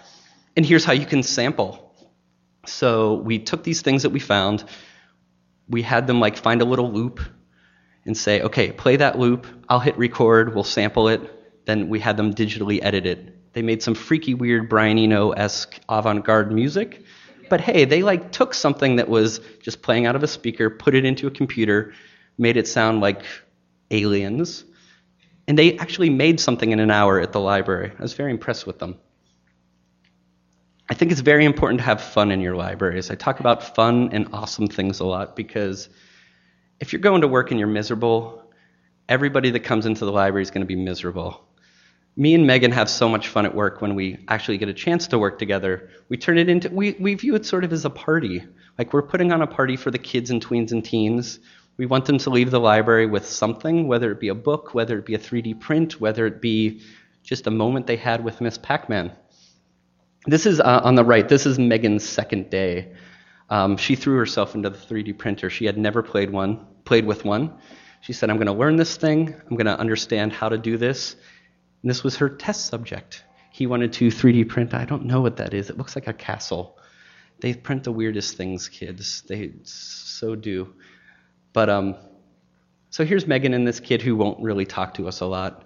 And 0.56 0.64
here's 0.64 0.86
how 0.86 0.94
you 0.94 1.08
can 1.08 1.24
sample. 1.24 1.92
So 2.68 3.16
we 3.16 3.40
took 3.40 3.64
these 3.64 3.82
things 3.82 4.04
that 4.04 4.12
we 4.12 4.20
found, 4.20 4.64
we 5.68 5.82
had 5.82 6.06
them 6.06 6.20
like 6.20 6.38
find 6.38 6.62
a 6.62 6.66
little 6.66 6.92
loop 6.92 7.20
and 8.06 8.16
say, 8.16 8.42
okay, 8.44 8.72
play 8.72 8.98
that 8.98 9.18
loop. 9.18 9.48
I'll 9.68 9.80
hit 9.80 9.98
record, 9.98 10.54
we'll 10.54 10.64
sample 10.64 11.08
it, 11.08 11.66
then 11.66 11.90
we 11.90 12.00
had 12.00 12.18
them 12.18 12.36
digitally 12.36 12.80
edited. 12.84 13.34
They 13.54 13.64
made 13.64 13.82
some 13.82 13.96
freaky, 13.96 14.36
weird 14.36 14.70
Brian 14.70 15.00
Eno 15.00 15.32
esque 15.32 15.80
avant 15.90 16.24
garde 16.24 16.52
music. 16.52 17.04
But 17.50 17.62
hey, 17.62 17.86
they 17.86 18.04
like 18.04 18.32
took 18.32 18.54
something 18.54 18.98
that 18.98 19.10
was 19.10 19.40
just 19.64 19.82
playing 19.82 20.06
out 20.06 20.16
of 20.16 20.22
a 20.22 20.28
speaker, 20.28 20.70
put 20.70 20.94
it 20.94 21.04
into 21.04 21.26
a 21.26 21.32
computer, 21.32 21.96
made 22.38 22.58
it 22.58 22.68
sound 22.68 23.02
like 23.02 23.24
aliens, 23.90 24.66
and 25.48 25.58
they 25.58 25.78
actually 25.78 26.10
made 26.10 26.40
something 26.40 26.72
in 26.72 26.80
an 26.80 26.92
hour 26.92 27.20
at 27.20 27.32
the 27.32 27.40
library. 27.40 27.92
I 27.98 28.02
was 28.02 28.14
very 28.14 28.32
impressed 28.32 28.66
with 28.66 28.80
them. 28.80 28.98
I 30.90 30.94
think 30.94 31.12
it's 31.12 31.22
very 31.22 31.46
important 31.46 31.80
to 31.80 31.86
have 31.86 32.02
fun 32.02 32.32
in 32.32 32.42
your 32.42 32.56
libraries. 32.56 33.10
I 33.10 33.16
talk 33.16 33.40
about 33.40 33.76
fun 33.76 34.10
and 34.12 34.30
awesome 34.34 34.68
things 34.68 35.00
a 35.00 35.06
lot 35.06 35.36
because 35.36 35.90
if 36.80 36.92
you're 36.94 37.02
going 37.02 37.22
to 37.22 37.28
work 37.28 37.52
and 37.52 37.60
you're 37.60 37.70
miserable, 37.70 38.44
everybody 39.08 39.52
that 39.52 39.62
comes 39.62 39.86
into 39.86 40.06
the 40.06 40.12
library 40.12 40.44
is 40.44 40.52
going 40.52 40.62
to 40.62 40.68
be 40.68 40.76
miserable 40.76 41.44
me 42.16 42.36
and 42.36 42.46
Megan 42.46 42.72
have 42.72 42.90
so 42.90 43.10
much 43.10 43.28
fun 43.28 43.46
at 43.46 43.56
work 43.56 43.82
when 43.82 43.96
we 43.96 44.24
actually 44.28 44.58
get 44.58 44.70
a 44.70 44.74
chance 44.74 45.08
to 45.08 45.20
work 45.20 45.40
together. 45.40 45.90
We 46.10 46.18
turn 46.18 46.38
it 46.38 46.48
into, 46.48 46.70
we, 46.70 46.96
we 47.00 47.16
view 47.16 47.36
it 47.36 47.46
sort 47.46 47.64
of 47.64 47.74
as 47.74 47.86
a 47.86 47.90
party. 47.90 48.44
Like 48.78 48.94
we're 48.94 49.02
putting 49.02 49.32
on 49.32 49.42
a 49.42 49.48
party 49.48 49.76
for 49.76 49.90
the 49.90 49.98
kids 49.98 50.30
and 50.30 50.44
tweens 50.44 50.72
and 50.72 50.86
teens. 50.86 51.40
We 51.78 51.86
want 51.86 52.06
them 52.06 52.20
to 52.20 52.30
leave 52.30 52.52
the 52.52 52.60
library 52.60 53.08
with 53.08 53.26
something, 53.26 53.88
whether 53.88 54.12
it 54.12 54.20
be 54.20 54.28
a 54.28 54.36
book, 54.36 54.74
whether 54.74 55.00
it 55.00 55.06
be 55.06 55.16
a 55.16 55.20
3D 55.20 55.60
print, 55.60 56.00
whether 56.00 56.26
it 56.28 56.42
be 56.42 56.82
just 57.24 57.48
a 57.48 57.52
moment 57.52 57.88
they 57.88 57.96
had 57.96 58.24
with 58.24 58.42
Miss 58.42 58.58
Pac 58.58 58.90
Man. 58.90 59.12
This 60.26 60.46
is 60.46 60.60
uh, 60.60 60.82
on 60.84 60.96
the 60.96 61.04
right, 61.04 61.28
this 61.28 61.46
is 61.46 61.58
Megan's 61.58 62.08
second 62.08 62.50
day. 62.50 62.94
Um, 63.50 63.78
she 63.78 63.96
threw 63.96 64.18
herself 64.18 64.56
into 64.56 64.70
the 64.70 64.78
3D 64.78 65.18
printer. 65.18 65.50
She 65.50 65.66
had 65.66 65.78
never 65.78 66.04
played 66.04 66.30
one, 66.30 66.66
played 66.86 67.06
with 67.06 67.26
one. 67.26 67.58
She 68.02 68.14
said, 68.14 68.30
I'm 68.30 68.38
going 68.38 68.48
to 68.48 68.54
learn 68.54 68.76
this 68.76 68.96
thing. 68.96 69.34
I'm 69.34 69.56
going 69.56 69.66
to 69.66 69.80
understand 69.80 70.34
how 70.34 70.50
to 70.50 70.58
do 70.58 70.78
this. 70.78 71.16
And 71.82 71.90
this 71.90 72.04
was 72.04 72.18
her 72.18 72.30
test 72.30 72.66
subject. 72.68 73.24
He 73.52 73.68
wanted 73.68 73.94
to 73.94 74.08
3D 74.08 74.50
print, 74.50 74.74
I 74.74 74.86
don't 74.86 75.06
know 75.06 75.22
what 75.22 75.38
that 75.38 75.54
is. 75.54 75.70
It 75.70 75.78
looks 75.78 75.96
like 75.96 76.08
a 76.08 76.14
castle. 76.14 76.78
They 77.40 77.54
print 77.54 77.84
the 77.84 77.92
weirdest 77.92 78.38
things, 78.38 78.70
kids. 78.70 79.24
They 79.28 79.54
so 79.64 80.36
do. 80.36 80.74
But 81.54 81.70
um, 81.70 81.96
so 82.90 83.06
here's 83.06 83.28
Megan 83.28 83.54
and 83.54 83.68
this 83.68 83.80
kid 83.80 84.02
who 84.02 84.16
won't 84.16 84.42
really 84.42 84.66
talk 84.66 84.96
to 84.96 85.08
us 85.08 85.22
a 85.22 85.26
lot, 85.26 85.66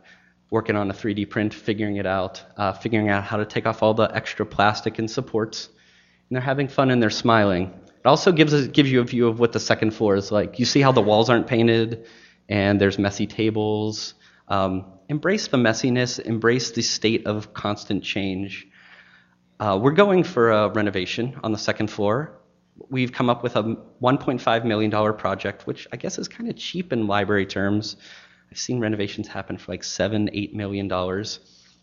working 0.49 0.75
on 0.75 0.91
a 0.91 0.93
3D 0.93 1.29
print, 1.29 1.53
figuring 1.53 1.95
it 1.95 2.05
out, 2.05 2.43
uh, 2.57 2.73
figuring 2.73 3.09
out 3.09 3.23
how 3.23 3.37
to 3.37 3.45
take 3.45 3.65
off 3.65 3.81
all 3.81 3.93
the 3.93 4.13
extra 4.13 4.45
plastic 4.45 4.99
and 4.99 5.09
supports. 5.09 5.67
And 6.29 6.35
they're 6.35 6.43
having 6.43 6.67
fun 6.67 6.91
and 6.91 7.01
they're 7.01 7.09
smiling. 7.09 7.73
It 7.87 8.05
also 8.05 8.31
gives, 8.31 8.53
us, 8.53 8.67
gives 8.67 8.91
you 8.91 9.01
a 9.01 9.03
view 9.05 9.27
of 9.27 9.39
what 9.39 9.53
the 9.53 9.59
second 9.59 9.91
floor 9.91 10.15
is 10.15 10.31
like. 10.31 10.59
You 10.59 10.65
see 10.65 10.81
how 10.81 10.91
the 10.91 11.01
walls 11.01 11.29
aren't 11.29 11.47
painted, 11.47 12.05
and 12.47 12.79
there's 12.79 12.99
messy 12.99 13.27
tables. 13.27 14.13
Um, 14.47 14.85
embrace 15.09 15.47
the 15.47 15.57
messiness, 15.57 16.19
embrace 16.19 16.71
the 16.71 16.81
state 16.81 17.27
of 17.27 17.53
constant 17.53 18.03
change. 18.03 18.67
Uh, 19.59 19.79
we're 19.81 19.91
going 19.91 20.23
for 20.23 20.51
a 20.51 20.69
renovation 20.69 21.39
on 21.43 21.51
the 21.51 21.57
second 21.57 21.87
floor. 21.87 22.36
We've 22.89 23.11
come 23.11 23.29
up 23.29 23.43
with 23.43 23.55
a 23.55 23.63
$1.5 23.63 24.65
million 24.65 25.13
project, 25.15 25.67
which 25.67 25.87
I 25.91 25.97
guess 25.97 26.17
is 26.17 26.27
kind 26.27 26.49
of 26.49 26.55
cheap 26.55 26.93
in 26.93 27.07
library 27.07 27.45
terms. 27.45 27.97
I've 28.51 28.59
seen 28.59 28.79
renovations 28.79 29.27
happen 29.27 29.57
for 29.57 29.71
like 29.71 29.83
seven, 29.83 30.29
eight 30.33 30.55
million 30.55 30.87
dollars. 30.87 31.39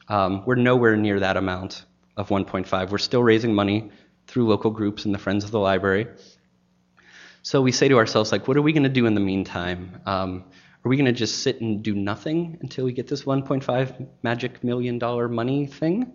Um, 0.09 0.45
we're 0.47 0.55
nowhere 0.55 0.97
near 0.97 1.21
that 1.21 1.37
amount 1.37 1.85
of 2.17 2.29
1.5. 2.29 2.91
We're 2.91 2.99
still 2.99 3.23
raising 3.23 3.55
money 3.55 3.91
through 4.27 4.49
local 4.49 4.71
groups 4.71 5.05
and 5.05 5.15
the 5.15 5.19
Friends 5.19 5.45
of 5.45 5.51
the 5.51 5.59
Library. 5.59 6.07
So 7.43 7.61
we 7.61 7.73
say 7.73 7.89
to 7.89 7.99
ourselves, 7.99 8.33
like, 8.33 8.49
what 8.49 8.57
are 8.57 8.63
we 8.63 8.73
going 8.73 8.85
to 8.85 8.89
do 8.89 9.07
in 9.07 9.15
the 9.15 9.21
meantime? 9.21 10.01
Um, 10.07 10.45
are 10.85 10.89
we 10.91 10.97
going 10.97 11.07
to 11.07 11.13
just 11.13 11.39
sit 11.39 11.61
and 11.63 11.83
do 11.83 11.95
nothing 11.95 12.59
until 12.61 12.85
we 12.85 12.93
get 12.93 13.07
this 13.07 13.23
1.5 13.25 14.07
magic 14.23 14.63
million 14.63 14.99
dollar 14.99 15.29
money 15.29 15.67
thing? 15.67 16.13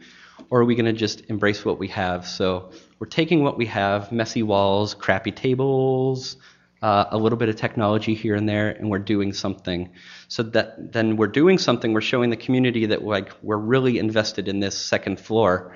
Or 0.52 0.62
are 0.62 0.66
we 0.66 0.76
going 0.76 0.86
to 0.86 0.94
just 0.94 1.24
embrace 1.30 1.66
what 1.66 1.80
we 1.80 1.88
have? 1.90 2.28
So 2.28 2.72
we're 3.00 3.08
taking 3.08 3.44
what 3.44 3.58
we 3.58 3.66
have 3.66 4.12
messy 4.12 4.44
walls, 4.44 4.94
crappy 4.94 5.32
tables, 5.32 6.38
uh, 6.82 7.06
a 7.10 7.18
little 7.18 7.38
bit 7.38 7.50
of 7.50 7.56
technology 7.56 8.14
here 8.14 8.36
and 8.36 8.48
there, 8.48 8.70
and 8.70 8.90
we're 8.90 9.00
doing 9.00 9.34
something. 9.34 9.92
So 10.28 10.44
that 10.44 10.94
then 10.94 11.18
we're 11.18 11.28
doing 11.28 11.58
something, 11.58 11.92
we're 11.92 12.02
showing 12.02 12.30
the 12.30 12.38
community 12.38 12.86
that 12.88 13.04
like 13.04 13.34
we're 13.42 13.58
really 13.58 13.98
invested 13.98 14.48
in 14.48 14.60
this 14.60 14.78
second 14.78 15.20
floor. 15.20 15.76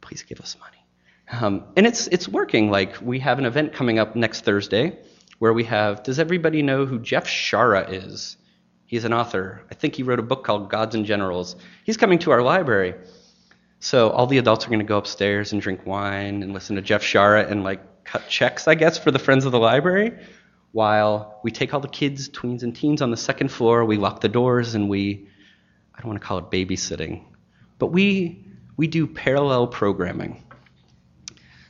Please 0.00 0.22
give 0.22 0.40
us 0.40 0.56
money. 0.60 0.84
Um, 1.32 1.64
and 1.76 1.86
it's, 1.86 2.06
it's 2.06 2.28
working. 2.28 2.70
Like 2.70 3.00
we 3.02 3.18
have 3.20 3.38
an 3.38 3.44
event 3.44 3.72
coming 3.72 3.98
up 3.98 4.14
next 4.16 4.44
Thursday 4.44 4.98
where 5.40 5.52
we 5.54 5.64
have 5.64 6.04
Does 6.04 6.20
everybody 6.20 6.62
know 6.62 6.86
who 6.86 7.00
Jeff 7.00 7.26
Shaara 7.26 7.90
is? 7.90 8.36
He's 8.86 9.04
an 9.04 9.12
author. 9.12 9.62
I 9.70 9.74
think 9.74 9.96
he 9.96 10.02
wrote 10.02 10.18
a 10.18 10.22
book 10.22 10.44
called 10.44 10.70
Gods 10.70 10.94
and 10.94 11.06
Generals. 11.06 11.56
He's 11.84 11.96
coming 11.96 12.18
to 12.20 12.30
our 12.30 12.42
library. 12.42 12.94
So 13.80 14.10
all 14.10 14.26
the 14.26 14.36
adults 14.36 14.66
are 14.66 14.68
going 14.68 14.80
to 14.80 14.84
go 14.84 14.98
upstairs 14.98 15.52
and 15.52 15.62
drink 15.62 15.86
wine 15.86 16.42
and 16.42 16.52
listen 16.52 16.76
to 16.76 16.82
Jeff 16.82 17.02
Shaara 17.02 17.50
and 17.50 17.64
like 17.64 18.04
cut 18.04 18.28
checks, 18.28 18.68
I 18.68 18.74
guess, 18.74 18.98
for 18.98 19.10
the 19.10 19.18
friends 19.18 19.46
of 19.46 19.52
the 19.52 19.58
library. 19.58 20.12
While 20.72 21.40
we 21.42 21.50
take 21.50 21.72
all 21.72 21.80
the 21.80 21.88
kids, 21.88 22.28
tweens, 22.28 22.62
and 22.62 22.76
teens 22.76 23.00
on 23.00 23.10
the 23.10 23.16
second 23.16 23.48
floor, 23.48 23.84
we 23.84 23.96
lock 23.96 24.20
the 24.20 24.28
doors 24.28 24.74
and 24.74 24.90
we, 24.90 25.26
I 25.94 26.00
don't 26.00 26.08
want 26.08 26.20
to 26.20 26.26
call 26.26 26.36
it 26.38 26.50
babysitting, 26.50 27.24
but 27.78 27.86
we, 27.86 28.44
we 28.76 28.88
do 28.88 29.06
parallel 29.06 29.68
programming. 29.68 30.42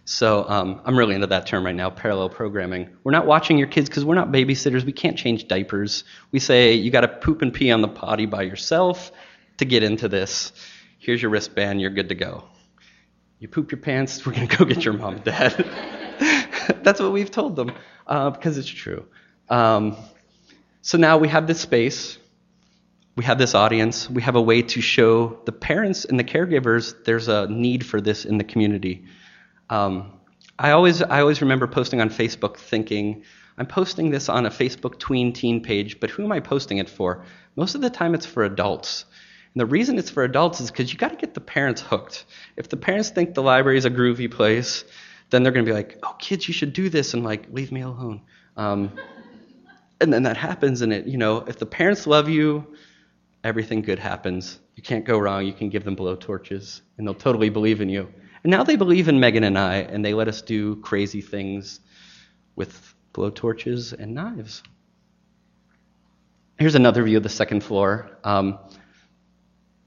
So 0.05 0.49
um, 0.49 0.81
I'm 0.85 0.99
really 0.99 1.15
into 1.15 1.29
that 1.29 1.47
term 1.47 1.65
right 1.65 1.75
now, 1.75 1.91
parallel 1.91 2.31
programming. 2.31 2.91
We're 3.05 3.13
not 3.13 3.27
watching 3.27 3.59
your 3.59 3.69
kids 3.69 3.89
because 3.89 4.05
we're 4.05 4.15
not 4.15 4.33
babysitters. 4.33 4.85
We 4.85 4.93
can't 4.93 5.17
change 5.17 5.47
diapers. 5.47 6.05
We 6.33 6.41
say 6.41 6.75
you 6.75 6.91
got 6.91 7.03
to 7.03 7.09
poop 7.09 7.43
and 7.43 7.53
pee 7.53 7.71
on 7.71 7.81
the 7.81 7.89
potty 7.89 8.27
by 8.27 8.43
yourself 8.43 9.13
to 9.59 9.65
get 9.65 9.83
into 9.83 10.09
this. 10.09 10.53
Here's 10.99 11.23
your 11.23 11.31
wristband. 11.31 11.81
You're 11.81 11.91
good 11.91 12.09
to 12.09 12.15
go. 12.15 12.45
You 13.39 13.49
poop 13.49 13.71
your 13.73 13.81
pants. 13.81 14.25
We're 14.27 14.33
gonna 14.33 14.47
go 14.47 14.65
get 14.65 14.85
your 14.85 14.95
mom 14.95 15.17
and 15.17 15.25
dad. 15.25 15.67
That's 16.83 17.01
what 17.01 17.13
we've 17.13 17.31
told 17.31 17.57
them 17.57 17.73
uh, 18.07 18.31
because 18.31 18.59
it's 18.59 18.69
true. 18.69 19.07
Um, 19.49 19.97
so 20.83 20.99
now 20.99 21.19
we 21.19 21.29
have 21.29 21.47
this 21.47 21.61
space. 21.61 22.19
We 23.17 23.25
have 23.25 23.39
this 23.39 23.55
audience. 23.55 24.09
We 24.09 24.23
have 24.23 24.37
a 24.37 24.43
way 24.43 24.63
to 24.63 24.81
show 24.81 25.41
the 25.45 25.53
parents 25.53 26.05
and 26.05 26.19
the 26.19 26.25
caregivers 26.25 27.05
there's 27.05 27.29
a 27.29 27.47
need 27.49 27.85
for 27.85 28.01
this 28.01 28.25
in 28.25 28.39
the 28.39 28.45
community. 28.45 29.05
Um, 29.71 30.21
I 30.59 30.73
always 30.73 31.01
I 31.01 31.21
always 31.21 31.41
remember 31.41 31.67
posting 31.67 32.01
on 32.01 32.11
Facebook 32.11 32.57
thinking 32.57 33.25
I'm 33.57 33.67
posting 33.67 34.11
this 34.11 34.29
on 34.29 34.47
a 34.47 34.51
Facebook 34.51 34.99
tween 34.99 35.33
teen 35.33 35.63
page, 35.63 36.01
but 36.01 36.11
who 36.11 36.25
am 36.25 36.33
I 36.33 36.41
posting 36.41 36.79
it 36.79 36.89
for? 36.89 37.25
Most 37.57 37.75
of 37.75 37.81
the 37.81 37.91
time 37.91 38.15
it's 38.15 38.27
for 38.27 38.45
adults. 38.45 39.05
And 39.55 39.61
the 39.61 39.67
reason 39.67 39.99
it's 39.99 40.11
for 40.11 40.23
adults 40.23 40.61
is 40.61 40.71
because 40.71 40.93
you 40.93 40.99
got 40.99 41.11
to 41.11 41.17
get 41.17 41.35
the 41.35 41.41
parents 41.41 41.81
hooked. 41.81 42.25
If 42.57 42.69
the 42.69 42.77
parents 42.77 43.11
think 43.11 43.35
the 43.35 43.43
library 43.43 43.79
is 43.79 43.85
a 43.85 43.91
groovy 43.91 44.31
place, 44.31 44.85
then 45.31 45.43
they're 45.43 45.53
going 45.53 45.65
to 45.65 45.71
be 45.71 45.75
like, 45.75 45.99
"Oh, 46.03 46.17
kids, 46.19 46.49
you 46.49 46.55
should 46.55 46.73
do 46.73 46.89
this," 46.89 47.15
and 47.15 47.25
like, 47.25 47.53
"Leave 47.53 47.71
me 47.71 47.83
alone." 47.83 48.23
Um, 48.57 48.93
and 50.01 50.13
then 50.13 50.23
that 50.25 50.37
happens, 50.37 50.81
and 50.81 50.93
it, 50.93 51.07
you 51.07 51.19
know, 51.19 51.39
if 51.39 51.59
the 51.59 51.67
parents 51.67 52.07
love 52.07 52.29
you, 52.29 52.67
everything 53.45 53.83
good 53.83 53.99
happens. 53.99 54.59
You 54.75 54.83
can't 54.83 55.05
go 55.05 55.19
wrong. 55.19 55.47
You 55.47 55.53
can 55.53 55.69
give 55.69 55.85
them 55.85 55.97
blowtorches, 55.97 56.81
and 56.97 57.07
they'll 57.07 57.15
totally 57.15 57.51
believe 57.51 57.81
in 57.81 57.89
you. 57.89 58.13
And 58.43 58.51
now 58.51 58.65
they 58.65 58.77
believe 58.77 59.09
in 59.09 59.21
Megan 59.21 59.45
and 59.45 59.59
I, 59.59 59.77
and 59.77 60.05
they 60.05 60.15
let 60.15 60.29
us 60.29 60.43
do 60.43 60.77
crazy 60.77 61.21
things 61.21 61.81
with 62.57 62.95
blowtorches 63.13 63.93
and 63.93 64.15
knives. 64.15 64.63
Here's 66.59 66.75
another 66.75 67.03
view 67.03 67.17
of 67.17 67.23
the 67.23 67.29
second 67.29 67.63
floor. 67.63 68.19
Um, 68.25 68.59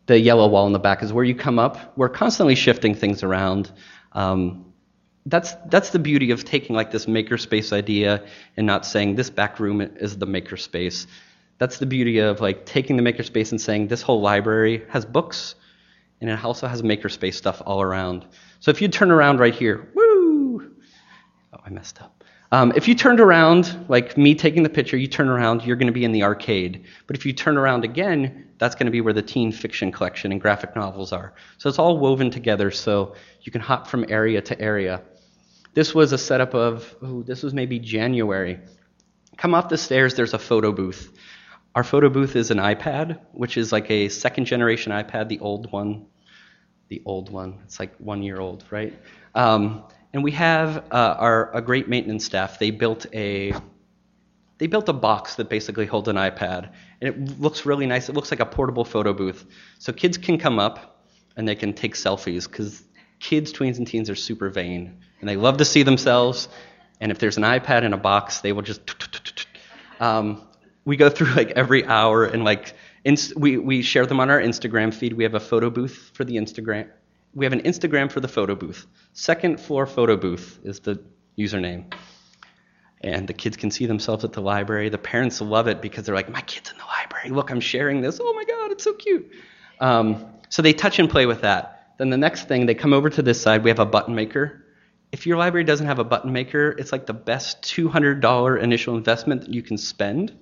the 0.05 0.19
yellow 0.19 0.47
wall 0.47 0.67
in 0.67 0.73
the 0.73 0.79
back 0.79 1.01
is 1.01 1.13
where 1.13 1.23
you 1.23 1.35
come 1.35 1.59
up. 1.59 1.97
We're 1.97 2.09
constantly 2.09 2.55
shifting 2.55 2.93
things 2.95 3.23
around. 3.23 3.71
Um, 4.11 4.73
that's 5.25 5.53
that's 5.67 5.91
the 5.91 5.99
beauty 5.99 6.31
of 6.31 6.43
taking 6.43 6.75
like 6.75 6.91
this 6.91 7.05
makerspace 7.05 7.71
idea 7.71 8.25
and 8.57 8.67
not 8.67 8.85
saying 8.85 9.15
this 9.15 9.29
back 9.29 9.59
room 9.59 9.81
is 9.81 10.17
the 10.17 10.27
makerspace. 10.27 11.07
That's 11.59 11.77
the 11.77 11.85
beauty 11.85 12.19
of 12.19 12.41
like 12.41 12.65
taking 12.65 12.97
the 12.97 13.03
makerspace 13.03 13.51
and 13.51 13.61
saying 13.61 13.87
this 13.87 14.01
whole 14.01 14.19
library 14.19 14.83
has 14.89 15.05
books 15.05 15.55
and 16.23 16.31
it 16.31 16.43
also 16.43 16.67
has 16.67 16.81
makerspace 16.81 17.33
stuff 17.33 17.61
all 17.65 17.81
around. 17.81 18.25
So 18.61 18.71
if 18.71 18.81
you 18.81 18.87
turn 18.87 19.11
around 19.11 19.39
right 19.41 19.53
here, 19.53 19.91
woo! 19.93 20.71
Oh, 21.51 21.59
I 21.63 21.69
messed 21.69 22.01
up. 22.01 22.23
Um, 22.53 22.71
if 22.75 22.87
you 22.87 22.95
turned 22.95 23.19
around, 23.19 23.85
like 23.89 24.17
me 24.17 24.33
taking 24.33 24.63
the 24.63 24.69
picture, 24.69 24.95
you 24.95 25.07
turn 25.07 25.27
around, 25.27 25.65
you're 25.65 25.75
going 25.75 25.87
to 25.87 25.93
be 25.93 26.05
in 26.05 26.13
the 26.13 26.23
arcade. 26.23 26.85
But 27.07 27.17
if 27.17 27.25
you 27.25 27.33
turn 27.33 27.57
around 27.57 27.83
again, 27.83 28.47
that's 28.57 28.73
going 28.73 28.85
to 28.85 28.91
be 28.91 29.01
where 29.01 29.11
the 29.11 29.21
teen 29.21 29.51
fiction 29.51 29.91
collection 29.91 30.31
and 30.31 30.39
graphic 30.39 30.75
novels 30.75 31.11
are. 31.11 31.33
So 31.57 31.67
it's 31.67 31.79
all 31.79 31.97
woven 31.97 32.31
together 32.31 32.71
so 32.71 33.15
you 33.41 33.51
can 33.51 33.59
hop 33.59 33.87
from 33.87 34.05
area 34.07 34.41
to 34.43 34.61
area. 34.61 35.01
This 35.73 35.93
was 35.93 36.13
a 36.13 36.17
setup 36.17 36.53
of, 36.53 36.95
oh, 37.01 37.23
this 37.23 37.43
was 37.43 37.53
maybe 37.53 37.79
January. 37.79 38.59
Come 39.35 39.55
off 39.55 39.67
the 39.67 39.77
stairs, 39.77 40.15
there's 40.15 40.33
a 40.33 40.39
photo 40.39 40.71
booth. 40.71 41.11
Our 41.75 41.83
photo 41.83 42.07
booth 42.07 42.35
is 42.35 42.51
an 42.51 42.59
iPad, 42.59 43.19
which 43.31 43.57
is 43.57 43.71
like 43.71 43.89
a 43.89 44.07
second 44.07 44.45
generation 44.45 44.91
iPad, 44.91 45.27
the 45.27 45.39
old 45.39 45.71
one. 45.71 46.05
The 46.89 47.01
old 47.05 47.29
one. 47.31 47.59
It's 47.63 47.79
like 47.79 47.95
one 47.97 48.23
year 48.23 48.39
old, 48.39 48.63
right? 48.69 48.93
Um, 49.33 49.83
and 50.13 50.23
we 50.23 50.31
have 50.31 50.77
uh, 50.91 51.15
our 51.17 51.55
a 51.55 51.61
great 51.61 51.87
maintenance 51.89 52.25
staff. 52.25 52.59
They 52.59 52.71
built 52.71 53.05
a 53.13 53.53
they 54.59 54.67
built 54.67 54.87
a 54.89 54.93
box 54.93 55.35
that 55.35 55.49
basically 55.49 55.85
holds 55.85 56.07
an 56.07 56.15
iPad, 56.15 56.71
and 57.01 57.09
it 57.09 57.39
looks 57.39 57.65
really 57.65 57.87
nice. 57.87 58.09
It 58.09 58.15
looks 58.15 58.31
like 58.31 58.39
a 58.39 58.45
portable 58.45 58.85
photo 58.85 59.13
booth, 59.13 59.45
so 59.79 59.91
kids 59.91 60.17
can 60.17 60.37
come 60.37 60.59
up 60.59 61.07
and 61.35 61.47
they 61.47 61.55
can 61.55 61.73
take 61.73 61.95
selfies 61.95 62.47
because 62.49 62.83
kids, 63.19 63.51
tweens, 63.51 63.77
and 63.77 63.87
teens 63.87 64.09
are 64.09 64.15
super 64.15 64.49
vain 64.49 64.99
and 65.23 65.29
they 65.29 65.37
love 65.37 65.55
to 65.55 65.65
see 65.65 65.83
themselves. 65.83 66.49
And 66.99 67.09
if 67.09 67.17
there's 67.17 67.37
an 67.37 67.43
iPad 67.43 67.83
in 67.83 67.93
a 67.93 67.97
box, 67.97 68.41
they 68.41 68.51
will 68.51 68.61
just. 68.61 68.81
Um, 70.01 70.45
we 70.83 70.97
go 70.97 71.09
through 71.09 71.33
like 71.33 71.51
every 71.51 71.85
hour 71.85 72.25
and 72.25 72.43
like 72.43 72.73
inst- 73.05 73.35
we 73.35 73.57
we 73.57 73.81
share 73.81 74.05
them 74.05 74.19
on 74.19 74.29
our 74.29 74.39
Instagram 74.39 74.93
feed. 74.93 75.13
We 75.13 75.23
have 75.23 75.33
a 75.33 75.39
photo 75.39 75.69
booth 75.69 76.11
for 76.13 76.23
the 76.23 76.35
Instagram. 76.35 76.87
We 77.33 77.45
have 77.45 77.53
an 77.53 77.61
Instagram 77.61 78.11
for 78.11 78.19
the 78.19 78.27
photo 78.27 78.55
booth. 78.55 78.85
Second 79.13 79.59
floor 79.59 79.85
photo 79.85 80.15
booth 80.15 80.59
is 80.63 80.79
the 80.79 81.01
username. 81.37 81.91
And 83.01 83.27
the 83.27 83.33
kids 83.33 83.57
can 83.57 83.69
see 83.69 83.85
themselves 83.85 84.23
at 84.23 84.33
the 84.33 84.41
library. 84.41 84.89
The 84.89 84.97
parents 84.97 85.41
love 85.41 85.67
it 85.67 85.81
because 85.81 86.05
they're 86.05 86.15
like, 86.15 86.29
my 86.29 86.41
kid's 86.41 86.71
in 86.71 86.77
the 86.77 86.85
library. 86.85 87.29
Look, 87.29 87.49
I'm 87.51 87.59
sharing 87.59 88.01
this. 88.01 88.19
Oh 88.21 88.33
my 88.33 88.45
God, 88.45 88.71
it's 88.71 88.83
so 88.83 88.93
cute. 88.93 89.29
Um, 89.79 90.25
so 90.49 90.61
they 90.61 90.73
touch 90.73 90.99
and 90.99 91.09
play 91.09 91.25
with 91.25 91.41
that. 91.41 91.95
Then 91.97 92.09
the 92.09 92.17
next 92.17 92.47
thing, 92.47 92.65
they 92.65 92.75
come 92.75 92.93
over 92.93 93.09
to 93.09 93.21
this 93.21 93.41
side. 93.41 93.63
We 93.63 93.69
have 93.69 93.79
a 93.79 93.85
button 93.85 94.15
maker. 94.15 94.65
If 95.11 95.27
your 95.27 95.37
library 95.37 95.63
doesn't 95.63 95.85
have 95.85 95.99
a 95.99 96.03
button 96.03 96.31
maker, 96.31 96.75
it's 96.77 96.91
like 96.91 97.05
the 97.05 97.13
best 97.13 97.61
$200 97.63 98.61
initial 98.61 98.95
investment 98.95 99.41
that 99.41 99.53
you 99.53 99.61
can 99.61 99.77
spend 99.77 100.33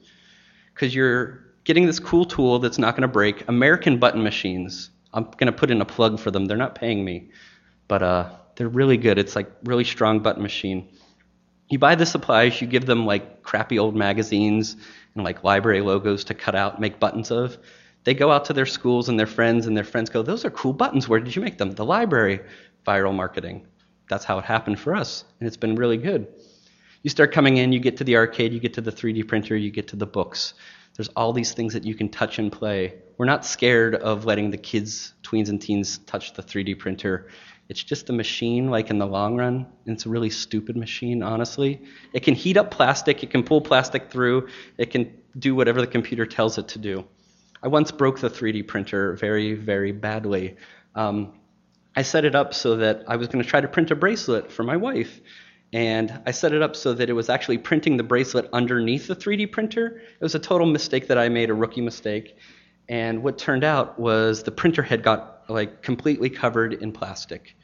because 0.73 0.93
you're 0.93 1.50
getting 1.63 1.85
this 1.85 1.99
cool 1.99 2.25
tool 2.25 2.59
that's 2.59 2.77
not 2.77 2.95
going 2.95 3.03
to 3.03 3.07
break. 3.07 3.47
American 3.47 3.97
button 3.97 4.23
machines. 4.23 4.89
I'm 5.13 5.25
going 5.25 5.47
to 5.47 5.51
put 5.51 5.71
in 5.71 5.81
a 5.81 5.85
plug 5.85 6.19
for 6.19 6.31
them. 6.31 6.45
They're 6.45 6.57
not 6.57 6.75
paying 6.75 7.03
me, 7.03 7.29
but 7.87 8.01
uh, 8.01 8.29
they're 8.55 8.69
really 8.69 8.97
good. 8.97 9.19
It's 9.19 9.35
like 9.35 9.51
really 9.63 9.83
strong 9.83 10.19
button 10.19 10.41
machine. 10.41 10.89
You 11.69 11.79
buy 11.79 11.95
the 11.95 12.05
supplies, 12.05 12.59
you 12.61 12.67
give 12.67 12.85
them 12.85 13.05
like 13.05 13.43
crappy 13.43 13.79
old 13.79 13.95
magazines 13.95 14.75
and 15.15 15.23
like 15.23 15.43
library 15.43 15.81
logos 15.81 16.25
to 16.25 16.33
cut 16.33 16.55
out, 16.55 16.81
make 16.81 16.99
buttons 16.99 17.31
of. 17.31 17.57
They 18.03 18.13
go 18.13 18.31
out 18.31 18.45
to 18.45 18.53
their 18.53 18.65
schools 18.65 19.09
and 19.09 19.19
their 19.19 19.27
friends, 19.27 19.67
and 19.67 19.77
their 19.77 19.83
friends 19.83 20.09
go, 20.09 20.23
Those 20.23 20.43
are 20.43 20.49
cool 20.49 20.73
buttons. 20.73 21.07
Where 21.07 21.19
did 21.19 21.35
you 21.35 21.41
make 21.41 21.57
them? 21.57 21.71
The 21.71 21.85
library. 21.85 22.41
Viral 22.85 23.13
marketing. 23.13 23.67
That's 24.09 24.25
how 24.25 24.39
it 24.39 24.45
happened 24.45 24.79
for 24.79 24.95
us, 24.95 25.23
and 25.39 25.47
it's 25.47 25.57
been 25.57 25.75
really 25.75 25.97
good. 25.97 26.27
You 27.03 27.09
start 27.09 27.31
coming 27.31 27.57
in, 27.57 27.71
you 27.71 27.79
get 27.79 27.97
to 27.97 28.03
the 28.03 28.17
arcade, 28.17 28.53
you 28.53 28.59
get 28.59 28.73
to 28.73 28.81
the 28.81 28.91
3D 28.91 29.27
printer, 29.27 29.55
you 29.55 29.71
get 29.71 29.87
to 29.89 29.95
the 29.95 30.05
books. 30.05 30.53
There's 30.95 31.09
all 31.09 31.33
these 31.33 31.53
things 31.53 31.73
that 31.73 31.83
you 31.85 31.95
can 31.95 32.09
touch 32.09 32.39
and 32.39 32.51
play. 32.51 32.95
We're 33.17 33.25
not 33.25 33.45
scared 33.45 33.95
of 33.95 34.25
letting 34.25 34.51
the 34.51 34.57
kids, 34.57 35.13
tweens, 35.23 35.49
and 35.49 35.61
teens 35.61 35.99
touch 35.99 36.33
the 36.33 36.43
3D 36.43 36.79
printer 36.79 37.27
it's 37.71 37.81
just 37.81 38.09
a 38.09 38.13
machine, 38.13 38.69
like 38.69 38.89
in 38.89 38.97
the 38.97 39.07
long 39.07 39.37
run. 39.37 39.65
It's 39.85 40.05
a 40.05 40.09
really 40.09 40.29
stupid 40.29 40.75
machine, 40.75 41.23
honestly. 41.23 41.81
It 42.11 42.21
can 42.21 42.35
heat 42.35 42.57
up 42.57 42.69
plastic, 42.69 43.23
it 43.23 43.29
can 43.29 43.43
pull 43.43 43.61
plastic 43.61 44.11
through, 44.11 44.49
it 44.77 44.91
can 44.91 45.17
do 45.39 45.55
whatever 45.55 45.79
the 45.79 45.87
computer 45.87 46.25
tells 46.25 46.57
it 46.57 46.67
to 46.67 46.79
do. 46.79 47.05
I 47.63 47.69
once 47.69 47.89
broke 47.89 48.19
the 48.19 48.29
3D 48.29 48.67
printer 48.67 49.13
very, 49.13 49.53
very 49.53 49.93
badly. 49.93 50.57
Um, 50.95 51.39
I 51.95 52.01
set 52.01 52.25
it 52.25 52.35
up 52.35 52.53
so 52.53 52.75
that 52.75 53.05
I 53.07 53.15
was 53.15 53.29
going 53.29 53.41
to 53.41 53.49
try 53.49 53.61
to 53.61 53.69
print 53.69 53.89
a 53.89 53.95
bracelet 53.95 54.51
for 54.51 54.63
my 54.63 54.75
wife. 54.75 55.21
And 55.73 56.21
I 56.25 56.31
set 56.31 56.53
it 56.53 56.61
up 56.61 56.75
so 56.75 56.93
that 56.93 57.09
it 57.09 57.13
was 57.13 57.29
actually 57.29 57.57
printing 57.57 57.97
the 57.97 58.03
bracelet 58.03 58.49
underneath 58.51 59.07
the 59.07 59.15
3D 59.15 59.51
printer. 59.51 60.01
It 60.19 60.23
was 60.23 60.35
a 60.35 60.39
total 60.39 60.67
mistake 60.67 61.07
that 61.07 61.17
I 61.17 61.29
made, 61.29 61.49
a 61.49 61.53
rookie 61.53 61.81
mistake. 61.81 62.37
And 62.89 63.23
what 63.23 63.37
turned 63.37 63.63
out 63.63 63.97
was 63.97 64.43
the 64.43 64.51
printer 64.51 64.83
head 64.83 65.01
got 65.01 65.43
like 65.49 65.81
completely 65.81 66.29
covered 66.29 66.73
in 66.73 66.91
plastic 66.91 67.55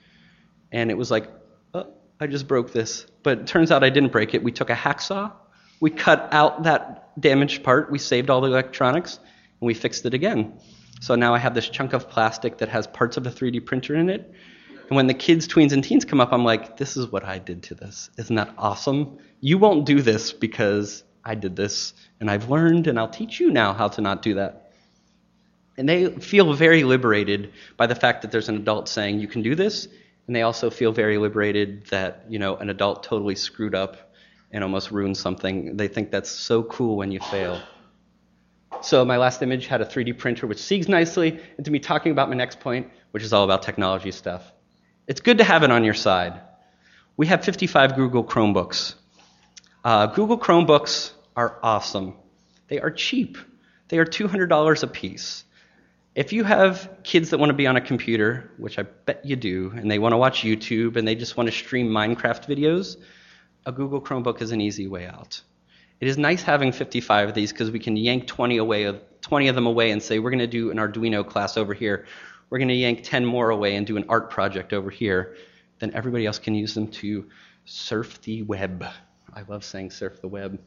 and 0.71 0.91
it 0.91 0.97
was 0.97 1.11
like, 1.11 1.29
oh, 1.73 1.87
I 2.19 2.27
just 2.27 2.47
broke 2.47 2.71
this. 2.71 3.05
But 3.23 3.39
it 3.39 3.47
turns 3.47 3.71
out 3.71 3.83
I 3.83 3.89
didn't 3.89 4.11
break 4.11 4.33
it. 4.33 4.43
We 4.43 4.51
took 4.51 4.69
a 4.69 4.75
hacksaw, 4.75 5.31
we 5.79 5.89
cut 5.89 6.29
out 6.31 6.63
that 6.63 7.19
damaged 7.19 7.63
part, 7.63 7.91
we 7.91 7.99
saved 7.99 8.29
all 8.29 8.41
the 8.41 8.47
electronics, 8.47 9.17
and 9.17 9.67
we 9.67 9.73
fixed 9.73 10.05
it 10.05 10.13
again. 10.13 10.59
So 10.99 11.15
now 11.15 11.33
I 11.33 11.37
have 11.37 11.53
this 11.53 11.69
chunk 11.69 11.93
of 11.93 12.09
plastic 12.09 12.57
that 12.57 12.69
has 12.69 12.87
parts 12.87 13.17
of 13.17 13.27
a 13.27 13.29
3D 13.29 13.65
printer 13.65 13.95
in 13.95 14.09
it. 14.09 14.31
And 14.87 14.95
when 14.95 15.07
the 15.07 15.13
kids, 15.13 15.47
tweens, 15.47 15.73
and 15.73 15.83
teens 15.83 16.05
come 16.05 16.21
up, 16.21 16.31
I'm 16.31 16.45
like, 16.45 16.77
this 16.77 16.95
is 16.95 17.11
what 17.11 17.25
I 17.25 17.39
did 17.39 17.63
to 17.63 17.75
this. 17.75 18.09
Isn't 18.17 18.35
that 18.37 18.53
awesome? 18.57 19.17
You 19.41 19.57
won't 19.57 19.85
do 19.85 20.01
this 20.01 20.31
because 20.31 21.03
I 21.25 21.35
did 21.35 21.55
this, 21.55 21.93
and 22.21 22.31
I've 22.31 22.49
learned, 22.49 22.87
and 22.87 22.97
I'll 22.97 23.09
teach 23.09 23.39
you 23.39 23.51
now 23.51 23.73
how 23.73 23.89
to 23.89 24.01
not 24.01 24.21
do 24.21 24.35
that. 24.35 24.71
And 25.77 25.87
they 25.87 26.09
feel 26.09 26.53
very 26.53 26.83
liberated 26.83 27.51
by 27.75 27.85
the 27.85 27.95
fact 27.95 28.21
that 28.21 28.31
there's 28.31 28.49
an 28.49 28.55
adult 28.55 28.87
saying, 28.87 29.19
you 29.19 29.27
can 29.27 29.41
do 29.41 29.55
this, 29.55 29.89
and 30.25 30.35
they 30.35 30.41
also 30.41 30.69
feel 30.69 30.91
very 30.91 31.17
liberated 31.17 31.85
that 31.87 32.25
you 32.29 32.39
know 32.39 32.55
an 32.57 32.69
adult 32.69 33.03
totally 33.03 33.35
screwed 33.35 33.75
up 33.75 34.13
and 34.51 34.63
almost 34.63 34.91
ruined 34.91 35.17
something. 35.17 35.75
They 35.77 35.87
think 35.87 36.11
that's 36.11 36.29
so 36.29 36.63
cool 36.63 36.95
when 36.97 37.11
you 37.11 37.19
fail. 37.19 37.61
So 38.81 39.03
my 39.03 39.17
last 39.17 39.41
image 39.41 39.67
had 39.67 39.81
a 39.81 39.85
3D 39.85 40.17
printer, 40.17 40.47
which 40.47 40.59
segues 40.59 40.87
nicely 40.87 41.39
into 41.57 41.71
me 41.71 41.79
talking 41.79 42.11
about 42.11 42.29
my 42.29 42.35
next 42.35 42.59
point, 42.59 42.89
which 43.11 43.23
is 43.23 43.33
all 43.33 43.43
about 43.43 43.63
technology 43.63 44.11
stuff. 44.11 44.53
It's 45.07 45.21
good 45.21 45.37
to 45.37 45.45
have 45.45 45.63
it 45.63 45.71
on 45.71 45.85
your 45.85 45.93
side. 45.93 46.41
We 47.15 47.27
have 47.27 47.43
55 47.43 47.95
Google 47.95 48.25
Chromebooks. 48.25 48.95
Uh, 49.83 50.07
Google 50.07 50.37
Chromebooks 50.37 51.11
are 51.33 51.57
awesome. 51.63 52.13
They 52.67 52.81
are 52.81 52.91
cheap. 52.91 53.37
They 53.87 53.99
are 53.99 54.05
$200 54.05 54.83
a 54.83 54.87
piece. 54.87 55.45
If 56.13 56.33
you 56.33 56.43
have 56.43 56.89
kids 57.03 57.29
that 57.29 57.37
want 57.37 57.51
to 57.51 57.53
be 57.53 57.67
on 57.67 57.77
a 57.77 57.81
computer, 57.81 58.51
which 58.57 58.77
I 58.77 58.83
bet 58.83 59.23
you 59.23 59.37
do, 59.37 59.71
and 59.73 59.89
they 59.89 59.97
want 59.97 60.11
to 60.11 60.17
watch 60.17 60.41
YouTube 60.41 60.97
and 60.97 61.07
they 61.07 61.15
just 61.15 61.37
want 61.37 61.47
to 61.47 61.55
stream 61.55 61.87
Minecraft 61.87 62.45
videos, 62.45 62.97
a 63.65 63.71
Google 63.71 64.01
Chromebook 64.01 64.41
is 64.41 64.51
an 64.51 64.59
easy 64.59 64.87
way 64.87 65.07
out. 65.07 65.41
It 66.01 66.09
is 66.09 66.17
nice 66.17 66.43
having 66.43 66.73
55 66.73 67.29
of 67.29 67.33
these 67.33 67.53
because 67.53 67.71
we 67.71 67.79
can 67.79 67.95
yank 67.95 68.27
20 68.27 68.57
away, 68.57 68.83
of 68.83 68.99
20 69.21 69.47
of 69.47 69.55
them 69.55 69.67
away, 69.67 69.91
and 69.91 70.03
say 70.03 70.19
we're 70.19 70.31
going 70.31 70.39
to 70.39 70.47
do 70.47 70.69
an 70.69 70.77
Arduino 70.77 71.25
class 71.25 71.55
over 71.55 71.73
here. 71.73 72.05
We're 72.49 72.59
going 72.59 72.69
to 72.69 72.73
yank 72.73 73.01
10 73.03 73.25
more 73.25 73.49
away 73.49 73.75
and 73.75 73.85
do 73.85 73.97
an 73.97 74.05
art 74.07 74.29
project 74.29 74.73
over 74.73 74.89
here. 74.89 75.35
Then 75.79 75.91
everybody 75.93 76.25
else 76.25 76.39
can 76.39 76.55
use 76.55 76.73
them 76.73 76.87
to 76.87 77.27
surf 77.65 78.21
the 78.21 78.43
web. 78.43 78.85
I 79.33 79.43
love 79.47 79.63
saying 79.63 79.91
surf 79.91 80.21
the 80.21 80.27
web. 80.27 80.59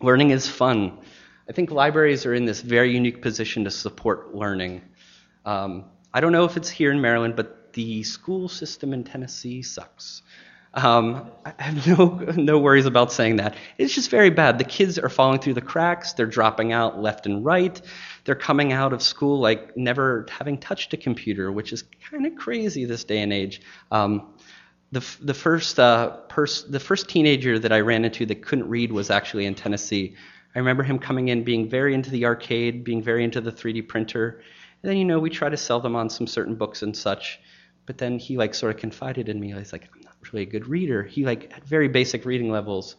Learning 0.00 0.30
is 0.30 0.48
fun. 0.48 0.98
I 1.48 1.52
think 1.52 1.70
libraries 1.70 2.24
are 2.26 2.34
in 2.34 2.44
this 2.44 2.60
very 2.60 2.92
unique 2.92 3.22
position 3.22 3.64
to 3.64 3.70
support 3.70 4.34
learning. 4.34 4.82
Um, 5.44 5.84
I 6.12 6.20
don't 6.20 6.32
know 6.32 6.44
if 6.44 6.56
it's 6.56 6.70
here 6.70 6.90
in 6.90 7.00
Maryland, 7.00 7.36
but 7.36 7.72
the 7.72 8.02
school 8.02 8.48
system 8.48 8.92
in 8.92 9.04
Tennessee 9.04 9.62
sucks. 9.62 10.22
Um, 10.76 11.30
I 11.46 11.54
have 11.62 11.86
no, 11.86 12.06
no 12.36 12.58
worries 12.58 12.84
about 12.84 13.10
saying 13.10 13.36
that. 13.36 13.56
It's 13.78 13.94
just 13.94 14.10
very 14.10 14.28
bad. 14.28 14.58
The 14.58 14.64
kids 14.64 14.98
are 14.98 15.08
falling 15.08 15.40
through 15.40 15.54
the 15.54 15.62
cracks, 15.62 16.12
they're 16.12 16.26
dropping 16.26 16.72
out 16.72 17.00
left 17.00 17.24
and 17.24 17.44
right. 17.44 17.80
They're 18.24 18.34
coming 18.34 18.72
out 18.72 18.92
of 18.92 19.02
school 19.02 19.40
like 19.40 19.76
never 19.76 20.26
having 20.28 20.58
touched 20.58 20.92
a 20.92 20.96
computer, 20.96 21.50
which 21.50 21.72
is 21.72 21.84
kind 22.10 22.26
of 22.26 22.34
crazy 22.36 22.84
this 22.84 23.04
day 23.04 23.22
and 23.22 23.32
age. 23.32 23.62
Um, 23.90 24.34
the, 24.92 25.04
the, 25.20 25.34
first, 25.34 25.80
uh, 25.80 26.10
pers- 26.28 26.64
the 26.64 26.80
first 26.80 27.08
teenager 27.08 27.58
that 27.58 27.72
I 27.72 27.80
ran 27.80 28.04
into 28.04 28.26
that 28.26 28.42
couldn't 28.42 28.68
read 28.68 28.92
was 28.92 29.10
actually 29.10 29.46
in 29.46 29.54
Tennessee. 29.54 30.14
I 30.54 30.58
remember 30.58 30.82
him 30.82 30.98
coming 30.98 31.28
in, 31.28 31.42
being 31.42 31.68
very 31.68 31.94
into 31.94 32.10
the 32.10 32.26
arcade, 32.26 32.84
being 32.84 33.02
very 33.02 33.24
into 33.24 33.40
the 33.40 33.52
3D 33.52 33.88
printer. 33.88 34.42
And 34.82 34.90
then, 34.90 34.98
you 34.98 35.04
know, 35.04 35.18
we 35.18 35.30
try 35.30 35.48
to 35.48 35.56
sell 35.56 35.80
them 35.80 35.96
on 35.96 36.10
some 36.10 36.26
certain 36.26 36.54
books 36.54 36.82
and 36.82 36.96
such. 36.96 37.40
But 37.86 37.98
then 37.98 38.18
he, 38.18 38.36
like, 38.36 38.54
sort 38.54 38.74
of 38.74 38.80
confided 38.80 39.28
in 39.28 39.38
me. 39.38 39.52
He's 39.52 39.72
like, 39.72 39.88
I'm 39.94 40.00
not 40.02 40.15
really 40.32 40.44
a 40.44 40.50
good 40.50 40.68
reader. 40.68 41.02
He, 41.02 41.24
like, 41.24 41.52
had 41.52 41.64
very 41.64 41.88
basic 41.88 42.24
reading 42.24 42.50
levels. 42.50 42.96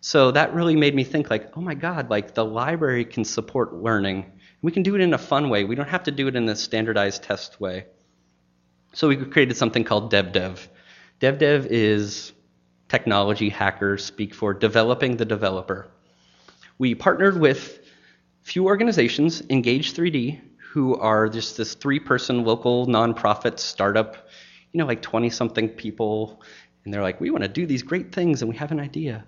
So 0.00 0.30
that 0.30 0.54
really 0.54 0.76
made 0.76 0.94
me 0.94 1.04
think, 1.04 1.30
like, 1.30 1.56
oh 1.56 1.60
my 1.60 1.74
God, 1.74 2.10
like, 2.10 2.34
the 2.34 2.44
library 2.44 3.04
can 3.04 3.24
support 3.24 3.74
learning. 3.74 4.32
We 4.62 4.72
can 4.72 4.82
do 4.82 4.94
it 4.94 5.00
in 5.00 5.14
a 5.14 5.18
fun 5.18 5.50
way. 5.50 5.64
We 5.64 5.74
don't 5.74 5.88
have 5.88 6.04
to 6.04 6.10
do 6.10 6.28
it 6.28 6.36
in 6.36 6.48
a 6.48 6.56
standardized 6.56 7.22
test 7.22 7.60
way. 7.60 7.86
So 8.92 9.08
we 9.08 9.16
created 9.16 9.56
something 9.56 9.84
called 9.84 10.12
DevDev. 10.12 10.66
DevDev 11.20 11.66
is 11.66 12.32
technology 12.88 13.48
hackers 13.48 14.04
speak 14.04 14.34
for 14.34 14.52
developing 14.52 15.16
the 15.16 15.24
developer 15.24 15.88
we 16.80 16.94
partnered 16.94 17.38
with 17.38 17.78
few 18.40 18.64
organizations, 18.64 19.42
Engage 19.50 19.92
3D, 19.92 20.40
who 20.72 20.96
are 20.96 21.28
just 21.28 21.58
this 21.58 21.74
three 21.74 22.00
person 22.00 22.42
local 22.42 22.86
nonprofit 22.86 23.58
startup, 23.58 24.28
you 24.72 24.78
know, 24.78 24.86
like 24.86 25.02
20 25.02 25.28
something 25.28 25.68
people. 25.68 26.42
And 26.84 26.92
they're 26.92 27.02
like, 27.02 27.20
we 27.20 27.30
want 27.30 27.42
to 27.42 27.48
do 27.48 27.66
these 27.66 27.82
great 27.82 28.12
things 28.12 28.42
and 28.42 28.50
we 28.50 28.56
have 28.56 28.72
an 28.72 28.80
idea. 28.80 29.24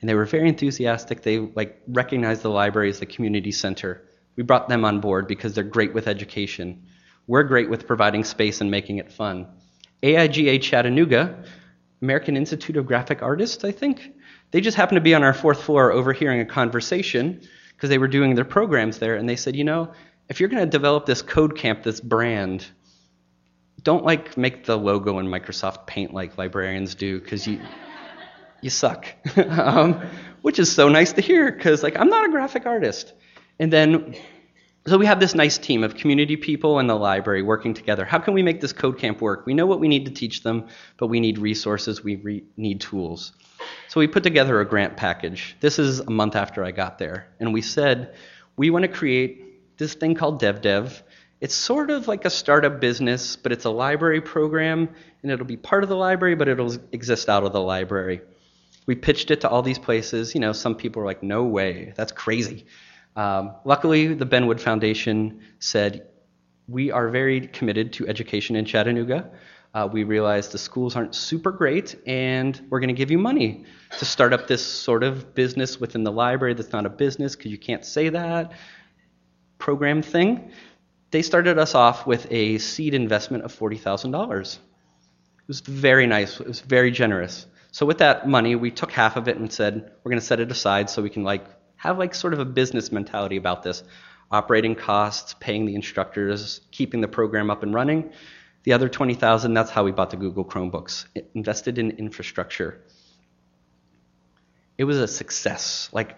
And 0.00 0.08
they 0.08 0.14
were 0.14 0.24
very 0.24 0.48
enthusiastic. 0.48 1.22
They 1.22 1.38
like 1.38 1.80
recognized 1.88 2.42
the 2.42 2.50
library 2.50 2.90
as 2.90 3.00
the 3.00 3.06
community 3.06 3.52
center. 3.52 4.02
We 4.36 4.42
brought 4.42 4.68
them 4.68 4.84
on 4.84 5.00
board 5.00 5.26
because 5.26 5.54
they're 5.54 5.64
great 5.64 5.94
with 5.94 6.08
education. 6.08 6.86
We're 7.26 7.44
great 7.44 7.70
with 7.70 7.86
providing 7.86 8.24
space 8.24 8.60
and 8.60 8.70
making 8.70 8.98
it 8.98 9.10
fun. 9.10 9.46
AIGA 10.02 10.60
Chattanooga, 10.60 11.42
American 12.02 12.36
Institute 12.36 12.76
of 12.76 12.86
Graphic 12.86 13.22
Artists, 13.22 13.64
I 13.64 13.72
think, 13.72 14.12
they 14.50 14.60
just 14.60 14.76
happened 14.76 14.96
to 14.96 15.00
be 15.02 15.14
on 15.14 15.24
our 15.24 15.32
fourth 15.32 15.62
floor 15.62 15.90
overhearing 15.90 16.40
a 16.40 16.44
conversation 16.44 17.40
because 17.74 17.90
they 17.90 17.98
were 17.98 18.08
doing 18.08 18.34
their 18.34 18.44
programs 18.44 18.98
there, 18.98 19.16
and 19.16 19.28
they 19.28 19.36
said, 19.36 19.56
you 19.56 19.64
know, 19.64 19.92
if 20.28 20.40
you're 20.40 20.48
going 20.48 20.62
to 20.62 20.70
develop 20.70 21.06
this 21.06 21.22
code 21.22 21.56
camp, 21.56 21.82
this 21.82 22.00
brand, 22.00 22.66
don't 23.82 24.04
like 24.04 24.36
make 24.36 24.64
the 24.64 24.76
logo 24.76 25.18
in 25.18 25.26
Microsoft 25.26 25.86
Paint 25.86 26.12
like 26.12 26.38
librarians 26.38 26.94
do 26.94 27.20
because 27.20 27.46
you 27.46 27.60
you 28.62 28.70
suck, 28.70 29.06
um, 29.36 30.02
which 30.42 30.58
is 30.58 30.72
so 30.72 30.88
nice 30.88 31.12
to 31.12 31.20
hear 31.20 31.52
because 31.52 31.82
like 31.82 31.96
I'm 31.98 32.08
not 32.08 32.26
a 32.26 32.30
graphic 32.30 32.66
artist. 32.66 33.12
And 33.58 33.72
then 33.72 34.16
so 34.86 34.98
we 34.98 35.06
have 35.06 35.18
this 35.18 35.34
nice 35.34 35.58
team 35.58 35.82
of 35.82 35.96
community 35.96 36.36
people 36.36 36.78
and 36.78 36.88
the 36.88 36.94
library 36.94 37.42
working 37.42 37.74
together. 37.74 38.04
How 38.04 38.20
can 38.20 38.34
we 38.34 38.42
make 38.44 38.60
this 38.60 38.72
code 38.72 38.98
camp 38.98 39.20
work? 39.20 39.44
We 39.44 39.52
know 39.52 39.66
what 39.66 39.80
we 39.80 39.88
need 39.88 40.06
to 40.06 40.12
teach 40.12 40.44
them, 40.44 40.68
but 40.96 41.08
we 41.08 41.18
need 41.18 41.38
resources, 41.38 42.04
we 42.04 42.16
re- 42.16 42.44
need 42.56 42.80
tools. 42.80 43.32
So 43.88 43.98
we 43.98 44.06
put 44.06 44.22
together 44.22 44.60
a 44.60 44.64
grant 44.64 44.96
package. 44.96 45.56
This 45.58 45.80
is 45.80 45.98
a 45.98 46.10
month 46.10 46.36
after 46.36 46.64
I 46.64 46.70
got 46.70 46.98
there. 46.98 47.26
And 47.40 47.52
we 47.52 47.62
said, 47.62 48.14
we 48.56 48.70
want 48.70 48.84
to 48.84 48.88
create 48.88 49.76
this 49.76 49.94
thing 49.94 50.14
called 50.14 50.40
DevDev. 50.40 51.02
It's 51.40 51.54
sort 51.54 51.90
of 51.90 52.08
like 52.08 52.24
a 52.24 52.30
startup 52.30 52.80
business, 52.80 53.36
but 53.36 53.52
it's 53.52 53.66
a 53.66 53.70
library 53.70 54.22
program, 54.22 54.88
and 55.22 55.30
it'll 55.30 55.44
be 55.44 55.58
part 55.58 55.82
of 55.82 55.90
the 55.90 55.96
library, 55.96 56.34
but 56.34 56.48
it'll 56.48 56.74
exist 56.92 57.28
out 57.28 57.44
of 57.44 57.52
the 57.52 57.60
library. 57.60 58.22
We 58.86 58.94
pitched 58.94 59.30
it 59.30 59.42
to 59.42 59.48
all 59.48 59.62
these 59.62 59.78
places. 59.78 60.34
You 60.34 60.40
know, 60.40 60.52
some 60.52 60.74
people 60.74 61.02
were 61.02 61.06
like, 61.06 61.22
no 61.22 61.44
way, 61.44 61.92
that's 61.94 62.12
crazy. 62.12 62.64
Um, 63.16 63.54
luckily, 63.64 64.14
the 64.14 64.24
Benwood 64.24 64.60
Foundation 64.60 65.40
said, 65.58 66.06
We 66.68 66.90
are 66.90 67.08
very 67.08 67.46
committed 67.48 67.92
to 67.94 68.08
education 68.08 68.56
in 68.56 68.64
Chattanooga. 68.64 69.30
Uh, 69.74 69.86
we 69.90 70.04
realize 70.04 70.48
the 70.48 70.58
schools 70.58 70.96
aren't 70.96 71.14
super 71.14 71.52
great, 71.52 71.96
and 72.06 72.58
we're 72.70 72.80
going 72.80 72.88
to 72.88 72.94
give 72.94 73.10
you 73.10 73.18
money 73.18 73.66
to 73.98 74.06
start 74.06 74.32
up 74.32 74.46
this 74.46 74.64
sort 74.64 75.02
of 75.02 75.34
business 75.34 75.78
within 75.78 76.02
the 76.02 76.12
library 76.12 76.54
that's 76.54 76.72
not 76.72 76.86
a 76.86 76.90
business 76.90 77.36
because 77.36 77.50
you 77.50 77.58
can't 77.58 77.84
say 77.84 78.08
that 78.08 78.52
program 79.58 80.00
thing. 80.00 80.50
They 81.10 81.22
started 81.22 81.58
us 81.58 81.74
off 81.74 82.06
with 82.06 82.26
a 82.30 82.58
seed 82.58 82.94
investment 82.94 83.44
of 83.44 83.56
$40,000. 83.56 84.54
It 84.54 85.48
was 85.48 85.60
very 85.60 86.06
nice, 86.06 86.40
it 86.40 86.46
was 86.46 86.60
very 86.60 86.90
generous. 86.90 87.46
So, 87.70 87.86
with 87.86 87.98
that 87.98 88.28
money, 88.28 88.56
we 88.56 88.70
took 88.70 88.90
half 88.90 89.16
of 89.16 89.28
it 89.28 89.36
and 89.36 89.52
said, 89.52 89.92
We're 90.02 90.10
going 90.10 90.20
to 90.20 90.26
set 90.26 90.40
it 90.40 90.50
aside 90.50 90.88
so 90.90 91.02
we 91.02 91.10
can 91.10 91.24
like 91.24 91.44
have 91.76 91.98
like 91.98 92.14
sort 92.14 92.32
of 92.32 92.40
a 92.40 92.44
business 92.44 92.90
mentality 92.90 93.36
about 93.36 93.62
this 93.62 93.84
operating 94.30 94.74
costs, 94.74 95.34
paying 95.38 95.66
the 95.66 95.74
instructors, 95.74 96.60
keeping 96.70 97.00
the 97.00 97.08
program 97.08 97.50
up 97.50 97.62
and 97.62 97.74
running. 97.74 98.10
The 98.64 98.72
other 98.72 98.88
20,000, 98.88 99.54
that's 99.54 99.70
how 99.70 99.84
we 99.84 99.92
bought 99.92 100.10
the 100.10 100.16
Google 100.16 100.44
Chromebooks. 100.44 101.06
It 101.14 101.30
invested 101.34 101.78
in 101.78 101.92
infrastructure. 101.92 102.82
It 104.76 104.84
was 104.84 104.98
a 104.98 105.06
success, 105.06 105.88
like 105.92 106.16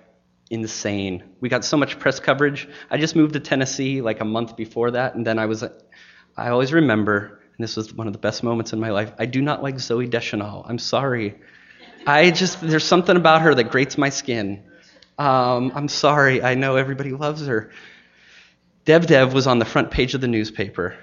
insane. 0.51 1.22
We 1.40 1.49
got 1.49 1.64
so 1.64 1.76
much 1.76 1.99
press 1.99 2.20
coverage. 2.20 2.68
I 2.90 2.99
just 2.99 3.16
moved 3.16 3.34
to 3.34 3.40
Tennessee 3.40 4.01
like 4.01 4.20
a 4.20 4.24
month 4.24 4.57
before 4.57 4.92
that, 4.92 5.14
and 5.14 5.26
then 5.26 5.38
I 5.38 5.46
was, 5.46 5.62
I 5.62 6.49
always 6.49 6.72
remember, 6.72 7.40
and 7.57 7.64
this 7.64 7.76
was 7.76 7.92
one 7.92 8.07
of 8.07 8.12
the 8.12 8.18
best 8.18 8.42
moments 8.42 8.72
in 8.72 8.80
my 8.80 8.90
life. 8.90 9.12
I 9.18 9.26
do 9.26 9.42
not 9.42 9.62
like 9.62 9.76
Zooey 9.76 10.09
Deschanel. 10.09 10.64
I'm 10.68 10.78
sorry. 10.78 11.36
I 12.07 12.30
just, 12.30 12.61
there's 12.61 12.84
something 12.84 13.16
about 13.16 13.42
her 13.42 13.55
that 13.55 13.70
grates 13.70 13.99
my 13.99 14.09
skin. 14.09 14.64
Um, 15.18 15.72
I'm 15.74 15.88
sorry, 15.88 16.42
I 16.42 16.55
know 16.55 16.76
everybody 16.76 17.11
loves 17.11 17.46
her. 17.46 17.70
Dev 18.84 19.07
Dev 19.07 19.34
was 19.34 19.46
on 19.46 19.59
the 19.59 19.64
front 19.64 19.90
page 19.90 20.14
of 20.14 20.20
the 20.20 20.28
newspaper 20.28 20.96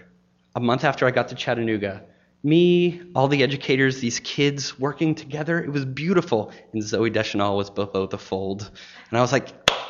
a 0.55 0.59
month 0.59 0.83
after 0.83 1.05
I 1.05 1.11
got 1.11 1.27
to 1.27 1.35
Chattanooga. 1.35 2.03
Me, 2.45 3.01
all 3.15 3.27
the 3.27 3.41
educators, 3.41 3.99
these 3.99 4.19
kids 4.19 4.77
working 4.77 5.15
together, 5.15 5.63
it 5.63 5.71
was 5.71 5.83
beautiful. 5.83 6.51
And 6.73 6.83
Zooey 6.83 7.11
Deschanel 7.11 7.57
was 7.57 7.71
below 7.71 8.05
the 8.05 8.19
fold. 8.19 8.69
And 9.09 9.17
I 9.17 9.21
was 9.21 9.31
like, 9.31 9.47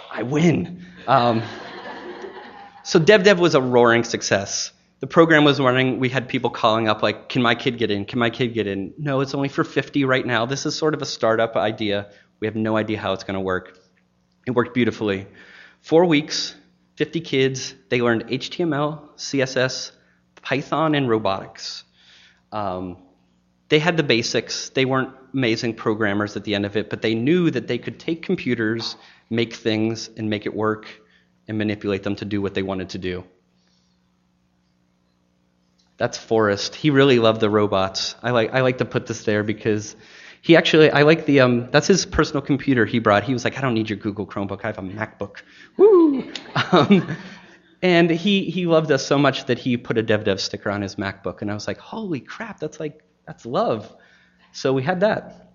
I 0.10 0.24
win. 0.24 0.86
Um, 1.06 1.44
so 2.84 2.98
Dev 2.98 3.24
Dev 3.24 3.40
was 3.40 3.56
a 3.56 3.62
roaring 3.62 4.06
success. 4.06 4.72
The 5.02 5.08
program 5.08 5.44
was 5.44 5.60
running. 5.60 6.00
We 6.00 6.08
had 6.08 6.30
people 6.30 6.50
calling 6.50 6.88
up, 6.88 7.04
like, 7.04 7.28
Can 7.28 7.42
my 7.42 7.56
kid 7.56 7.78
get 7.78 7.92
in? 7.92 8.06
Can 8.06 8.20
my 8.20 8.30
kid 8.30 8.54
get 8.54 8.68
in? 8.68 8.94
No, 8.98 9.20
it's 9.20 9.36
only 9.36 9.50
for 9.50 9.66
50 9.66 10.06
right 10.06 10.26
now. 10.26 10.46
This 10.46 10.66
is 10.66 10.78
sort 10.78 10.94
of 10.94 11.02
a 11.02 11.06
startup 11.06 11.58
idea. 11.58 12.10
We 12.40 12.48
have 12.48 12.56
no 12.56 12.78
idea 12.78 13.00
how 13.00 13.12
it's 13.12 13.26
going 13.26 13.36
to 13.36 13.42
work. 13.42 13.78
It 14.48 14.52
worked 14.52 14.74
beautifully. 14.74 15.28
Four 15.82 16.06
weeks, 16.06 16.56
50 16.96 17.20
kids. 17.20 17.76
They 17.90 18.02
learned 18.02 18.28
HTML, 18.28 19.10
CSS, 19.18 19.92
Python, 20.42 20.96
and 20.96 21.10
robotics. 21.10 21.84
Um, 22.56 22.98
they 23.68 23.80
had 23.80 23.98
the 23.98 24.04
basics. 24.04 24.70
They 24.70 24.86
weren't 24.86 25.10
amazing 25.34 25.74
programmers 25.74 26.38
at 26.38 26.46
the 26.46 26.56
end 26.56 26.66
of 26.66 26.78
it, 26.78 26.90
but 26.90 27.02
they 27.02 27.14
knew 27.14 27.52
that 27.52 27.68
they 27.68 27.78
could 27.78 28.00
take 28.00 28.22
computers, 28.22 28.96
make 29.30 29.54
things, 29.54 30.10
and 30.16 30.30
make 30.30 30.46
it 30.46 30.56
work, 30.56 30.88
and 31.50 31.58
manipulate 31.58 32.04
them 32.04 32.16
to 32.16 32.26
do 32.26 32.42
what 32.42 32.54
they 32.54 32.64
wanted 32.64 32.90
to 32.90 32.98
do. 32.98 33.26
That's 35.98 36.18
Forrest. 36.18 36.76
He 36.76 36.92
really 36.92 37.20
loved 37.20 37.42
the 37.42 37.50
robots. 37.50 38.16
I 38.24 38.32
like, 38.32 38.54
I 38.54 38.62
like 38.62 38.78
to 38.78 38.86
put 38.86 39.06
this 39.06 39.26
there 39.26 39.44
because 39.44 39.96
he 40.42 40.56
actually, 40.56 40.92
I 40.92 41.02
like 41.02 41.26
the, 41.26 41.42
um, 41.42 41.70
that's 41.72 41.88
his 41.88 42.06
personal 42.06 42.42
computer 42.42 42.86
he 42.86 43.00
brought. 43.00 43.26
He 43.26 43.34
was 43.34 43.44
like, 43.44 43.58
I 43.58 43.62
don't 43.62 43.74
need 43.74 43.90
your 43.90 44.00
Google 44.00 44.26
Chromebook. 44.26 44.64
I 44.64 44.68
have 44.68 44.78
a 44.78 44.82
MacBook. 44.82 45.42
Woo! 45.76 46.32
Um, 46.72 47.18
and 47.82 48.10
he, 48.10 48.50
he 48.50 48.66
loved 48.66 48.92
us 48.92 49.06
so 49.06 49.18
much 49.18 49.46
that 49.46 49.60
he 49.60 49.78
put 49.78 49.98
a 49.98 50.04
dev 50.04 50.24
dev 50.24 50.40
sticker 50.42 50.70
on 50.70 50.82
his 50.82 50.96
MacBook. 50.96 51.42
And 51.42 51.52
I 51.52 51.54
was 51.54 51.68
like, 51.68 51.78
holy 51.78 52.20
crap, 52.20 52.60
that's 52.60 52.80
like, 52.80 53.04
that's 53.26 53.46
love. 53.46 53.94
So 54.52 54.74
we 54.74 54.84
had 54.84 55.02
that. 55.02 55.52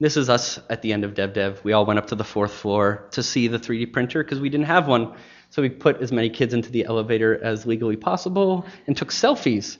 This 0.00 0.16
is 0.16 0.28
us 0.28 0.60
at 0.70 0.82
the 0.82 0.92
end 0.92 1.04
of 1.04 1.14
dev 1.14 1.32
dev. 1.32 1.60
We 1.64 1.72
all 1.72 1.84
went 1.86 1.98
up 1.98 2.06
to 2.08 2.14
the 2.14 2.24
fourth 2.24 2.52
floor 2.52 3.08
to 3.12 3.22
see 3.22 3.48
the 3.48 3.58
3D 3.58 3.92
printer 3.92 4.22
because 4.22 4.40
we 4.40 4.48
didn't 4.48 4.66
have 4.66 4.86
one. 4.86 5.14
So 5.50 5.62
we 5.62 5.70
put 5.70 6.00
as 6.02 6.12
many 6.12 6.30
kids 6.30 6.54
into 6.54 6.70
the 6.70 6.84
elevator 6.84 7.42
as 7.42 7.66
legally 7.66 7.96
possible 7.96 8.66
and 8.86 8.96
took 8.96 9.10
selfies 9.10 9.78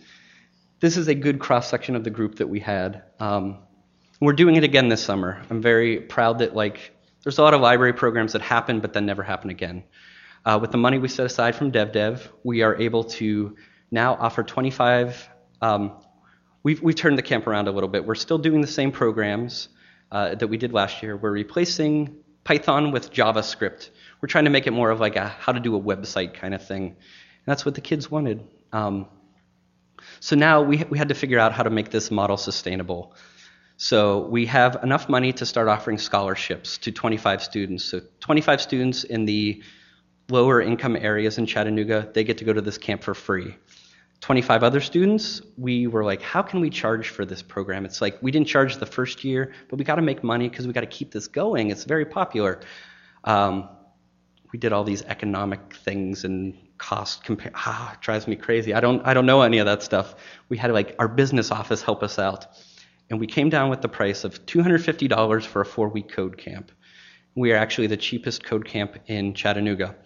this 0.81 0.97
is 0.97 1.09
a 1.09 1.15
good 1.15 1.39
cross 1.39 1.69
section 1.69 1.97
of 1.97 2.05
the 2.05 2.11
group 2.11 2.37
that 2.37 2.49
we 2.49 2.61
had. 2.61 3.03
Um, 3.19 3.59
we're 4.21 4.33
doing 4.33 4.57
it 4.57 4.65
again 4.65 4.89
this 4.89 5.03
summer. 5.03 5.43
I'm 5.51 5.61
very 5.61 6.01
proud 6.01 6.39
that 6.39 6.55
like 6.55 6.93
there's 7.23 7.39
a 7.39 7.43
lot 7.43 7.55
of 7.55 7.61
library 7.61 7.93
programs 7.93 8.33
that 8.33 8.43
happen 8.43 8.81
but 8.81 8.93
then 8.93 9.07
never 9.07 9.23
happen 9.23 9.51
again. 9.51 9.85
Uh, 10.49 10.59
with 10.59 10.71
the 10.71 10.79
money 10.79 10.97
we 10.97 11.09
set 11.09 11.27
aside 11.27 11.55
from 11.55 11.71
DevDev, 11.71 12.27
we 12.43 12.63
are 12.63 12.75
able 12.77 13.05
to 13.05 13.55
now 13.91 14.15
offer 14.15 14.43
25. 14.43 15.29
Um, 15.61 15.93
we've, 16.63 16.81
we've 16.81 16.97
turned 16.97 17.19
the 17.19 17.23
camp 17.23 17.47
around 17.47 17.69
a 17.69 17.71
little 17.71 17.91
bit. 17.91 18.07
We're 18.07 18.15
still 18.15 18.39
doing 18.39 18.63
the 18.63 18.67
same 18.67 18.91
programs 18.91 19.69
uh, 20.11 20.37
that 20.37 20.47
we 20.47 20.57
did 20.57 20.73
last 20.73 21.03
year. 21.03 21.19
We're 21.19 21.33
replacing 21.33 22.17
Python 22.45 22.93
with 22.93 23.13
JavaScript. 23.13 23.91
We're 24.23 24.29
trying 24.29 24.45
to 24.45 24.51
make 24.51 24.67
it 24.67 24.71
more 24.71 24.89
of 24.89 25.01
like 25.01 25.17
a 25.17 25.29
how 25.29 25.53
to 25.53 25.61
do 25.61 25.77
a 25.77 25.81
website 25.81 26.33
kind 26.33 26.55
of 26.55 26.67
thing. 26.67 26.85
And 26.87 26.97
that's 27.45 27.67
what 27.67 27.75
the 27.75 27.83
kids 27.83 28.11
wanted. 28.11 28.43
Um, 28.73 29.07
so 30.21 30.35
now 30.35 30.63
we, 30.63 30.83
we 30.89 30.97
had 30.97 31.09
to 31.09 31.15
figure 31.15 31.39
out 31.39 31.53
how 31.53 31.65
to 31.65 31.71
make 31.71 31.91
this 31.91 32.11
model 32.11 32.39
sustainable. 32.39 33.15
So 33.77 34.21
we 34.21 34.47
have 34.47 34.83
enough 34.83 35.11
money 35.11 35.35
to 35.35 35.45
start 35.45 35.69
offering 35.69 35.99
scholarships 35.99 36.79
to 36.79 36.91
25 36.91 37.43
students. 37.43 37.85
So 37.85 38.01
25 38.21 38.63
students 38.63 39.05
in 39.05 39.27
the 39.27 39.63
lower 40.31 40.61
income 40.61 40.97
areas 40.97 41.39
in 41.39 41.47
Chattanooga, 41.47 42.11
they 42.13 42.25
get 42.25 42.39
to 42.39 42.45
go 42.45 42.53
to 42.53 42.61
this 42.61 42.79
camp 42.79 43.03
for 43.03 43.15
free. 43.15 43.57
25 44.21 44.63
other 44.63 44.81
students, 44.81 45.41
we 45.57 45.87
were 45.87 46.05
like, 46.05 46.21
how 46.21 46.43
can 46.43 46.61
we 46.61 46.69
charge 46.71 47.09
for 47.09 47.25
this 47.25 47.41
program? 47.41 47.85
It's 47.85 48.01
like 48.01 48.19
we 48.21 48.31
didn't 48.31 48.49
charge 48.49 48.77
the 48.77 48.87
first 48.87 49.23
year, 49.23 49.53
but 49.69 49.79
we 49.79 49.85
got 49.85 49.95
to 49.95 50.03
make 50.03 50.25
money 50.25 50.49
because 50.49 50.67
we 50.67 50.73
got 50.73 50.81
to 50.81 50.87
keep 50.87 51.13
this 51.13 51.29
going. 51.29 51.71
It's 51.71 51.85
very 51.85 52.05
popular. 52.05 52.61
Um, 53.25 53.69
we 54.53 54.59
did 54.59 54.73
all 54.73 54.85
these 54.85 55.03
economic 55.03 55.75
things 55.75 56.25
and 56.25 56.57
cost 56.79 57.25
compare 57.25 57.53
ah 57.55 57.97
drives 58.01 58.27
me 58.27 58.37
crazy 58.37 58.73
i 58.73 58.81
don't 58.81 59.05
i 59.05 59.13
don't 59.13 59.27
know 59.27 59.43
any 59.43 59.59
of 59.59 59.67
that 59.67 59.83
stuff 59.83 60.15
we 60.49 60.57
had 60.57 60.71
like 60.73 60.95
our 60.99 61.09
business 61.09 61.51
office 61.51 61.83
help 61.83 62.03
us 62.03 62.19
out 62.19 62.47
and 63.11 63.19
we 63.19 63.27
came 63.27 63.49
down 63.49 63.71
with 63.71 63.81
the 63.81 63.89
price 63.89 64.23
of 64.23 64.45
$250 64.47 65.47
for 65.47 65.63
a 65.63 65.67
four 65.67 65.89
week 65.89 66.09
code 66.09 66.39
camp 66.39 66.71
we 67.35 67.53
are 67.53 67.57
actually 67.57 67.87
the 67.87 67.97
cheapest 67.97 68.45
code 68.45 68.65
camp 68.65 68.97
in 69.07 69.35
chattanooga 69.35 69.97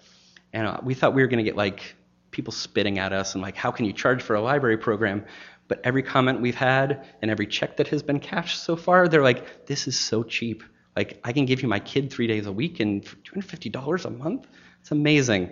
and 0.53 0.67
uh, 0.67 0.79
we 0.83 0.95
thought 0.95 1.15
we 1.15 1.23
were 1.23 1.29
going 1.29 1.39
to 1.39 1.45
get 1.45 1.57
like 1.57 1.97
people 2.31 2.53
spitting 2.53 2.99
at 2.99 3.13
us 3.13 3.35
and 3.35 3.43
like 3.43 3.57
how 3.57 3.71
can 3.71 3.87
you 3.87 3.93
charge 3.93 4.23
for 4.23 4.35
a 4.37 4.41
library 4.41 4.79
program 4.79 5.25
but 5.69 5.81
every 5.85 6.03
comment 6.03 6.41
we've 6.41 6.55
had 6.55 7.07
and 7.23 7.31
every 7.31 7.47
check 7.47 7.77
that 7.77 7.89
has 7.89 8.03
been 8.03 8.21
cashed 8.21 8.63
so 8.63 8.77
far 8.77 9.09
they're 9.09 9.23
like 9.23 9.67
this 9.67 9.87
is 9.89 9.99
so 9.99 10.23
cheap 10.23 10.63
like 10.97 11.21
i 11.25 11.33
can 11.33 11.45
give 11.47 11.63
you 11.63 11.69
my 11.69 11.81
kid 11.81 12.11
three 12.13 12.27
days 12.27 12.47
a 12.47 12.53
week 12.53 12.81
and 12.81 13.05
$250 13.05 14.05
a 14.05 14.11
month 14.11 14.47
it's 14.81 14.91
amazing 14.91 15.51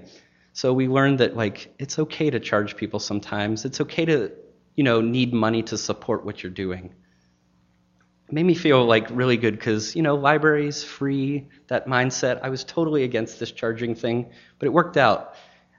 So 0.53 0.73
we 0.73 0.89
learned 0.89 1.21
that 1.21 1.37
like 1.37 1.75
it's 1.79 1.99
okay 1.99 2.31
to 2.31 2.41
charge 2.41 2.77
people 2.77 2.99
sometimes. 3.01 3.65
It's 3.65 3.81
okay 3.81 4.05
to, 4.07 4.33
you 4.77 4.85
know, 4.85 5.01
need 5.01 5.33
money 5.33 5.63
to 5.65 5.79
support 5.79 6.25
what 6.25 6.43
you're 6.43 6.53
doing. 6.53 6.95
Made 8.33 8.45
me 8.45 8.55
feel 8.55 8.85
like 8.85 9.09
really 9.11 9.37
good 9.37 9.55
because, 9.55 9.97
you 9.97 10.03
know, 10.03 10.15
libraries, 10.15 10.85
free, 10.85 11.49
that 11.69 11.87
mindset. 11.87 12.41
I 12.43 12.49
was 12.49 12.65
totally 12.65 13.03
against 13.05 13.41
this 13.41 13.51
charging 13.51 13.95
thing, 13.95 14.31
but 14.59 14.67
it 14.67 14.73
worked 14.73 14.97
out. 14.97 15.35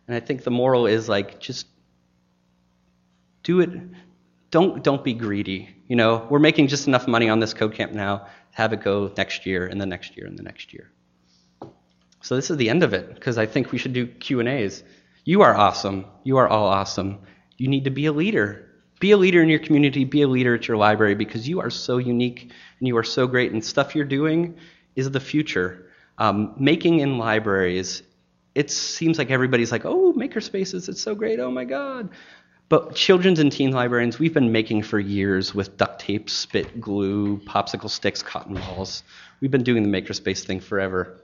And 0.08 0.16
I 0.16 0.20
think 0.20 0.44
the 0.44 0.52
moral 0.52 0.88
is 0.88 1.08
like 1.08 1.40
just 1.40 1.68
do 3.44 3.62
it 3.62 3.70
don't 4.52 4.84
don't 4.84 5.04
be 5.04 5.14
greedy. 5.14 5.70
You 5.88 5.96
know, 5.96 6.28
we're 6.30 6.40
making 6.40 6.68
just 6.68 6.88
enough 6.88 7.08
money 7.08 7.30
on 7.30 7.40
this 7.40 7.54
code 7.54 7.74
camp 7.74 7.94
now. 7.94 8.28
Have 8.52 8.74
it 8.74 8.82
go 8.82 9.12
next 9.18 9.46
year 9.46 9.66
and 9.66 9.80
the 9.80 9.86
next 9.86 10.18
year 10.18 10.28
and 10.28 10.38
the 10.38 10.44
next 10.44 10.74
year. 10.74 10.92
So 12.22 12.36
this 12.36 12.52
is 12.52 12.58
the 12.58 12.70
end 12.70 12.84
of 12.84 12.94
it 12.94 13.16
because 13.16 13.38
I 13.38 13.46
think 13.46 13.72
we 13.72 13.78
should 13.78 13.94
do 13.94 14.06
Q 14.06 14.42
and 14.42 14.50
A's. 14.50 14.84
You 15.24 15.42
are 15.42 15.56
awesome. 15.56 16.06
You 16.24 16.38
are 16.38 16.48
all 16.48 16.68
awesome. 16.68 17.20
You 17.58 17.68
need 17.68 17.86
to 17.86 17.90
be 17.90 18.06
a 18.06 18.12
leader. 18.12 18.68
Be 19.02 19.12
a 19.12 19.18
leader 19.18 19.42
in 19.42 19.50
your 19.50 19.60
community. 19.60 20.06
Be 20.06 20.22
a 20.22 20.28
leader 20.28 20.54
at 20.54 20.68
your 20.68 20.78
library 20.78 21.16
because 21.16 21.50
you 21.50 21.60
are 21.60 21.72
so 21.72 21.98
unique 21.98 22.52
and 22.80 22.88
you 22.88 22.96
are 22.98 23.04
so 23.04 23.26
great. 23.26 23.52
And 23.52 23.66
stuff 23.66 23.96
you're 23.96 24.06
doing 24.06 24.56
is 24.96 25.10
the 25.10 25.20
future. 25.20 25.88
Um, 26.20 26.54
making 26.60 27.00
in 27.00 27.18
libraries. 27.18 28.04
It 28.54 28.70
seems 28.70 29.18
like 29.18 29.32
everybody's 29.32 29.72
like, 29.72 29.86
oh, 29.86 30.14
makerspaces, 30.14 30.88
it's 30.88 31.02
so 31.02 31.16
great. 31.16 31.40
Oh 31.40 31.50
my 31.50 31.66
God. 31.66 32.10
But 32.70 32.94
children's 32.94 33.40
and 33.40 33.52
teen 33.52 33.72
librarians, 33.72 34.20
we've 34.20 34.36
been 34.36 34.52
making 34.52 34.84
for 34.84 35.00
years 35.00 35.56
with 35.56 35.78
duct 35.78 36.00
tape, 36.00 36.30
spit, 36.30 36.80
glue, 36.80 37.38
popsicle 37.40 37.90
sticks, 37.90 38.22
cotton 38.22 38.54
balls. 38.54 39.02
We've 39.40 39.50
been 39.50 39.64
doing 39.64 39.82
the 39.82 39.90
makerspace 39.90 40.46
thing 40.46 40.60
forever. 40.60 41.18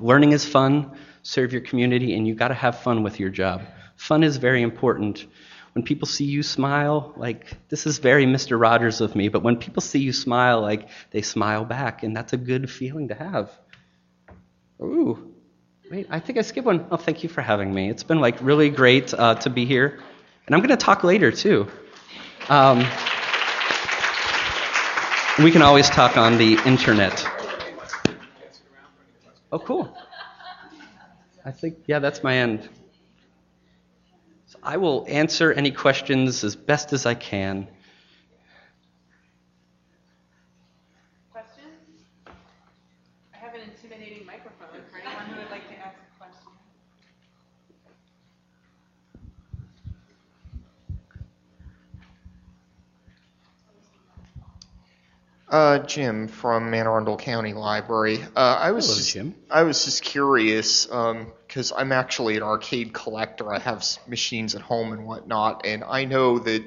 Learning 0.00 0.32
is 0.32 0.44
fun, 0.44 0.98
serve 1.22 1.52
your 1.52 1.62
community, 1.62 2.16
and 2.16 2.26
you 2.26 2.34
got 2.34 2.48
to 2.48 2.54
have 2.54 2.80
fun 2.80 3.04
with 3.04 3.20
your 3.20 3.30
job. 3.30 3.62
Fun 3.94 4.24
is 4.24 4.38
very 4.38 4.62
important. 4.62 5.26
When 5.72 5.84
people 5.84 6.06
see 6.06 6.24
you 6.24 6.42
smile, 6.42 7.12
like 7.16 7.46
this 7.68 7.86
is 7.86 7.98
very 7.98 8.26
Mr. 8.26 8.60
Rogers 8.60 9.00
of 9.00 9.14
me, 9.14 9.28
but 9.28 9.42
when 9.42 9.56
people 9.56 9.80
see 9.80 10.00
you 10.00 10.12
smile, 10.12 10.60
like 10.60 10.88
they 11.12 11.22
smile 11.22 11.64
back, 11.64 12.02
and 12.02 12.16
that's 12.16 12.32
a 12.32 12.36
good 12.36 12.68
feeling 12.68 13.08
to 13.08 13.14
have. 13.14 13.50
Ooh, 14.82 15.32
wait, 15.90 16.06
I 16.10 16.18
think 16.18 16.38
I 16.38 16.42
skipped 16.42 16.66
one. 16.66 16.86
Oh, 16.90 16.96
thank 16.96 17.22
you 17.22 17.28
for 17.28 17.42
having 17.42 17.72
me. 17.72 17.88
It's 17.90 18.02
been 18.02 18.20
like 18.20 18.40
really 18.40 18.70
great 18.70 19.14
uh, 19.14 19.36
to 19.36 19.50
be 19.50 19.64
here. 19.64 20.00
And 20.46 20.54
I'm 20.56 20.60
going 20.60 20.76
to 20.76 20.84
talk 20.84 21.04
later, 21.04 21.30
too. 21.30 21.68
Um, 22.48 22.78
we 25.44 25.52
can 25.52 25.62
always 25.62 25.88
talk 25.88 26.16
on 26.16 26.38
the 26.38 26.58
internet. 26.66 27.24
Oh, 29.52 29.60
cool. 29.60 29.96
I 31.44 31.52
think, 31.52 31.76
yeah, 31.86 32.00
that's 32.00 32.24
my 32.24 32.36
end. 32.36 32.68
So 34.60 34.66
I 34.66 34.76
will 34.76 35.06
answer 35.08 35.52
any 35.52 35.70
questions 35.70 36.44
as 36.44 36.54
best 36.56 36.92
as 36.92 37.06
I 37.06 37.14
can. 37.14 37.66
Questions? 41.32 41.64
I 42.26 43.38
have 43.38 43.54
an 43.54 43.60
intimidating 43.62 44.26
microphone 44.26 44.68
for 44.90 44.98
anyone 44.98 45.24
who 45.26 45.40
would 45.40 45.50
like 45.50 45.66
to 45.68 45.74
ask 45.78 45.96
a 45.96 46.18
question. 46.18 46.52
Uh, 55.48 55.78
Jim 55.80 56.28
from 56.28 56.72
Anne 56.74 56.86
Arundel 56.86 57.16
County 57.16 57.54
Library. 57.54 58.22
Uh, 58.36 58.56
I 58.60 58.72
was 58.72 58.86
Hello, 58.86 58.98
just, 58.98 59.12
Jim. 59.12 59.34
I 59.50 59.62
was 59.62 59.84
just 59.84 60.02
curious 60.02 60.90
because 61.50 61.72
I'm 61.76 61.90
actually 61.90 62.36
an 62.36 62.44
arcade 62.44 62.92
collector. 62.92 63.52
I 63.52 63.58
have 63.58 63.84
machines 64.06 64.54
at 64.54 64.62
home 64.62 64.92
and 64.92 65.04
whatnot, 65.04 65.66
and 65.66 65.82
I 65.82 66.04
know 66.04 66.38
that 66.38 66.62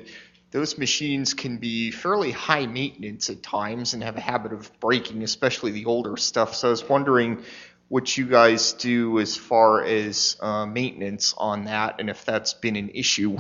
those 0.51 0.77
machines 0.77 1.33
can 1.33 1.57
be 1.57 1.89
fairly 1.89 2.31
high 2.31 2.65
maintenance 2.65 3.29
at 3.29 3.41
times 3.41 3.93
and 3.93 4.03
have 4.03 4.17
a 4.17 4.19
habit 4.19 4.51
of 4.51 4.69
breaking, 4.81 5.23
especially 5.23 5.71
the 5.71 5.85
older 5.85 6.17
stuff. 6.17 6.53
So 6.53 6.67
I 6.67 6.71
was 6.71 6.87
wondering 6.87 7.43
what 7.87 8.17
you 8.17 8.25
guys 8.25 8.73
do 8.73 9.21
as 9.21 9.37
far 9.37 9.85
as 9.85 10.35
uh, 10.41 10.65
maintenance 10.65 11.33
on 11.37 11.63
that, 11.65 12.01
and 12.01 12.09
if 12.09 12.25
that's 12.25 12.53
been 12.53 12.75
an 12.75 12.89
issue. 12.89 13.37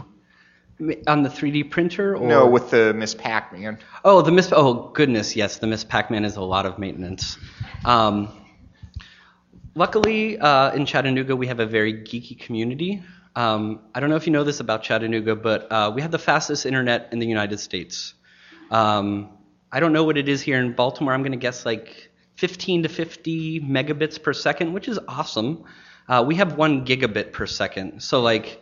On 1.07 1.23
the 1.23 1.29
3D 1.29 1.69
printer? 1.69 2.15
Or? 2.15 2.25
No, 2.25 2.47
with 2.47 2.69
the 2.69 2.93
Miss 2.93 3.15
Pac-Man. 3.15 3.79
Oh, 4.05 4.21
the 4.21 4.31
Miss. 4.31 4.53
Oh, 4.53 4.91
goodness, 4.93 5.35
yes, 5.35 5.57
the 5.57 5.67
Miss 5.67 5.83
Pac-Man 5.83 6.23
is 6.23 6.37
a 6.37 6.41
lot 6.41 6.65
of 6.65 6.79
maintenance. 6.79 7.37
Um, 7.83 8.29
luckily, 9.75 10.37
uh, 10.37 10.73
in 10.73 10.85
Chattanooga, 10.85 11.35
we 11.35 11.47
have 11.47 11.59
a 11.59 11.65
very 11.65 11.93
geeky 11.93 12.39
community. 12.39 13.03
Um, 13.35 13.79
I 13.95 13.99
don't 13.99 14.09
know 14.09 14.15
if 14.15 14.27
you 14.27 14.33
know 14.33 14.43
this 14.43 14.59
about 14.59 14.83
Chattanooga, 14.83 15.35
but 15.35 15.71
uh, 15.71 15.91
we 15.93 16.01
have 16.01 16.11
the 16.11 16.19
fastest 16.19 16.65
internet 16.65 17.09
in 17.11 17.19
the 17.19 17.25
United 17.25 17.59
States. 17.59 18.13
Um, 18.69 19.29
I 19.71 19.79
don't 19.79 19.93
know 19.93 20.03
what 20.03 20.17
it 20.17 20.29
is 20.29 20.41
here 20.41 20.59
in 20.59 20.73
Baltimore. 20.73 21.13
I'm 21.13 21.21
going 21.21 21.31
to 21.31 21.37
guess 21.37 21.65
like 21.65 22.11
15 22.35 22.83
to 22.83 22.89
50 22.89 23.61
megabits 23.61 24.21
per 24.21 24.33
second, 24.33 24.73
which 24.73 24.87
is 24.87 24.99
awesome. 25.07 25.63
Uh, 26.07 26.23
we 26.25 26.35
have 26.35 26.57
one 26.57 26.85
gigabit 26.85 27.31
per 27.31 27.47
second. 27.47 28.01
So, 28.01 28.21
like, 28.21 28.61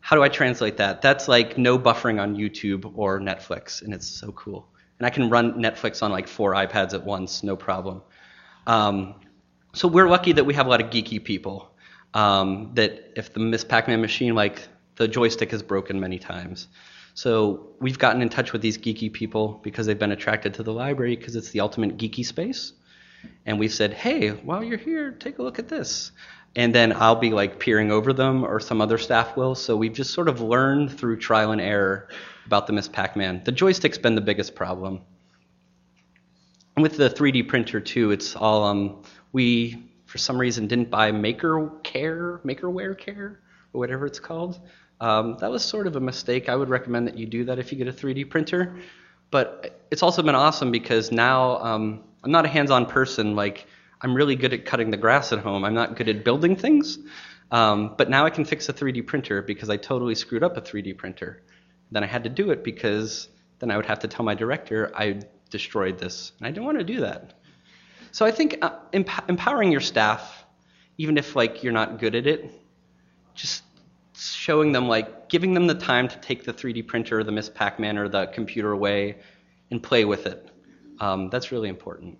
how 0.00 0.16
do 0.16 0.22
I 0.22 0.28
translate 0.28 0.76
that? 0.76 1.02
That's 1.02 1.28
like 1.28 1.56
no 1.56 1.78
buffering 1.78 2.20
on 2.20 2.36
YouTube 2.36 2.92
or 2.94 3.20
Netflix, 3.20 3.82
and 3.82 3.94
it's 3.94 4.06
so 4.06 4.32
cool. 4.32 4.68
And 4.98 5.06
I 5.06 5.10
can 5.10 5.30
run 5.30 5.54
Netflix 5.54 6.02
on 6.02 6.12
like 6.12 6.28
four 6.28 6.52
iPads 6.52 6.94
at 6.94 7.04
once, 7.04 7.42
no 7.42 7.56
problem. 7.56 8.02
Um, 8.66 9.14
so 9.74 9.88
we're 9.88 10.08
lucky 10.08 10.32
that 10.32 10.44
we 10.44 10.54
have 10.54 10.66
a 10.66 10.70
lot 10.70 10.80
of 10.80 10.90
geeky 10.90 11.22
people. 11.22 11.70
Um, 12.14 12.70
that 12.74 13.12
if 13.16 13.32
the 13.32 13.40
Miss 13.40 13.64
Pac-Man 13.64 14.00
machine, 14.00 14.34
like 14.34 14.68
the 14.96 15.08
joystick 15.08 15.52
is 15.52 15.62
broken 15.62 15.98
many 15.98 16.18
times. 16.18 16.68
So 17.14 17.70
we've 17.80 17.98
gotten 17.98 18.22
in 18.22 18.28
touch 18.28 18.52
with 18.52 18.62
these 18.62 18.78
geeky 18.78 19.12
people 19.12 19.60
because 19.62 19.86
they've 19.86 19.98
been 19.98 20.12
attracted 20.12 20.54
to 20.54 20.62
the 20.62 20.72
library 20.72 21.16
because 21.16 21.36
it's 21.36 21.50
the 21.50 21.60
ultimate 21.60 21.96
geeky 21.96 22.24
space. 22.24 22.72
And 23.46 23.58
we've 23.58 23.72
said, 23.72 23.92
hey, 23.92 24.30
while 24.30 24.62
you're 24.62 24.78
here, 24.78 25.12
take 25.12 25.38
a 25.38 25.42
look 25.42 25.58
at 25.58 25.68
this. 25.68 26.12
And 26.56 26.74
then 26.74 26.92
I'll 26.92 27.16
be 27.16 27.30
like 27.30 27.58
peering 27.58 27.90
over 27.90 28.12
them, 28.12 28.44
or 28.44 28.60
some 28.60 28.80
other 28.80 28.98
staff 28.98 29.36
will. 29.36 29.54
So 29.54 29.76
we've 29.76 29.92
just 29.92 30.12
sort 30.12 30.28
of 30.28 30.40
learned 30.40 30.96
through 30.96 31.18
trial 31.18 31.52
and 31.52 31.60
error 31.60 32.08
about 32.46 32.66
the 32.66 32.72
Miss 32.72 32.88
Pac-Man. 32.88 33.42
The 33.44 33.52
joystick's 33.52 33.98
been 33.98 34.14
the 34.14 34.20
biggest 34.20 34.54
problem. 34.54 35.00
And 36.76 36.82
with 36.82 36.96
the 36.96 37.10
3D 37.10 37.48
printer 37.48 37.80
too, 37.80 38.10
it's 38.10 38.36
all 38.36 38.64
um, 38.64 39.02
we 39.34 39.90
for 40.06 40.18
some 40.18 40.38
reason 40.38 40.68
didn't 40.68 40.90
buy 40.90 41.10
Maker 41.10 41.68
Care, 41.82 42.40
Makerware 42.44 42.96
Care, 42.96 43.40
or 43.72 43.80
whatever 43.80 44.06
it's 44.06 44.20
called. 44.20 44.60
Um, 45.00 45.36
that 45.40 45.50
was 45.50 45.64
sort 45.64 45.88
of 45.88 45.96
a 45.96 46.00
mistake. 46.00 46.48
I 46.48 46.54
would 46.54 46.68
recommend 46.68 47.08
that 47.08 47.18
you 47.18 47.26
do 47.26 47.44
that 47.46 47.58
if 47.58 47.72
you 47.72 47.76
get 47.76 47.88
a 47.88 47.92
3D 47.92 48.30
printer. 48.30 48.76
But 49.32 49.86
it's 49.90 50.04
also 50.04 50.22
been 50.22 50.36
awesome 50.36 50.70
because 50.70 51.10
now 51.10 51.58
um, 51.58 52.04
I'm 52.22 52.30
not 52.30 52.44
a 52.44 52.48
hands-on 52.48 52.86
person. 52.86 53.34
Like 53.34 53.66
I'm 54.00 54.14
really 54.14 54.36
good 54.36 54.52
at 54.52 54.64
cutting 54.64 54.92
the 54.92 54.96
grass 54.96 55.32
at 55.32 55.40
home. 55.40 55.64
I'm 55.64 55.74
not 55.74 55.96
good 55.96 56.08
at 56.08 56.24
building 56.24 56.54
things. 56.54 56.98
Um, 57.50 57.94
but 57.98 58.08
now 58.08 58.24
I 58.24 58.30
can 58.30 58.44
fix 58.44 58.68
a 58.68 58.72
3D 58.72 59.04
printer 59.04 59.42
because 59.42 59.68
I 59.68 59.76
totally 59.76 60.14
screwed 60.14 60.44
up 60.44 60.56
a 60.56 60.60
3D 60.60 60.96
printer. 60.96 61.42
Then 61.90 62.04
I 62.04 62.06
had 62.06 62.22
to 62.22 62.30
do 62.30 62.52
it 62.52 62.62
because 62.62 63.28
then 63.58 63.72
I 63.72 63.76
would 63.76 63.86
have 63.86 63.98
to 64.00 64.08
tell 64.08 64.24
my 64.24 64.34
director 64.34 64.92
I 64.94 65.20
destroyed 65.50 65.98
this, 65.98 66.32
and 66.38 66.46
I 66.46 66.50
don't 66.50 66.64
want 66.64 66.78
to 66.78 66.84
do 66.84 67.00
that. 67.00 67.34
So 68.14 68.24
I 68.24 68.30
think 68.30 68.58
uh, 68.62 68.70
emp- 68.92 69.28
empowering 69.28 69.72
your 69.72 69.80
staff, 69.80 70.44
even 70.98 71.18
if 71.18 71.34
like 71.34 71.64
you're 71.64 71.72
not 71.72 71.98
good 71.98 72.14
at 72.14 72.28
it, 72.28 72.48
just 73.34 73.64
showing 74.16 74.70
them 74.70 74.86
like 74.86 75.28
giving 75.28 75.52
them 75.52 75.66
the 75.66 75.74
time 75.74 76.06
to 76.06 76.16
take 76.20 76.44
the 76.44 76.52
3D 76.52 76.86
printer 76.86 77.24
the 77.24 77.32
Miss 77.32 77.48
Pac-Man 77.48 77.98
or 77.98 78.08
the 78.08 78.26
computer 78.26 78.70
away 78.70 79.16
and 79.72 79.82
play 79.82 80.04
with 80.04 80.26
it. 80.28 80.48
Um, 81.00 81.28
that's 81.28 81.50
really 81.50 81.68
important. 81.68 82.16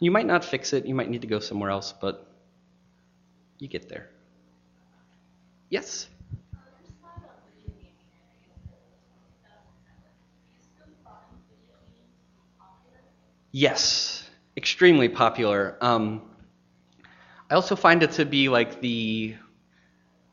You 0.00 0.10
might 0.10 0.24
not 0.24 0.46
fix 0.46 0.72
it. 0.72 0.86
You 0.86 0.94
might 0.94 1.10
need 1.10 1.20
to 1.20 1.26
go 1.26 1.40
somewhere 1.40 1.68
else, 1.68 1.92
but 1.92 2.26
you 3.58 3.68
get 3.68 3.90
there. 3.90 4.08
Yes. 5.68 6.08
Yes, 13.50 14.21
extremely 14.56 15.08
popular. 15.08 15.76
Um, 15.80 16.22
I 17.50 17.54
also 17.54 17.76
find 17.76 18.02
it 18.02 18.12
to 18.12 18.24
be 18.24 18.48
like 18.48 18.80
the 18.80 19.36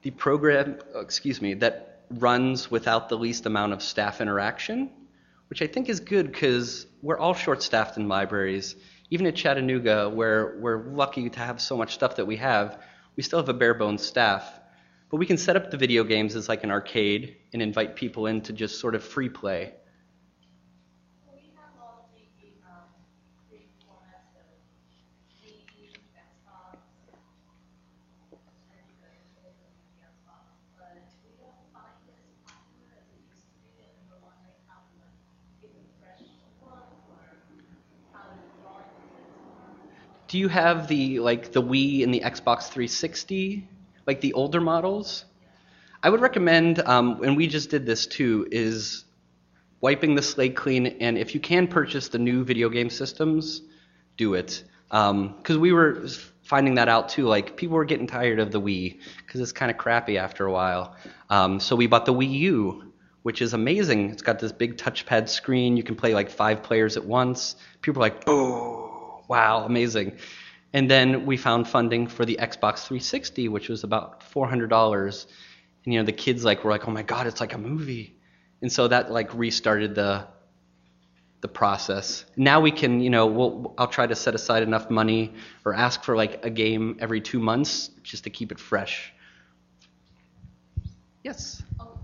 the 0.01 0.11
program, 0.11 0.79
uh, 0.95 0.99
excuse 0.99 1.41
me, 1.41 1.53
that 1.55 2.03
runs 2.09 2.71
without 2.71 3.09
the 3.09 3.17
least 3.17 3.45
amount 3.45 3.73
of 3.73 3.83
staff 3.83 4.21
interaction, 4.21 4.89
which 5.49 5.61
I 5.61 5.67
think 5.67 5.89
is 5.89 5.99
good 5.99 6.31
because 6.31 6.85
we're 7.01 7.17
all 7.17 7.33
short-staffed 7.33 7.97
in 7.97 8.07
libraries. 8.07 8.75
Even 9.09 9.25
at 9.27 9.35
Chattanooga, 9.35 10.07
where 10.09 10.57
we're 10.59 10.87
lucky 10.87 11.29
to 11.29 11.39
have 11.39 11.59
so 11.59 11.75
much 11.75 11.93
stuff 11.95 12.15
that 12.15 12.25
we 12.25 12.37
have, 12.37 12.81
we 13.17 13.23
still 13.23 13.39
have 13.39 13.49
a 13.49 13.53
bare 13.53 13.73
bones 13.73 14.05
staff. 14.05 14.59
But 15.09 15.17
we 15.17 15.25
can 15.25 15.37
set 15.37 15.55
up 15.57 15.69
the 15.71 15.77
video 15.77 16.03
games 16.03 16.35
as 16.35 16.47
like 16.47 16.63
an 16.63 16.71
arcade 16.71 17.35
and 17.51 17.61
invite 17.61 17.95
people 17.95 18.27
in 18.27 18.41
to 18.41 18.53
just 18.53 18.79
sort 18.79 18.95
of 18.95 19.03
free 19.03 19.27
play. 19.27 19.73
We 21.33 21.51
have 21.57 21.73
all 21.81 22.05
of 22.05 22.15
the, 22.15 22.21
um, 22.69 22.85
big 23.49 23.67
formats 23.81 24.37
of 24.39 24.45
Steam, 25.27 25.65
Xbox, 26.13 26.77
do 40.29 40.37
you 40.37 40.47
have 40.47 40.87
the 40.87 41.19
like 41.19 41.51
the 41.51 41.61
Wii 41.61 42.03
and 42.03 42.13
the 42.13 42.21
Xbox 42.21 42.69
360, 42.69 43.67
like 44.07 44.21
the 44.21 44.31
older 44.33 44.61
models? 44.61 45.25
I 46.01 46.09
would 46.09 46.21
recommend, 46.21 46.79
um, 46.79 47.21
and 47.23 47.35
we 47.35 47.47
just 47.47 47.69
did 47.71 47.85
this 47.85 48.07
too, 48.07 48.47
is 48.51 49.03
wiping 49.81 50.15
the 50.15 50.21
slate 50.21 50.55
clean. 50.55 50.85
And 50.85 51.17
if 51.17 51.33
you 51.33 51.41
can 51.41 51.67
purchase 51.67 52.07
the 52.07 52.19
new 52.19 52.45
video 52.45 52.69
game 52.69 52.89
systems, 52.89 53.63
do 54.15 54.35
it. 54.35 54.63
Because 54.87 55.57
we 55.57 55.73
were 55.73 56.07
finding 56.43 56.75
that 56.75 56.87
out 56.87 57.09
too. 57.09 57.25
Like 57.25 57.57
people 57.57 57.75
were 57.75 57.85
getting 57.85 58.07
tired 58.07 58.39
of 58.39 58.51
the 58.51 58.61
Wii 58.61 58.99
because 59.25 59.41
it's 59.41 59.51
kind 59.51 59.71
of 59.71 59.77
crappy 59.77 60.17
after 60.17 60.45
a 60.45 60.51
while. 60.51 60.95
Um, 61.29 61.59
so 61.59 61.75
we 61.75 61.87
bought 61.87 62.05
the 62.05 62.13
Wii 62.13 62.31
U, 62.31 62.93
which 63.23 63.41
is 63.41 63.53
amazing. 63.53 64.11
It's 64.11 64.21
got 64.21 64.39
this 64.39 64.51
big 64.51 64.77
touchpad 64.77 65.27
screen. 65.27 65.75
You 65.75 65.83
can 65.83 65.95
play 65.95 66.13
like 66.13 66.29
five 66.29 66.61
players 66.61 66.97
at 66.97 67.05
once. 67.05 67.55
People 67.81 68.01
are 68.01 68.05
like, 68.05 68.25
"Boo! 68.25 68.88
Wow, 69.29 69.63
amazing!" 69.63 70.17
And 70.73 70.91
then 70.91 71.25
we 71.25 71.37
found 71.37 71.67
funding 71.67 72.07
for 72.07 72.25
the 72.25 72.37
Xbox 72.41 72.85
360, 72.85 73.47
which 73.47 73.69
was 73.69 73.83
about 73.85 74.21
$400. 74.33 75.25
And 75.85 75.93
you 75.93 75.99
know, 75.99 76.05
the 76.05 76.11
kids 76.11 76.43
like 76.43 76.65
were 76.65 76.71
like, 76.71 76.87
"Oh 76.87 76.91
my 76.91 77.03
God, 77.03 77.27
it's 77.27 77.39
like 77.39 77.53
a 77.53 77.57
movie!" 77.57 78.17
And 78.61 78.71
so 78.71 78.87
that 78.89 79.11
like 79.11 79.33
restarted 79.33 79.95
the 79.95 80.27
the 81.41 81.47
process. 81.47 82.25
Now 82.35 82.59
we 82.59 82.71
can, 82.71 82.99
you 82.99 83.09
know, 83.09 83.27
we'll, 83.27 83.73
I'll 83.77 83.87
try 83.87 84.05
to 84.05 84.15
set 84.15 84.35
aside 84.35 84.61
enough 84.63 84.89
money 84.89 85.33
or 85.63 85.73
ask 85.73 86.03
for 86.03 86.15
like 86.15 86.43
a 86.43 86.49
game 86.49 86.97
every 86.99 87.21
two 87.21 87.39
months 87.39 87.89
just 88.03 88.25
to 88.25 88.29
keep 88.29 88.51
it 88.51 88.59
fresh. 88.59 89.13
Yes. 91.23 91.63
Oh, 91.79 91.85
okay. 91.93 91.98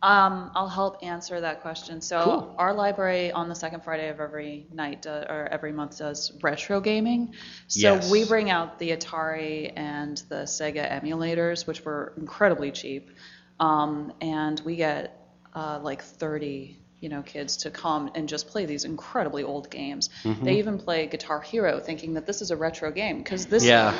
Um, 0.00 0.52
I'll 0.54 0.68
help 0.68 0.98
answer 1.02 1.40
that 1.40 1.60
question. 1.60 2.00
So 2.00 2.22
Cool. 2.22 2.54
our 2.56 2.72
library 2.72 3.32
on 3.32 3.48
the 3.48 3.54
second 3.54 3.82
Friday 3.82 4.08
of 4.08 4.20
every 4.20 4.66
night 4.72 5.02
do, 5.02 5.10
or 5.10 5.48
every 5.50 5.72
month 5.72 5.98
does 5.98 6.32
retro 6.40 6.80
gaming. 6.80 7.34
So 7.66 7.94
Yes. 7.94 8.10
we 8.10 8.24
bring 8.24 8.48
out 8.48 8.78
the 8.78 8.90
Atari 8.90 9.72
and 9.74 10.16
the 10.28 10.44
Sega 10.44 10.88
emulators, 11.02 11.66
which 11.66 11.84
were 11.84 12.12
incredibly 12.16 12.70
cheap, 12.70 13.10
um, 13.58 14.12
and 14.20 14.60
we 14.60 14.76
get 14.76 15.14
uh, 15.54 15.80
like 15.82 16.02
30 16.02 16.76
you 17.00 17.08
know 17.08 17.22
kids 17.22 17.58
to 17.58 17.70
come 17.70 18.10
and 18.16 18.28
just 18.28 18.48
play 18.48 18.66
these 18.66 18.84
incredibly 18.84 19.44
old 19.44 19.70
games. 19.70 20.10
Mm-hmm. 20.24 20.44
They 20.44 20.58
even 20.58 20.78
play 20.78 21.06
Guitar 21.06 21.40
Hero, 21.40 21.78
thinking 21.80 22.14
that 22.14 22.26
this 22.26 22.42
is 22.42 22.50
a 22.50 22.56
retro 22.56 22.90
game 22.90 23.18
because 23.18 23.46
this 23.46 23.64
Yeah. 23.64 23.94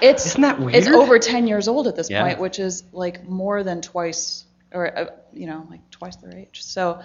it's 0.00 0.24
Isn't 0.26 0.40
that 0.42 0.58
It's 0.74 0.88
over 0.88 1.18
10 1.18 1.46
years 1.46 1.68
old 1.68 1.86
at 1.86 1.96
this 1.96 2.08
Yeah. 2.10 2.22
point, 2.22 2.40
which 2.40 2.58
is 2.58 2.82
like 2.92 3.26
more 3.28 3.62
than 3.62 3.82
twice, 3.82 4.44
or 4.72 4.98
uh, 4.98 5.06
you 5.32 5.46
know, 5.46 5.66
like 5.70 5.88
twice 5.90 6.16
their 6.16 6.36
age. 6.36 6.62
So, 6.62 7.00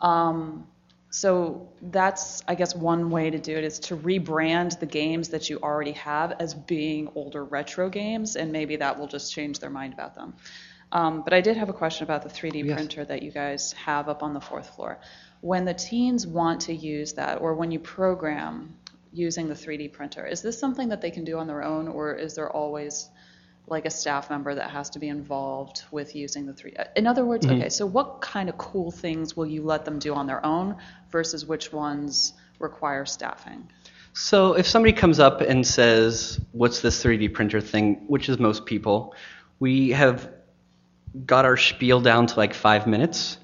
um, 0.00 0.66
so 1.10 1.68
that's 1.80 2.42
I 2.48 2.54
guess 2.56 2.74
one 2.74 3.10
way 3.10 3.30
to 3.30 3.38
do 3.38 3.56
it 3.56 3.64
is 3.64 3.78
to 3.80 3.96
rebrand 3.96 4.80
the 4.80 4.86
games 4.86 5.28
that 5.28 5.48
you 5.48 5.58
already 5.62 5.92
have 5.92 6.32
as 6.40 6.54
being 6.54 7.08
older 7.14 7.44
retro 7.44 7.88
games, 7.88 8.36
and 8.36 8.52
maybe 8.52 8.76
that 8.76 8.98
will 8.98 9.06
just 9.06 9.32
change 9.32 9.60
their 9.60 9.70
mind 9.70 9.92
about 9.92 10.14
them. 10.14 10.34
Um, 10.92 11.22
but 11.22 11.32
I 11.32 11.40
did 11.40 11.56
have 11.56 11.68
a 11.68 11.72
question 11.72 12.04
about 12.04 12.22
the 12.22 12.28
3D 12.28 12.64
Yes. 12.64 12.74
printer 12.74 13.04
that 13.04 13.22
you 13.22 13.30
guys 13.30 13.72
have 13.72 14.08
up 14.08 14.22
on 14.22 14.32
the 14.32 14.40
fourth 14.40 14.74
floor. 14.76 15.00
When 15.40 15.64
the 15.64 15.74
teens 15.74 16.26
want 16.26 16.62
to 16.62 16.74
use 16.74 17.14
that, 17.14 17.40
or 17.40 17.54
when 17.54 17.70
you 17.72 17.80
program 17.80 18.76
using 19.12 19.48
the 19.48 19.54
3D 19.54 19.92
printer, 19.92 20.26
is 20.26 20.42
this 20.42 20.58
something 20.58 20.88
that 20.88 21.00
they 21.00 21.10
can 21.10 21.24
do 21.24 21.38
on 21.38 21.46
their 21.46 21.62
own, 21.62 21.88
or 21.88 22.14
is 22.14 22.34
there 22.34 22.50
always 22.50 23.08
like 23.66 23.86
a 23.86 23.90
staff 23.90 24.30
member 24.30 24.54
that 24.54 24.70
has 24.70 24.90
to 24.90 24.98
be 24.98 25.08
involved 25.08 25.84
with 25.90 26.14
using 26.14 26.46
the 26.46 26.52
3D? 26.52 26.86
In 26.96 27.06
other 27.06 27.24
words, 27.24 27.46
okay, 27.46 27.68
so 27.68 27.86
what 27.86 28.20
kind 28.20 28.48
of 28.48 28.58
cool 28.58 28.90
things 28.90 29.36
will 29.36 29.46
you 29.46 29.62
let 29.62 29.84
them 29.84 29.98
do 29.98 30.14
on 30.14 30.26
their 30.26 30.44
own 30.44 30.76
versus 31.10 31.46
which 31.46 31.72
ones 31.72 32.34
require 32.58 33.06
staffing? 33.06 33.68
So 34.12 34.52
if 34.52 34.66
somebody 34.66 34.92
comes 34.92 35.18
up 35.18 35.40
and 35.40 35.66
says, 35.66 36.40
"What's 36.52 36.80
this 36.80 37.02
3D 37.02 37.32
printer 37.32 37.60
thing?" 37.60 38.04
which 38.06 38.28
is 38.28 38.38
most 38.38 38.64
people, 38.64 39.14
we 39.58 39.90
have 39.90 40.30
got 41.26 41.44
our 41.44 41.56
spiel 41.56 42.00
down 42.00 42.26
to 42.26 42.36
like 42.36 42.54
five 42.54 42.86
minutes. 42.86 43.38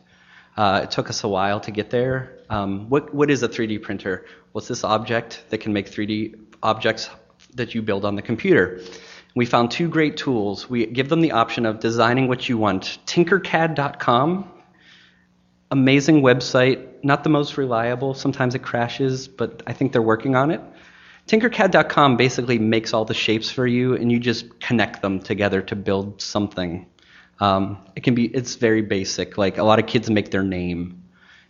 Uh, 0.57 0.83
it 0.85 0.91
took 0.91 1.09
us 1.09 1.25
a 1.25 1.29
while 1.29 1.61
to 1.61 1.71
get 1.71 1.91
there. 1.91 2.39
Um, 2.51 2.89
what 2.89 3.15
what 3.15 3.31
is 3.31 3.43
a 3.43 3.49
3D 3.49 3.83
printer? 3.83 4.27
What's 4.53 4.69
this 4.69 4.85
object 4.85 5.45
that 5.49 5.59
can 5.59 5.73
make 5.73 5.91
3D 5.91 6.35
objects 6.63 7.11
that 7.55 7.75
you 7.75 7.83
build 7.83 8.05
on 8.05 8.15
the 8.15 8.23
computer? 8.23 8.81
We 9.35 9.47
found 9.47 9.71
two 9.71 9.89
great 9.89 10.17
tools. 10.17 10.69
We 10.69 10.87
give 10.87 11.09
them 11.09 11.21
the 11.21 11.33
option 11.33 11.67
of 11.67 11.81
designing 11.81 12.29
what 12.29 12.49
you 12.49 12.59
want. 12.59 12.99
Tinkercad.com 13.07 14.61
amazing 15.71 16.23
website, 16.23 16.87
not 17.05 17.25
the 17.25 17.31
most 17.31 17.57
reliable. 17.57 18.15
Sometimes 18.15 18.55
it 18.55 18.61
crashes, 18.61 19.29
but 19.29 19.63
I 19.67 19.73
think 19.73 19.93
they're 19.93 20.03
working 20.03 20.35
on 20.35 20.51
it. 20.51 20.61
Tinkercad.com 21.29 22.17
basically 22.17 22.59
makes 22.59 22.93
all 22.93 23.05
the 23.05 23.15
shapes 23.15 23.51
for 23.51 23.67
you, 23.67 23.95
and 23.95 24.11
you 24.11 24.19
just 24.19 24.59
connect 24.61 25.01
them 25.01 25.21
together 25.21 25.63
to 25.63 25.77
build 25.77 26.21
something. 26.21 26.87
Um, 27.39 27.79
it 27.95 28.03
can 28.03 28.15
be, 28.15 28.27
it's 28.27 28.57
very 28.57 28.83
basic. 28.83 29.39
Like 29.39 29.59
a 29.59 29.63
lot 29.63 29.79
of 29.79 29.87
kids 29.87 30.11
make 30.11 30.31
their 30.31 30.43
name, 30.43 31.03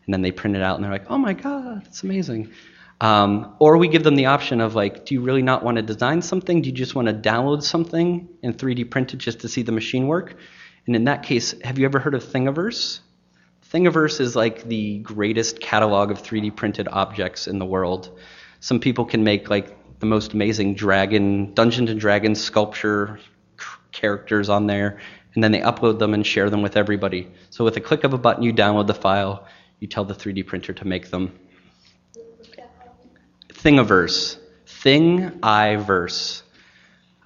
and 0.05 0.15
then 0.15 0.23
they 0.23 0.33
print 0.33 0.55
it 0.57 0.63
out, 0.63 0.77
and 0.77 0.85
they're 0.85 0.93
like, 0.93 1.11
"Oh 1.11 1.19
my 1.19 1.33
god, 1.33 1.85
it's 1.87 2.03
amazing." 2.03 2.53
Um, 3.01 3.55
or 3.59 3.79
we 3.79 3.89
give 3.89 4.05
them 4.05 4.15
the 4.15 4.27
option 4.27 4.61
of 4.61 4.75
like, 4.75 5.07
do 5.07 5.15
you 5.15 5.23
really 5.23 5.43
not 5.43 5.65
want 5.65 5.77
to 5.77 5.83
design 5.83 6.21
something? 6.21 6.61
Do 6.61 6.69
you 6.69 6.75
just 6.75 6.95
want 6.95 7.09
to 7.09 7.15
download 7.15 7.63
something 7.63 8.29
and 8.43 8.57
3D 8.57 8.91
print 8.91 9.15
it 9.15 9.19
just 9.19 9.41
to 9.41 9.49
see 9.49 9.63
the 9.63 9.73
machine 9.73 10.07
work? 10.07 10.37
And 10.87 10.95
in 10.95 11.05
that 11.05 11.23
case, 11.23 11.55
have 11.63 11.79
you 11.79 11.87
ever 11.87 11.99
heard 11.99 12.15
of 12.15 12.23
Thingiverse? 12.23 13.01
Thingiverse 13.73 14.21
is 14.21 14.37
like 14.37 14.65
the 14.65 14.99
greatest 14.99 15.61
catalog 15.61 16.11
of 16.11 16.23
3D 16.23 16.55
printed 16.57 16.89
objects 16.89 17.47
in 17.47 17.59
the 17.59 17.65
world. 17.65 18.19
Some 18.59 18.81
people 18.81 19.05
can 19.05 19.25
make 19.25 19.49
like 19.49 19.77
the 20.01 20.07
most 20.07 20.33
amazing 20.33 20.75
dragon, 20.75 21.55
Dungeons 21.55 21.91
and 21.91 22.01
Dragons 22.01 22.41
sculpture 22.41 23.21
characters 23.93 24.49
on 24.49 24.67
there, 24.67 24.99
and 25.35 25.45
then 25.45 25.53
they 25.53 25.61
upload 25.61 25.99
them 25.99 26.15
and 26.15 26.27
share 26.27 26.51
them 26.51 26.63
with 26.63 26.77
everybody. 26.77 27.31
So 27.51 27.65
with 27.65 27.77
a 27.77 27.81
click 27.81 28.05
of 28.05 28.13
a 28.13 28.19
button, 28.19 28.43
you 28.43 28.53
download 28.53 28.89
the 28.89 28.95
file, 28.95 29.47
you 29.79 29.87
tell 29.87 30.05
the 30.05 30.15
3D 30.15 30.47
printer 30.47 30.73
to 30.73 30.87
make 30.87 31.11
them. 31.11 31.39
Thingiverse, 33.63 34.39
Thingiverse. 34.67 36.43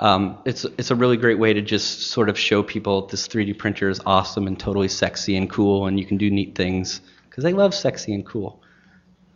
Um, 0.01 0.39
it's 0.45 0.65
it's 0.65 0.91
a 0.91 0.97
really 0.97 1.17
great 1.17 1.39
way 1.39 1.53
to 1.53 1.63
just 1.63 2.09
sort 2.09 2.29
of 2.29 2.37
show 2.37 2.63
people 2.65 3.07
this 3.07 3.29
3D 3.29 3.57
printer 3.57 3.89
is 3.89 4.01
awesome 4.05 4.49
and 4.49 4.59
totally 4.59 4.89
sexy 4.89 5.37
and 5.37 5.49
cool, 5.49 5.87
and 5.87 5.99
you 5.99 6.05
can 6.05 6.17
do 6.17 6.31
neat 6.31 6.57
things 6.57 7.01
because 7.31 7.45
they 7.45 7.53
love 7.53 7.73
sexy 7.73 8.13
and 8.13 8.27
cool. 8.27 8.61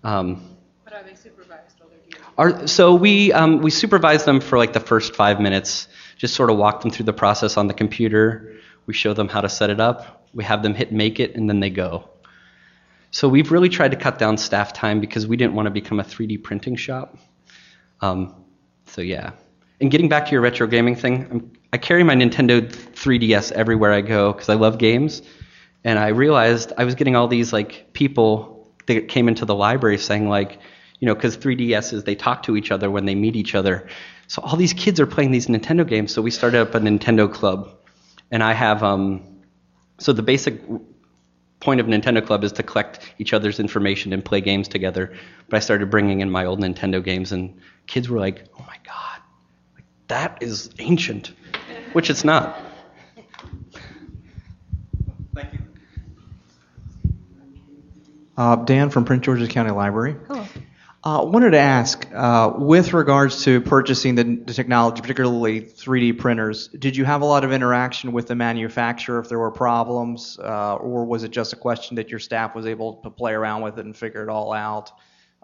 Um, 0.02 0.56
But 0.84 0.94
are 0.94 1.02
they 1.04 1.14
supervised 1.14 1.78
while 1.78 1.88
they're 1.88 1.98
doing 2.10 2.24
our, 2.36 2.66
so 2.66 2.94
we 2.94 3.32
um, 3.32 3.62
we 3.62 3.70
supervise 3.70 4.24
them 4.24 4.40
for 4.40 4.58
like 4.58 4.72
the 4.72 4.80
first 4.80 5.14
five 5.14 5.40
minutes, 5.40 5.86
just 6.16 6.34
sort 6.34 6.50
of 6.50 6.58
walk 6.58 6.80
them 6.80 6.90
through 6.90 7.06
the 7.06 7.12
process 7.12 7.56
on 7.56 7.68
the 7.68 7.74
computer. 7.74 8.56
We 8.86 8.94
show 8.94 9.14
them 9.14 9.28
how 9.28 9.42
to 9.42 9.48
set 9.48 9.70
it 9.70 9.78
up. 9.78 10.28
We 10.34 10.42
have 10.42 10.64
them 10.64 10.74
hit 10.74 10.90
make 10.92 11.20
it, 11.20 11.36
and 11.36 11.48
then 11.48 11.60
they 11.60 11.70
go. 11.70 12.10
So 13.10 13.28
we've 13.28 13.50
really 13.50 13.68
tried 13.68 13.90
to 13.92 13.96
cut 13.96 14.18
down 14.18 14.36
staff 14.36 14.72
time 14.72 15.00
because 15.00 15.26
we 15.26 15.36
didn't 15.36 15.54
want 15.54 15.66
to 15.66 15.70
become 15.70 16.00
a 16.00 16.04
3D 16.04 16.42
printing 16.42 16.76
shop. 16.76 17.16
Um, 18.00 18.44
so 18.86 19.00
yeah. 19.00 19.32
And 19.80 19.90
getting 19.90 20.08
back 20.08 20.26
to 20.26 20.32
your 20.32 20.40
retro 20.40 20.66
gaming 20.66 20.96
thing, 20.96 21.26
I'm, 21.30 21.52
I 21.72 21.78
carry 21.78 22.02
my 22.02 22.14
Nintendo 22.14 22.60
3DS 22.60 23.52
everywhere 23.52 23.92
I 23.92 24.00
go 24.00 24.32
because 24.32 24.48
I 24.48 24.54
love 24.54 24.78
games. 24.78 25.22
And 25.84 25.98
I 25.98 26.08
realized 26.08 26.72
I 26.76 26.84
was 26.84 26.94
getting 26.94 27.16
all 27.16 27.28
these 27.28 27.52
like 27.52 27.92
people 27.92 28.72
that 28.86 29.08
came 29.08 29.28
into 29.28 29.44
the 29.44 29.54
library 29.54 29.98
saying 29.98 30.28
like, 30.28 30.58
you 30.98 31.06
know, 31.06 31.14
because 31.14 31.36
3DSs 31.36 32.04
they 32.04 32.14
talk 32.14 32.42
to 32.44 32.56
each 32.56 32.70
other 32.70 32.90
when 32.90 33.04
they 33.04 33.14
meet 33.14 33.36
each 33.36 33.54
other. 33.54 33.88
So 34.26 34.42
all 34.42 34.56
these 34.56 34.72
kids 34.72 35.00
are 35.00 35.06
playing 35.06 35.30
these 35.30 35.46
Nintendo 35.46 35.86
games. 35.86 36.12
So 36.12 36.20
we 36.20 36.30
started 36.30 36.60
up 36.60 36.74
a 36.74 36.80
Nintendo 36.80 37.32
club, 37.32 37.70
and 38.30 38.42
I 38.42 38.52
have 38.52 38.82
um, 38.82 39.22
so 39.98 40.12
the 40.12 40.22
basic 40.22 40.60
point 41.60 41.80
of 41.80 41.86
Nintendo 41.86 42.24
Club 42.24 42.44
is 42.44 42.52
to 42.52 42.62
collect 42.62 43.00
each 43.18 43.32
other's 43.32 43.58
information 43.58 44.12
and 44.12 44.24
play 44.24 44.40
games 44.40 44.68
together. 44.68 45.12
But 45.48 45.56
I 45.56 45.60
started 45.60 45.90
bringing 45.90 46.20
in 46.20 46.30
my 46.30 46.44
old 46.44 46.60
Nintendo 46.60 47.02
games, 47.02 47.32
and 47.32 47.58
kids 47.86 48.08
were 48.08 48.18
like, 48.18 48.44
"Oh 48.58 48.64
my 48.66 48.76
god, 48.84 49.20
like, 49.74 49.84
that 50.08 50.38
is 50.42 50.70
ancient," 50.78 51.32
which 51.92 52.10
it's 52.10 52.24
not. 52.24 52.58
Thank 55.34 55.52
you. 55.52 55.58
Uh, 58.36 58.56
Dan 58.56 58.90
from 58.90 59.04
Prince 59.04 59.24
George's 59.24 59.48
County 59.48 59.70
Library. 59.70 60.16
Hello. 60.28 60.44
Uh, 61.04 61.22
I 61.22 61.24
wanted 61.26 61.50
to 61.50 61.58
ask, 61.58 62.08
uh, 62.12 62.52
with 62.56 62.92
regards 62.92 63.44
to 63.44 63.60
purchasing 63.60 64.16
the, 64.16 64.24
the 64.24 64.52
technology, 64.52 65.00
particularly 65.00 65.60
3D 65.60 66.18
printers, 66.18 66.66
did 66.68 66.96
you 66.96 67.04
have 67.04 67.22
a 67.22 67.24
lot 67.24 67.44
of 67.44 67.52
interaction 67.52 68.10
with 68.10 68.26
the 68.26 68.34
manufacturer 68.34 69.20
if 69.20 69.28
there 69.28 69.38
were 69.38 69.52
problems, 69.52 70.40
uh, 70.42 70.74
or 70.74 71.04
was 71.04 71.22
it 71.22 71.30
just 71.30 71.52
a 71.52 71.56
question 71.56 71.94
that 71.96 72.10
your 72.10 72.18
staff 72.18 72.52
was 72.56 72.66
able 72.66 72.94
to 73.02 73.10
play 73.10 73.32
around 73.32 73.62
with 73.62 73.78
it 73.78 73.84
and 73.84 73.96
figure 73.96 74.24
it 74.24 74.28
all 74.28 74.52
out 74.52 74.90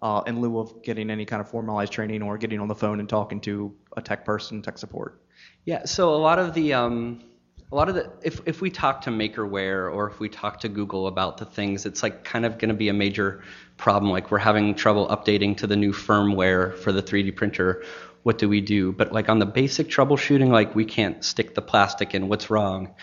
uh, 0.03 0.23
in 0.27 0.41
lieu 0.41 0.59
of 0.59 0.83
getting 0.83 1.09
any 1.09 1.25
kind 1.25 1.41
of 1.41 1.49
formalized 1.49 1.93
training 1.93 2.21
or 2.21 2.37
getting 2.37 2.59
on 2.59 2.67
the 2.67 2.75
phone 2.75 2.99
and 2.99 3.09
talking 3.09 3.41
to 3.41 3.73
a 3.97 4.03
tech 4.03 4.25
person, 4.25 4.61
tech 4.61 4.77
support? 4.77 5.23
Yeah, 5.65 5.85
so 5.85 6.13
a 6.13 6.17
lot 6.17 6.41
of 6.41 6.53
the 6.55 6.75
um, 6.75 7.23
a 7.71 7.77
lot 7.77 7.89
of 7.89 7.95
the 7.95 8.11
if 8.23 8.41
if 8.47 8.61
we 8.61 8.71
talk 8.71 9.03
to 9.03 9.11
Makerware 9.11 9.93
or 9.93 10.11
if 10.11 10.21
we 10.21 10.29
talk 10.29 10.61
to 10.61 10.69
Google 10.69 11.07
about 11.07 11.39
the 11.39 11.45
things, 11.45 11.87
it's 11.87 12.03
like 12.03 12.25
kind 12.25 12.45
of 12.45 12.59
going 12.59 12.69
to 12.69 12.75
be 12.75 12.89
a 12.89 12.93
major 12.93 13.43
problem. 13.77 14.11
Like 14.13 14.31
we're 14.31 14.39
having 14.39 14.75
trouble 14.75 15.09
updating 15.09 15.57
to 15.59 15.67
the 15.67 15.77
new 15.77 15.93
firmware 15.93 16.77
for 16.79 16.93
the 16.93 17.03
3D 17.03 17.35
printer. 17.37 17.85
What 18.23 18.39
do 18.39 18.49
we 18.49 18.61
do? 18.61 18.93
But 18.93 19.13
like 19.13 19.29
on 19.29 19.39
the 19.39 19.47
basic 19.47 19.89
troubleshooting, 19.89 20.49
like 20.49 20.75
we 20.75 20.85
can't 20.85 21.25
stick 21.25 21.55
the 21.55 21.63
plastic 21.63 22.15
in. 22.15 22.29
What's 22.29 22.51
wrong? 22.51 22.95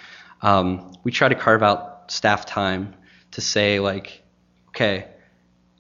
Um, 0.42 0.94
we 1.04 1.12
try 1.12 1.30
to 1.30 1.36
carve 1.36 1.62
out 1.62 2.12
staff 2.12 2.46
time 2.46 2.96
to 3.32 3.42
say 3.42 3.80
like, 3.80 4.24
okay, 4.70 5.08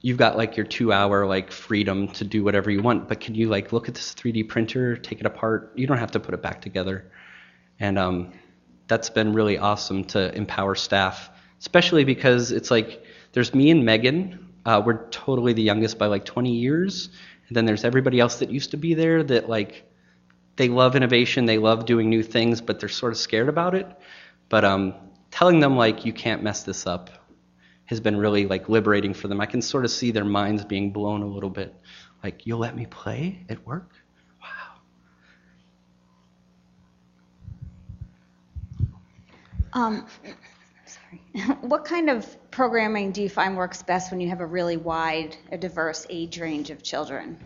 you've 0.02 0.18
got 0.18 0.38
like 0.38 0.58
your 0.58 0.66
two 0.66 0.92
hour 0.92 1.26
like 1.26 1.52
freedom 1.52 2.08
to 2.10 2.24
do 2.24 2.44
whatever 2.44 2.70
you 2.70 2.82
want, 2.82 3.08
but 3.08 3.20
can 3.20 3.36
you 3.36 3.48
like 3.48 3.72
look 3.72 3.88
at 3.88 3.96
this 3.96 4.14
3D 4.14 4.48
printer, 4.48 4.98
take 4.98 5.20
it 5.20 5.26
apart? 5.26 5.74
You 5.76 5.88
don't 5.88 5.98
have 5.98 6.12
to 6.12 6.20
put 6.20 6.34
it 6.34 6.42
back 6.42 6.62
together. 6.62 7.12
And 7.80 7.98
um, 7.98 8.34
that's 8.88 9.10
been 9.10 9.34
really 9.34 9.58
awesome 9.58 10.04
to 10.06 10.34
empower 10.36 10.76
staff, 10.76 11.30
especially 11.60 12.04
because 12.04 12.52
it's 12.52 12.70
like 12.70 13.04
there's 13.34 13.54
me 13.54 13.72
and 13.72 13.86
Megan. 13.86 14.51
Uh, 14.66 14.82
we're 14.86 15.08
totally 15.10 15.54
the 15.54 15.62
youngest 15.62 15.98
by 15.98 16.08
like 16.08 16.26
20 16.26 16.52
years, 16.52 17.10
and 17.48 17.58
then 17.58 17.66
there's 17.66 17.84
everybody 17.84 18.20
else 18.20 18.40
that 18.40 18.50
used 18.50 18.72
to 18.72 18.78
be 18.78 18.94
there 18.94 19.24
that 19.24 19.50
like 19.50 19.86
they 20.56 20.70
love 20.70 20.96
innovation, 20.96 21.46
they 21.46 21.58
love 21.58 21.86
doing 21.86 22.10
new 22.10 22.24
things, 22.24 22.62
but 22.62 22.80
they're 22.80 22.90
sort 22.90 23.12
of 23.12 23.18
scared 23.18 23.50
about 23.50 23.74
it. 23.76 23.88
But 24.50 24.66
um, 24.66 24.94
telling 25.32 25.60
them 25.60 25.76
like 25.78 26.06
you 26.06 26.14
can't 26.14 26.44
mess 26.44 26.64
this 26.64 26.86
up 26.86 27.10
has 27.86 28.00
been 28.00 28.18
really 28.18 28.46
like 28.46 28.70
liberating 28.70 29.14
for 29.14 29.28
them. 29.28 29.42
I 29.42 29.46
can 29.46 29.62
sort 29.62 29.84
of 29.84 29.92
see 29.92 30.12
their 30.12 30.26
minds 30.26 30.64
being 30.64 30.92
blown 30.92 31.22
a 31.24 31.28
little 31.28 31.50
bit. 31.50 31.76
Like, 32.24 32.46
you'll 32.46 32.60
let 32.60 32.76
me 32.76 32.86
play 32.86 33.46
at 33.50 33.66
work? 33.66 33.92
Wow. 34.42 34.80
Um, 39.74 40.06
sorry. 40.86 41.56
what 41.62 41.84
kind 41.84 42.10
of 42.10 42.38
programming 42.52 43.12
do 43.12 43.22
you 43.22 43.30
find 43.30 43.56
works 43.56 43.82
best 43.82 44.12
when 44.12 44.20
you 44.20 44.30
have 44.30 44.42
a 44.42 44.46
really 44.46 44.78
wide, 44.78 45.38
a 45.52 45.58
diverse 45.58 46.06
age 46.10 46.40
range 46.40 46.70
of 46.70 46.84
children? 46.84 47.38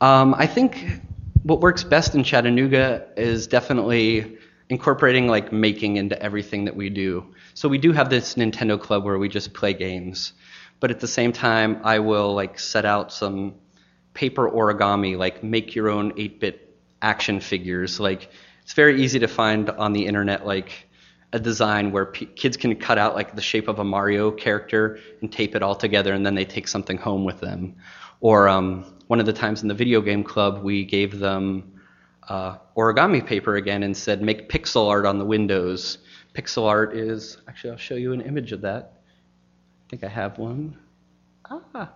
Um, 0.00 0.34
I 0.34 0.46
think 0.46 1.00
what 1.42 1.60
works 1.60 1.84
best 1.84 2.14
in 2.14 2.24
Chattanooga 2.24 3.06
is 3.16 3.46
definitely 3.46 4.38
incorporating 4.70 5.28
like 5.28 5.52
making 5.52 5.96
into 5.96 6.20
everything 6.22 6.64
that 6.64 6.74
we 6.74 6.90
do. 6.90 7.34
So 7.54 7.68
we 7.68 7.78
do 7.78 7.92
have 7.92 8.10
this 8.10 8.34
Nintendo 8.34 8.80
club 8.80 9.04
where 9.04 9.18
we 9.18 9.28
just 9.28 9.52
play 9.52 9.72
games, 9.74 10.32
but 10.80 10.90
at 10.90 11.00
the 11.00 11.08
same 11.08 11.32
time, 11.32 11.80
I 11.84 11.98
will 11.98 12.34
like 12.34 12.58
set 12.58 12.84
out 12.84 13.12
some 13.12 13.54
paper 14.14 14.50
origami, 14.50 15.16
like 15.16 15.42
make 15.42 15.74
your 15.74 15.90
own 15.90 16.12
8-bit 16.12 16.76
action 17.02 17.40
figures. 17.40 17.98
Like 17.98 18.30
it's 18.62 18.74
very 18.74 19.02
easy 19.02 19.18
to 19.18 19.28
find 19.28 19.70
on 19.70 19.92
the 19.92 20.06
internet 20.06 20.46
like 20.46 20.87
a 21.32 21.38
design 21.38 21.92
where 21.92 22.06
p- 22.06 22.26
kids 22.26 22.56
can 22.56 22.74
cut 22.76 22.98
out 22.98 23.14
like 23.14 23.34
the 23.34 23.42
shape 23.42 23.68
of 23.68 23.78
a 23.78 23.84
Mario 23.84 24.30
character 24.30 24.98
and 25.20 25.30
tape 25.30 25.54
it 25.54 25.62
all 25.62 25.74
together, 25.74 26.12
and 26.12 26.24
then 26.24 26.34
they 26.34 26.44
take 26.44 26.66
something 26.68 26.96
home 26.96 27.24
with 27.24 27.40
them. 27.40 27.76
Or 28.20 28.48
um, 28.48 28.96
one 29.06 29.20
of 29.20 29.26
the 29.26 29.32
times 29.32 29.62
in 29.62 29.68
the 29.68 29.74
video 29.74 30.00
game 30.00 30.24
club, 30.24 30.62
we 30.62 30.84
gave 30.84 31.18
them 31.18 31.80
uh, 32.28 32.56
origami 32.76 33.24
paper 33.24 33.56
again 33.56 33.82
and 33.82 33.96
said, 33.96 34.22
make 34.22 34.48
pixel 34.48 34.88
art 34.88 35.06
on 35.06 35.18
the 35.18 35.24
windows. 35.24 35.98
Pixel 36.34 36.66
art 36.66 36.96
is, 36.96 37.38
actually, 37.48 37.70
I'll 37.70 37.76
show 37.76 37.94
you 37.94 38.12
an 38.12 38.20
image 38.20 38.52
of 38.52 38.62
that. 38.62 39.00
I 39.86 39.90
think 39.90 40.04
I 40.04 40.08
have 40.08 40.38
one. 40.38 40.76
Ah. 41.50 41.90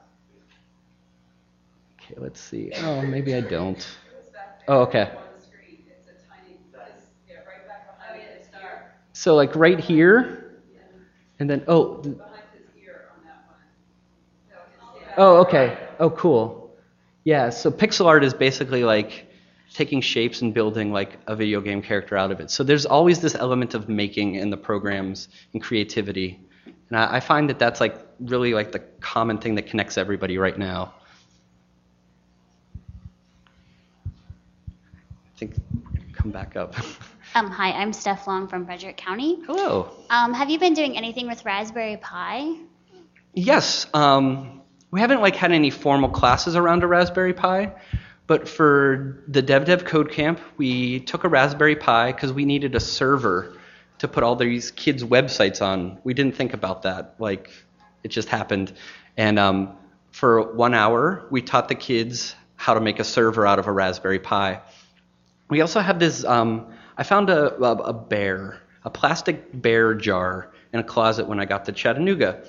Okay, 2.01 2.14
let's 2.16 2.41
see. 2.41 2.72
Oh, 2.76 3.03
maybe 3.03 3.35
I 3.35 3.41
don't. 3.41 3.87
Oh, 4.68 4.80
okay. 4.83 5.11
So, 9.23 9.37
like 9.37 9.55
right 9.55 9.79
here, 9.79 10.59
and 11.39 11.49
then, 11.49 11.62
oh. 11.68 12.03
Oh, 15.16 15.37
okay. 15.43 15.79
Oh, 16.01 16.11
cool. 16.11 16.75
Yeah, 17.23 17.51
so 17.51 17.70
pixel 17.70 18.07
art 18.07 18.25
is 18.25 18.35
basically 18.35 18.83
like 18.83 19.29
taking 19.75 20.01
shapes 20.01 20.43
and 20.43 20.53
building 20.53 20.93
like 20.93 21.20
a 21.29 21.37
video 21.37 21.61
game 21.61 21.83
character 21.83 22.16
out 22.16 22.33
of 22.33 22.41
it. 22.41 22.51
So 22.51 22.64
there's 22.64 22.85
always 22.85 23.20
this 23.20 23.37
element 23.37 23.75
of 23.75 23.89
making 23.89 24.35
in 24.35 24.51
the 24.51 24.57
programs 24.57 25.29
and 25.53 25.62
creativity. 25.62 26.41
And 26.89 26.99
I, 26.99 27.18
I 27.18 27.20
find 27.20 27.49
that 27.49 27.61
that's 27.61 27.81
like 27.81 27.95
really 28.18 28.55
like 28.55 28.73
the 28.73 28.81
common 28.99 29.39
thing 29.39 29.55
that 29.55 29.66
connects 29.68 29.99
everybody 29.99 30.37
right 30.37 30.59
now. 30.59 30.95
I 34.05 35.39
think 35.39 35.55
come 36.12 36.33
back 36.33 36.57
up. 36.57 36.75
Um, 37.35 37.51
hi, 37.51 37.72
I'm 37.72 37.95
Steph 37.95 38.26
Long 38.26 38.47
from 38.47 38.66
Frederick 38.66 38.99
County. 38.99 39.39
Hello. 39.47 39.89
Um, 40.11 40.35
have 40.35 40.51
you 40.51 40.59
been 40.59 40.74
doing 40.74 40.99
anything 40.99 41.26
with 41.26 41.43
Raspberry 41.47 41.97
Pi? 41.97 42.57
Yes. 43.33 43.87
Um, 43.95 44.61
we 44.91 45.01
haven't 45.01 45.22
like 45.22 45.35
had 45.35 45.51
any 45.51 45.70
formal 45.70 46.11
classes 46.11 46.57
around 46.57 46.83
a 46.83 46.87
Raspberry 46.87 47.33
Pi, 47.33 47.72
but 48.26 48.47
for 48.47 49.24
the 49.28 49.43
DevDev 49.43 49.87
Code 49.87 50.11
Camp, 50.11 50.41
we 50.59 51.01
took 51.01 51.24
a 51.24 51.28
Raspberry 51.28 51.74
Pi 51.74 52.12
because 52.12 52.35
we 52.35 52.45
needed 52.45 52.74
a 52.74 52.80
server 52.80 53.57
to 53.97 54.09
put 54.09 54.22
all 54.22 54.37
these 54.37 54.70
kids' 54.70 55.03
websites 55.03 55.62
on. 55.62 56.01
We 56.05 56.12
didn't 56.12 56.37
think 56.37 56.53
about 56.53 56.83
that. 56.83 57.14
Like, 57.18 57.49
it 58.03 58.09
just 58.09 58.28
happened. 58.28 58.74
And 59.16 59.39
um, 59.39 59.74
for 60.11 60.53
one 60.53 60.74
hour, 60.74 61.24
we 61.30 61.41
taught 61.41 61.68
the 61.68 61.76
kids 61.76 62.35
how 62.57 62.74
to 62.74 62.80
make 62.80 63.01
a 63.01 63.05
server 63.05 63.47
out 63.47 63.59
of 63.59 63.68
a 63.68 63.72
Raspberry 63.72 64.18
Pi. 64.18 64.61
We 65.49 65.62
also 65.62 65.80
have 65.80 65.99
this. 65.99 66.26
I 67.03 67.05
found 67.05 67.30
a, 67.30 67.61
a, 67.61 67.74
a 67.78 67.92
bear, 67.92 68.61
a 68.84 68.88
plastic 68.88 69.61
bear 69.61 69.92
jar 69.92 70.53
in 70.72 70.78
a 70.78 70.84
closet 70.84 71.26
when 71.26 71.40
I 71.40 71.46
got 71.46 71.64
to 71.64 71.72
Chattanooga. 71.72 72.44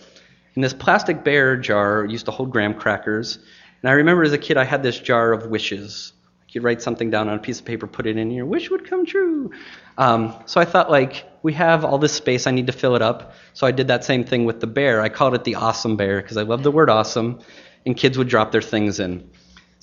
And 0.54 0.64
this 0.64 0.76
plastic 0.76 1.24
bear 1.24 1.58
jar 1.58 2.06
used 2.06 2.26
to 2.26 2.32
hold 2.32 2.52
graham 2.52 2.76
crackers. 2.76 3.40
And 3.82 3.90
I 3.90 3.94
remember 3.94 4.22
as 4.22 4.32
a 4.32 4.38
kid, 4.38 4.58
I 4.58 4.64
had 4.64 4.84
this 4.84 5.00
jar 5.00 5.34
of 5.34 5.48
wishes. 5.48 6.14
You'd 6.50 6.64
write 6.64 6.84
something 6.84 7.10
down 7.10 7.30
on 7.30 7.38
a 7.38 7.40
piece 7.40 7.62
of 7.62 7.66
paper, 7.66 7.88
put 7.88 8.06
it 8.06 8.12
in, 8.12 8.20
and 8.20 8.32
your 8.32 8.46
wish 8.46 8.70
would 8.70 8.88
come 8.88 9.08
true. 9.08 9.50
Um, 9.98 10.36
so 10.46 10.62
I 10.62 10.66
thought, 10.66 10.92
like, 10.92 11.26
we 11.42 11.54
have 11.54 11.84
all 11.84 11.98
this 11.98 12.14
space, 12.14 12.46
I 12.46 12.52
need 12.52 12.68
to 12.68 12.74
fill 12.74 12.96
it 12.96 13.02
up. 13.02 13.34
So 13.54 13.66
I 13.66 13.72
did 13.72 13.88
that 13.88 14.06
same 14.06 14.24
thing 14.24 14.46
with 14.46 14.60
the 14.60 14.68
bear. 14.68 15.02
I 15.02 15.10
called 15.10 15.34
it 15.34 15.46
the 15.46 15.56
awesome 15.56 15.98
bear 15.98 16.22
because 16.22 16.38
I 16.38 16.44
love 16.44 16.62
the 16.62 16.70
word 16.70 16.92
awesome, 16.92 17.40
and 17.88 17.98
kids 17.98 18.20
would 18.20 18.28
drop 18.28 18.52
their 18.52 18.62
things 18.62 19.00
in. 19.00 19.32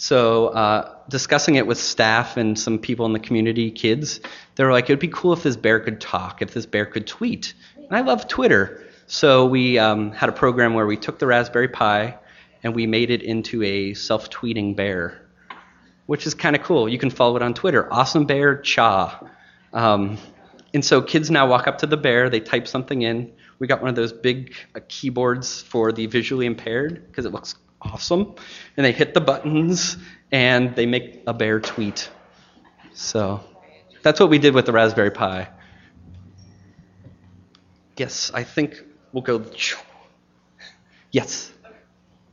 So 0.01 0.46
uh, 0.46 0.94
discussing 1.11 1.57
it 1.57 1.66
with 1.66 1.76
staff 1.76 2.38
and 2.38 2.59
some 2.59 2.78
people 2.78 3.05
in 3.05 3.12
the 3.12 3.18
community, 3.18 3.70
kids, 3.70 4.20
they 4.55 4.64
were 4.64 4.72
like, 4.72 4.84
it'd 4.84 4.98
be 4.98 5.09
cool 5.09 5.34
if 5.34 5.42
this 5.42 5.59
bear 5.59 5.78
could 5.78 6.01
talk, 6.01 6.40
if 6.40 6.55
this 6.55 6.64
bear 6.64 6.86
could 6.86 7.07
tweet. 7.07 7.53
And 7.76 7.88
I 7.90 8.01
love 8.01 8.26
Twitter. 8.26 8.82
So 9.07 9.44
we 9.44 9.78
um, 9.78 10.12
had 10.12 10.30
a 10.30 10.32
program 10.32 10.72
where 10.72 10.86
we 10.86 10.96
took 10.96 11.18
the 11.18 11.26
Raspberry 11.26 11.68
Pi 11.68 12.16
and 12.62 12.74
we 12.74 12.86
made 12.86 13.11
it 13.11 13.22
into 13.22 13.62
a 13.62 13.92
self-tweeting 13.92 14.74
bear, 14.74 15.20
which 16.07 16.26
is 16.26 16.32
kind 16.32 16.57
of 16.57 16.62
cool. 16.62 16.88
You 16.88 16.98
can 16.98 17.11
follow 17.11 17.36
it 17.36 17.42
on 17.42 17.53
Twitter, 17.53 17.92
Awesome 17.92 18.24
Bear 18.24 18.57
Cha. 18.57 19.28
Um, 19.74 20.16
and 20.72 20.82
so 20.82 21.03
kids 21.03 21.30
now 21.30 21.46
walk 21.46 21.66
up 21.66 21.76
to 21.78 21.86
the 21.86 21.98
bear, 21.98 22.30
they 22.30 22.40
type 22.40 22.66
something 22.68 23.03
in. 23.03 23.32
We 23.59 23.66
got 23.66 23.82
one 23.82 23.90
of 23.90 23.96
those 23.96 24.14
big 24.14 24.55
uh, 24.74 24.80
keyboards 24.88 25.61
for 25.61 25.92
the 25.92 26.07
visually 26.07 26.46
impaired 26.46 27.07
because 27.07 27.26
it 27.26 27.32
looks 27.32 27.55
awesome. 27.83 28.35
And 28.76 28.85
they 28.85 28.93
hit 28.93 29.14
the 29.14 29.20
buttons 29.20 29.97
and 30.33 30.74
they 30.76 30.87
make 30.87 31.22
a 31.26 31.35
bear 31.35 31.61
tweet. 31.61 32.09
So 32.95 33.41
that's 34.03 34.20
what 34.20 34.31
we 34.31 34.39
did 34.39 34.55
with 34.55 34.66
the 34.66 34.72
Raspberry 34.72 35.11
Pi. 35.11 35.49
Yes, 37.97 38.31
I 38.35 38.45
think 38.45 38.83
we'll 39.12 39.22
go. 39.22 39.45
Yes. 41.12 41.51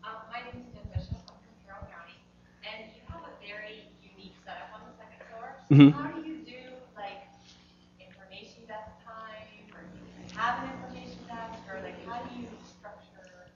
Um, 0.04 0.12
my 0.32 0.39
name 0.45 0.62
is 0.62 0.74
Jen 0.74 0.86
Bishop. 0.93 1.18
I'm 1.30 1.39
from 1.41 1.58
Carroll 1.66 1.88
County, 1.91 2.18
and 2.64 2.89
you 2.95 3.02
have 3.10 3.22
a 3.26 3.34
very 3.45 3.89
unique 4.04 4.36
setup 4.45 4.70
on 4.74 4.82
the 4.89 4.93
second 4.98 5.22
floor. 5.30 5.48
Mhm. 5.72 5.91
How 5.93 6.12
do 6.18 6.22
you 6.30 6.38
do 6.45 6.60
like 6.95 7.28
information 8.00 8.66
desk 8.68 8.91
time, 9.06 9.48
or 9.74 9.82
do 9.89 9.98
you 10.00 10.38
have 10.38 10.64
an 10.64 10.70
information 10.78 11.20
desk, 11.28 11.60
or 11.70 11.82
like 11.84 11.98
how 12.06 12.22
do 12.26 12.36
you 12.39 12.48
structure? 12.78 13.52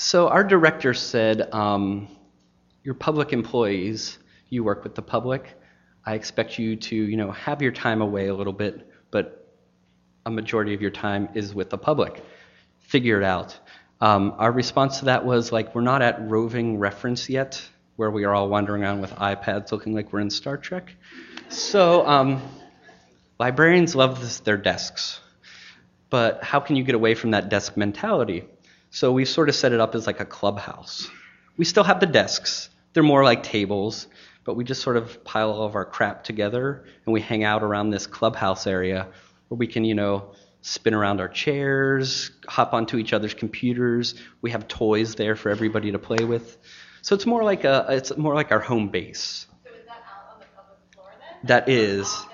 So 0.00 0.28
our 0.28 0.44
director 0.44 0.94
said, 0.94 1.52
um, 1.52 2.06
"You're 2.84 2.94
public 2.94 3.32
employees. 3.32 4.16
You 4.48 4.62
work 4.62 4.84
with 4.84 4.94
the 4.94 5.02
public. 5.02 5.58
I 6.06 6.14
expect 6.14 6.56
you 6.56 6.76
to, 6.76 6.94
you 6.94 7.16
know, 7.16 7.32
have 7.32 7.60
your 7.62 7.72
time 7.72 8.00
away 8.00 8.28
a 8.28 8.34
little 8.34 8.52
bit, 8.52 8.88
but 9.10 9.52
a 10.24 10.30
majority 10.30 10.72
of 10.72 10.80
your 10.80 10.92
time 10.92 11.28
is 11.34 11.52
with 11.52 11.70
the 11.70 11.78
public. 11.78 12.22
Figure 12.78 13.20
it 13.20 13.24
out." 13.24 13.58
Um, 14.00 14.34
our 14.38 14.52
response 14.52 15.00
to 15.00 15.06
that 15.06 15.26
was 15.26 15.50
like, 15.50 15.74
"We're 15.74 15.80
not 15.80 16.00
at 16.00 16.30
roving 16.30 16.78
reference 16.78 17.28
yet, 17.28 17.60
where 17.96 18.12
we 18.12 18.22
are 18.22 18.32
all 18.32 18.48
wandering 18.48 18.84
around 18.84 19.00
with 19.00 19.10
iPads, 19.16 19.72
looking 19.72 19.96
like 19.96 20.12
we're 20.12 20.20
in 20.20 20.30
Star 20.30 20.56
Trek." 20.56 20.94
So 21.48 22.06
um, 22.06 22.40
librarians 23.40 23.96
love 23.96 24.20
this, 24.20 24.38
their 24.38 24.58
desks, 24.58 25.18
but 26.08 26.44
how 26.44 26.60
can 26.60 26.76
you 26.76 26.84
get 26.84 26.94
away 26.94 27.16
from 27.16 27.32
that 27.32 27.48
desk 27.48 27.76
mentality? 27.76 28.44
So 28.90 29.12
we've 29.12 29.28
sort 29.28 29.48
of 29.48 29.54
set 29.54 29.72
it 29.72 29.80
up 29.80 29.94
as 29.94 30.06
like 30.06 30.20
a 30.20 30.24
clubhouse. 30.24 31.08
We 31.56 31.64
still 31.64 31.84
have 31.84 32.00
the 32.00 32.06
desks. 32.06 32.70
They're 32.92 33.02
more 33.02 33.24
like 33.24 33.42
tables, 33.42 34.06
but 34.44 34.54
we 34.54 34.64
just 34.64 34.82
sort 34.82 34.96
of 34.96 35.24
pile 35.24 35.50
all 35.50 35.64
of 35.64 35.74
our 35.74 35.84
crap 35.84 36.24
together 36.24 36.84
and 37.04 37.12
we 37.12 37.20
hang 37.20 37.44
out 37.44 37.62
around 37.62 37.90
this 37.90 38.06
clubhouse 38.06 38.66
area 38.66 39.08
where 39.48 39.58
we 39.58 39.66
can, 39.66 39.84
you 39.84 39.94
know, 39.94 40.32
spin 40.62 40.94
around 40.94 41.20
our 41.20 41.28
chairs, 41.28 42.30
hop 42.46 42.72
onto 42.74 42.96
each 42.96 43.12
other's 43.12 43.34
computers. 43.34 44.14
We 44.40 44.50
have 44.50 44.68
toys 44.68 45.14
there 45.14 45.36
for 45.36 45.50
everybody 45.50 45.92
to 45.92 45.98
play 45.98 46.24
with. 46.24 46.56
So 47.02 47.14
it's 47.14 47.26
more 47.26 47.44
like 47.44 47.64
a 47.64 47.86
it's 47.90 48.16
more 48.16 48.34
like 48.34 48.52
our 48.52 48.60
home 48.60 48.88
base. 48.88 49.46
So 49.64 49.70
is 49.70 49.86
that 49.86 50.02
out 50.10 50.34
on 50.34 50.40
the 50.40 50.46
public 50.56 50.78
floor 50.94 51.10
then? 51.18 51.46
That 51.48 51.68
is. 51.68 52.06
office 52.06 52.24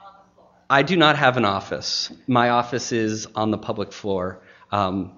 On 0.00 0.12
the 0.12 0.34
floor? 0.34 0.48
I 0.70 0.82
do 0.82 0.96
not 0.96 1.16
have 1.16 1.36
an 1.36 1.44
office. 1.44 2.12
My 2.26 2.50
office 2.50 2.92
is 2.92 3.26
on 3.34 3.50
the 3.50 3.58
public 3.58 3.92
floor. 3.92 4.40
Um, 4.70 5.12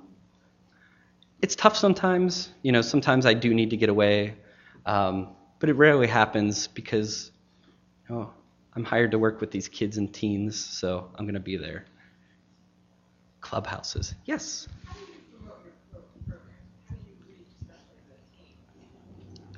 it's 1.42 1.56
tough 1.56 1.76
sometimes. 1.76 2.50
You 2.62 2.72
know, 2.72 2.82
sometimes 2.82 3.26
I 3.26 3.34
do 3.34 3.54
need 3.54 3.70
to 3.70 3.76
get 3.76 3.88
away, 3.88 4.34
um, 4.86 5.28
but 5.58 5.68
it 5.68 5.74
rarely 5.74 6.06
happens 6.06 6.66
because, 6.66 7.30
you 8.08 8.14
know, 8.14 8.30
I'm 8.74 8.84
hired 8.84 9.10
to 9.12 9.18
work 9.18 9.40
with 9.40 9.50
these 9.50 9.68
kids 9.68 9.98
and 9.98 10.12
teens, 10.12 10.56
so 10.58 11.10
I'm 11.16 11.24
going 11.24 11.34
to 11.34 11.40
be 11.40 11.56
there. 11.56 11.86
Clubhouses, 13.40 14.14
yes. 14.24 14.68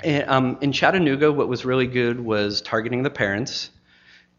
And, 0.02 0.28
um, 0.28 0.58
in 0.60 0.72
Chattanooga, 0.72 1.30
what 1.30 1.48
was 1.48 1.64
really 1.64 1.86
good 1.86 2.18
was 2.18 2.62
targeting 2.62 3.02
the 3.02 3.10
parents, 3.10 3.70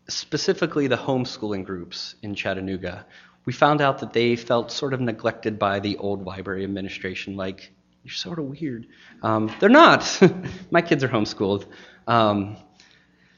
specifically 0.09 0.87
the 0.87 0.97
homeschooling 0.97 1.63
groups 1.65 2.15
in 2.21 2.35
Chattanooga. 2.35 3.05
We 3.45 3.53
found 3.53 3.81
out 3.81 3.99
that 3.99 4.13
they 4.13 4.35
felt 4.35 4.71
sort 4.71 4.93
of 4.93 5.01
neglected 5.01 5.59
by 5.59 5.79
the 5.79 5.97
old 5.97 6.25
library 6.25 6.63
administration, 6.63 7.35
like, 7.35 7.71
you're 8.03 8.13
sort 8.13 8.39
of 8.39 8.45
weird. 8.45 8.87
Um, 9.21 9.53
they're 9.59 9.69
not. 9.69 10.21
My 10.71 10.81
kids 10.81 11.03
are 11.03 11.09
homeschooled. 11.09 11.65
Um, 12.07 12.57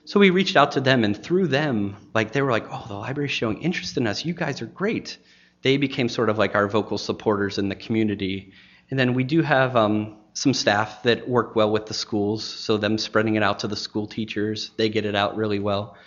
so 0.05 0.19
we 0.19 0.29
reached 0.29 0.55
out 0.55 0.73
to 0.73 0.81
them, 0.81 1.03
and 1.03 1.21
through 1.21 1.47
them, 1.47 1.97
like 2.13 2.31
they 2.31 2.41
were 2.41 2.51
like, 2.51 2.65
"Oh, 2.71 2.85
the 2.87 2.95
library's 2.95 3.31
showing 3.31 3.61
interest 3.61 3.97
in 3.97 4.07
us. 4.07 4.25
You 4.25 4.33
guys 4.33 4.61
are 4.61 4.67
great." 4.67 5.17
They 5.61 5.77
became 5.77 6.09
sort 6.09 6.29
of 6.29 6.37
like 6.37 6.53
our 6.53 6.67
vocal 6.67 6.97
supporters 6.97 7.57
in 7.57 7.69
the 7.69 7.75
community. 7.75 8.53
And 8.91 8.99
then 8.99 9.15
we 9.15 9.23
do 9.23 9.41
have 9.41 9.75
um, 9.75 10.17
some 10.33 10.53
staff 10.53 11.01
that 11.03 11.27
work 11.27 11.55
well 11.55 11.71
with 11.71 11.87
the 11.87 11.93
schools, 11.93 12.43
so 12.43 12.77
them 12.77 12.97
spreading 12.97 13.35
it 13.35 13.41
out 13.41 13.59
to 13.59 13.67
the 13.67 13.75
school 13.75 14.05
teachers, 14.05 14.71
they 14.77 14.89
get 14.89 15.05
it 15.05 15.15
out 15.15 15.37
really 15.37 15.59
well. 15.59 15.97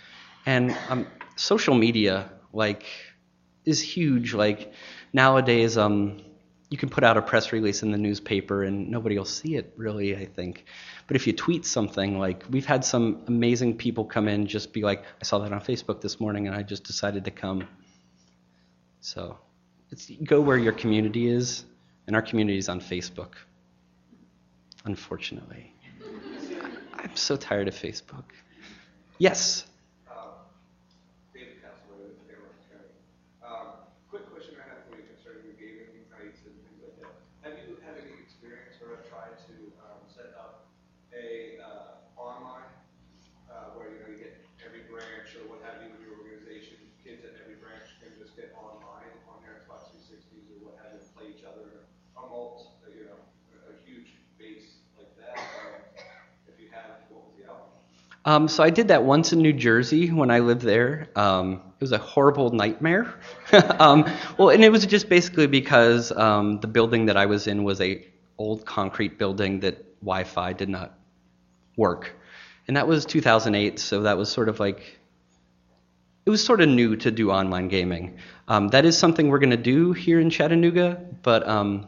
And 0.45 0.77
um, 0.87 1.07
social 1.35 1.73
media, 1.73 2.31
like, 2.53 2.85
is 3.69 3.81
huge. 3.81 4.33
Like 4.33 4.73
nowadays, 5.13 5.77
um, 5.77 6.21
you 6.69 6.77
can 6.77 6.89
put 6.89 7.03
out 7.03 7.17
a 7.17 7.21
press 7.21 7.51
release 7.51 7.81
in 7.81 7.91
the 7.91 7.97
newspaper 7.97 8.63
and 8.63 8.89
nobody 8.89 9.17
will 9.17 9.25
see 9.25 9.55
it 9.55 9.73
really, 9.75 10.15
I 10.15 10.25
think. 10.25 10.65
But 11.07 11.15
if 11.15 11.25
you 11.25 11.33
tweet 11.33 11.65
something, 11.65 12.19
like 12.19 12.43
we've 12.49 12.65
had 12.65 12.85
some 12.85 13.23
amazing 13.27 13.77
people 13.77 14.05
come 14.05 14.27
in, 14.27 14.45
just 14.45 14.73
be 14.73 14.83
like, 14.83 15.03
I 15.21 15.25
saw 15.25 15.39
that 15.39 15.51
on 15.51 15.61
Facebook 15.61 16.01
this 16.01 16.19
morning 16.19 16.47
and 16.47 16.55
I 16.55 16.61
just 16.63 16.83
decided 16.83 17.25
to 17.25 17.31
come. 17.31 17.67
So 19.01 19.37
it's 19.91 20.11
go 20.23 20.41
where 20.41 20.57
your 20.57 20.73
community 20.73 21.27
is, 21.27 21.63
and 22.05 22.15
our 22.15 22.21
community 22.21 22.57
is 22.57 22.69
on 22.69 22.81
Facebook. 22.81 23.33
Unfortunately, 24.85 25.73
I'm 26.93 27.15
so 27.15 27.37
tired 27.37 27.67
of 27.67 27.73
Facebook. 27.75 28.25
Yes. 29.17 29.65
David 31.33 31.63
Castleman 31.63 32.11
with 32.11 32.19
Fairmont 32.27 32.59
County. 32.67 32.91
Um, 33.39 33.87
quick 34.11 34.27
question 34.27 34.59
I 34.59 34.67
have 34.75 34.83
for 34.91 34.99
you 34.99 35.07
concerning 35.07 35.47
your 35.47 35.55
gaming 35.55 36.03
nights 36.11 36.43
and 36.43 36.51
things 36.67 36.79
like 36.83 36.99
that. 36.99 37.15
Have 37.47 37.55
you 37.63 37.79
had 37.79 37.95
any 37.95 38.11
experience 38.19 38.75
or 38.83 38.99
have 38.99 39.07
tried 39.07 39.39
to 39.47 39.55
um, 39.79 40.03
set 40.11 40.35
up 40.35 40.67
a 41.15 41.59
uh, 41.63 42.19
online 42.19 42.67
uh, 43.47 43.71
where 43.79 43.87
you 43.87 44.03
know 44.03 44.11
you 44.11 44.19
get 44.19 44.35
every 44.59 44.83
branch 44.91 45.31
or 45.39 45.47
what 45.47 45.63
have 45.63 45.79
you 45.79 45.95
in 45.95 45.99
your 46.03 46.19
organization, 46.19 46.75
kids 46.99 47.23
at 47.23 47.39
every 47.39 47.55
branch 47.61 47.87
can 48.03 48.11
just 48.19 48.35
get 48.35 48.51
online 48.59 49.15
on 49.31 49.39
their 49.39 49.63
Xbox 49.63 49.87
360s 49.95 50.59
or 50.59 50.71
what 50.71 50.75
have 50.83 50.91
you, 50.91 51.01
play 51.15 51.31
each 51.31 51.47
other, 51.47 51.87
a 52.19 52.21
mult, 52.27 52.75
uh, 52.83 52.91
you 52.91 53.07
know, 53.07 53.19
a, 53.55 53.71
a 53.71 53.75
huge 53.87 54.19
base 54.35 54.83
like 54.99 55.11
that. 55.15 55.39
Um, 55.39 56.03
if 56.51 56.59
you 56.59 56.67
have, 56.75 57.07
what 57.07 57.31
was 57.31 57.35
the 57.39 57.47
outcome? 57.47 57.79
Um, 58.29 58.47
so 58.47 58.63
I 58.63 58.69
did 58.69 58.89
that 58.89 59.03
once 59.03 59.33
in 59.33 59.39
New 59.39 59.53
Jersey 59.53 60.11
when 60.11 60.29
I 60.29 60.37
lived 60.37 60.61
there. 60.61 61.07
Um, 61.15 61.53
it 61.53 61.81
was 61.81 61.93
a 61.93 61.97
horrible 61.97 62.51
nightmare. 62.51 63.11
um, 63.79 64.05
well, 64.37 64.51
and 64.51 64.63
it 64.63 64.71
was 64.71 64.85
just 64.85 65.09
basically 65.09 65.47
because 65.47 66.11
um, 66.11 66.59
the 66.59 66.67
building 66.67 67.07
that 67.07 67.17
I 67.17 67.25
was 67.25 67.47
in 67.47 67.63
was 67.63 67.81
a 67.81 68.05
old 68.37 68.67
concrete 68.67 69.17
building 69.17 69.61
that 69.61 69.99
Wi-Fi 70.01 70.53
did 70.53 70.69
not 70.69 70.93
work, 71.75 72.15
and 72.67 72.77
that 72.77 72.87
was 72.87 73.03
2008. 73.03 73.79
So 73.79 74.03
that 74.03 74.15
was 74.19 74.29
sort 74.29 74.47
of 74.47 74.59
like 74.59 74.99
it 76.27 76.29
was 76.29 76.45
sort 76.45 76.61
of 76.61 76.69
new 76.69 76.97
to 76.97 77.09
do 77.09 77.31
online 77.31 77.67
gaming. 77.67 78.19
Um, 78.47 78.67
that 78.67 78.85
is 78.85 78.95
something 78.95 79.29
we're 79.29 79.39
going 79.39 79.57
to 79.57 79.57
do 79.57 79.91
here 79.93 80.19
in 80.19 80.29
Chattanooga, 80.29 81.03
but 81.23 81.47
um, 81.47 81.87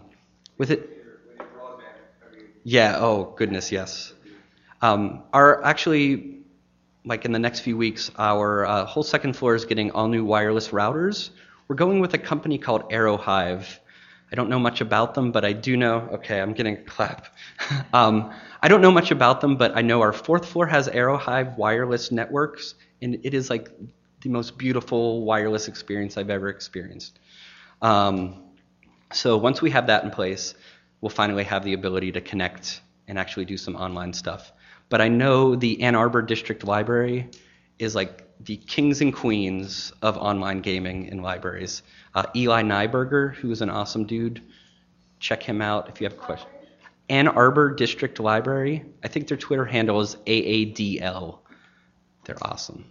with 0.57 0.71
it. 0.71 0.89
Yeah. 2.63 2.97
Oh 2.97 3.35
goodness, 3.37 3.71
yes. 3.71 4.13
Um, 4.81 5.23
actually, 5.33 6.39
like 7.05 7.25
in 7.25 7.31
the 7.31 7.39
next 7.39 7.61
few 7.61 7.77
weeks, 7.77 8.11
our 8.17 8.65
uh, 8.65 8.85
whole 8.85 9.03
second 9.03 9.33
floor 9.35 9.55
is 9.55 9.65
getting 9.65 9.91
all 9.91 10.07
new 10.07 10.23
wireless 10.23 10.69
routers. 10.69 11.29
We're 11.67 11.75
going 11.75 11.99
with 11.99 12.13
a 12.13 12.17
company 12.17 12.57
called 12.57 12.89
AeroHive. 12.91 13.65
I 14.31 14.35
don't 14.35 14.49
know 14.49 14.59
much 14.59 14.81
about 14.81 15.13
them, 15.13 15.31
but 15.31 15.43
I 15.43 15.53
do 15.53 15.75
know. 15.75 16.07
Okay, 16.13 16.39
I'm 16.39 16.53
getting 16.53 16.77
a 16.77 16.83
clap. 16.83 17.35
um, 17.93 18.33
I 18.61 18.67
don't 18.67 18.81
know 18.81 18.91
much 18.91 19.11
about 19.11 19.41
them, 19.41 19.57
but 19.57 19.75
I 19.75 19.81
know 19.81 20.01
our 20.01 20.13
fourth 20.13 20.45
floor 20.45 20.65
has 20.67 20.87
AeroHive 20.87 21.57
wireless 21.57 22.11
networks, 22.11 22.75
and 23.01 23.19
it 23.23 23.33
is 23.33 23.49
like 23.49 23.69
the 24.21 24.29
most 24.29 24.57
beautiful 24.57 25.23
wireless 25.23 25.67
experience 25.67 26.17
I've 26.17 26.29
ever 26.29 26.49
experienced. 26.49 27.19
Um, 27.81 28.43
so 29.11 29.37
once 29.37 29.61
we 29.61 29.71
have 29.71 29.87
that 29.87 30.03
in 30.03 30.11
place, 30.11 30.53
we'll 31.01 31.09
finally 31.09 31.43
have 31.43 31.63
the 31.65 31.73
ability 31.73 32.13
to 32.13 32.21
connect 32.21 32.81
and 33.07 33.19
actually 33.19 33.45
do 33.45 33.57
some 33.57 33.75
online 33.75 34.13
stuff. 34.13 34.53
But 34.91 34.99
I 34.99 35.07
know 35.07 35.55
the 35.55 35.81
Ann 35.81 35.95
Arbor 35.95 36.21
District 36.21 36.65
Library 36.65 37.29
is 37.79 37.95
like 37.95 38.27
the 38.41 38.57
kings 38.57 38.99
and 38.99 39.13
queens 39.13 39.93
of 40.01 40.17
online 40.17 40.59
gaming 40.59 41.05
in 41.05 41.21
libraries. 41.21 41.81
Uh, 42.13 42.25
Eli 42.35 42.61
Neiburger, 42.61 43.33
who 43.35 43.51
is 43.51 43.61
an 43.61 43.69
awesome 43.69 44.05
dude, 44.05 44.43
check 45.19 45.41
him 45.41 45.61
out 45.61 45.87
if 45.87 46.01
you 46.01 46.05
have 46.05 46.17
questions. 46.17 46.51
Ann 47.07 47.29
Arbor 47.29 47.73
District 47.73 48.19
Library. 48.19 48.83
I 49.01 49.07
think 49.07 49.29
their 49.29 49.37
Twitter 49.37 49.63
handle 49.63 50.01
is 50.01 50.17
AADL. 50.27 51.39
They're 52.25 52.35
awesome. 52.41 52.83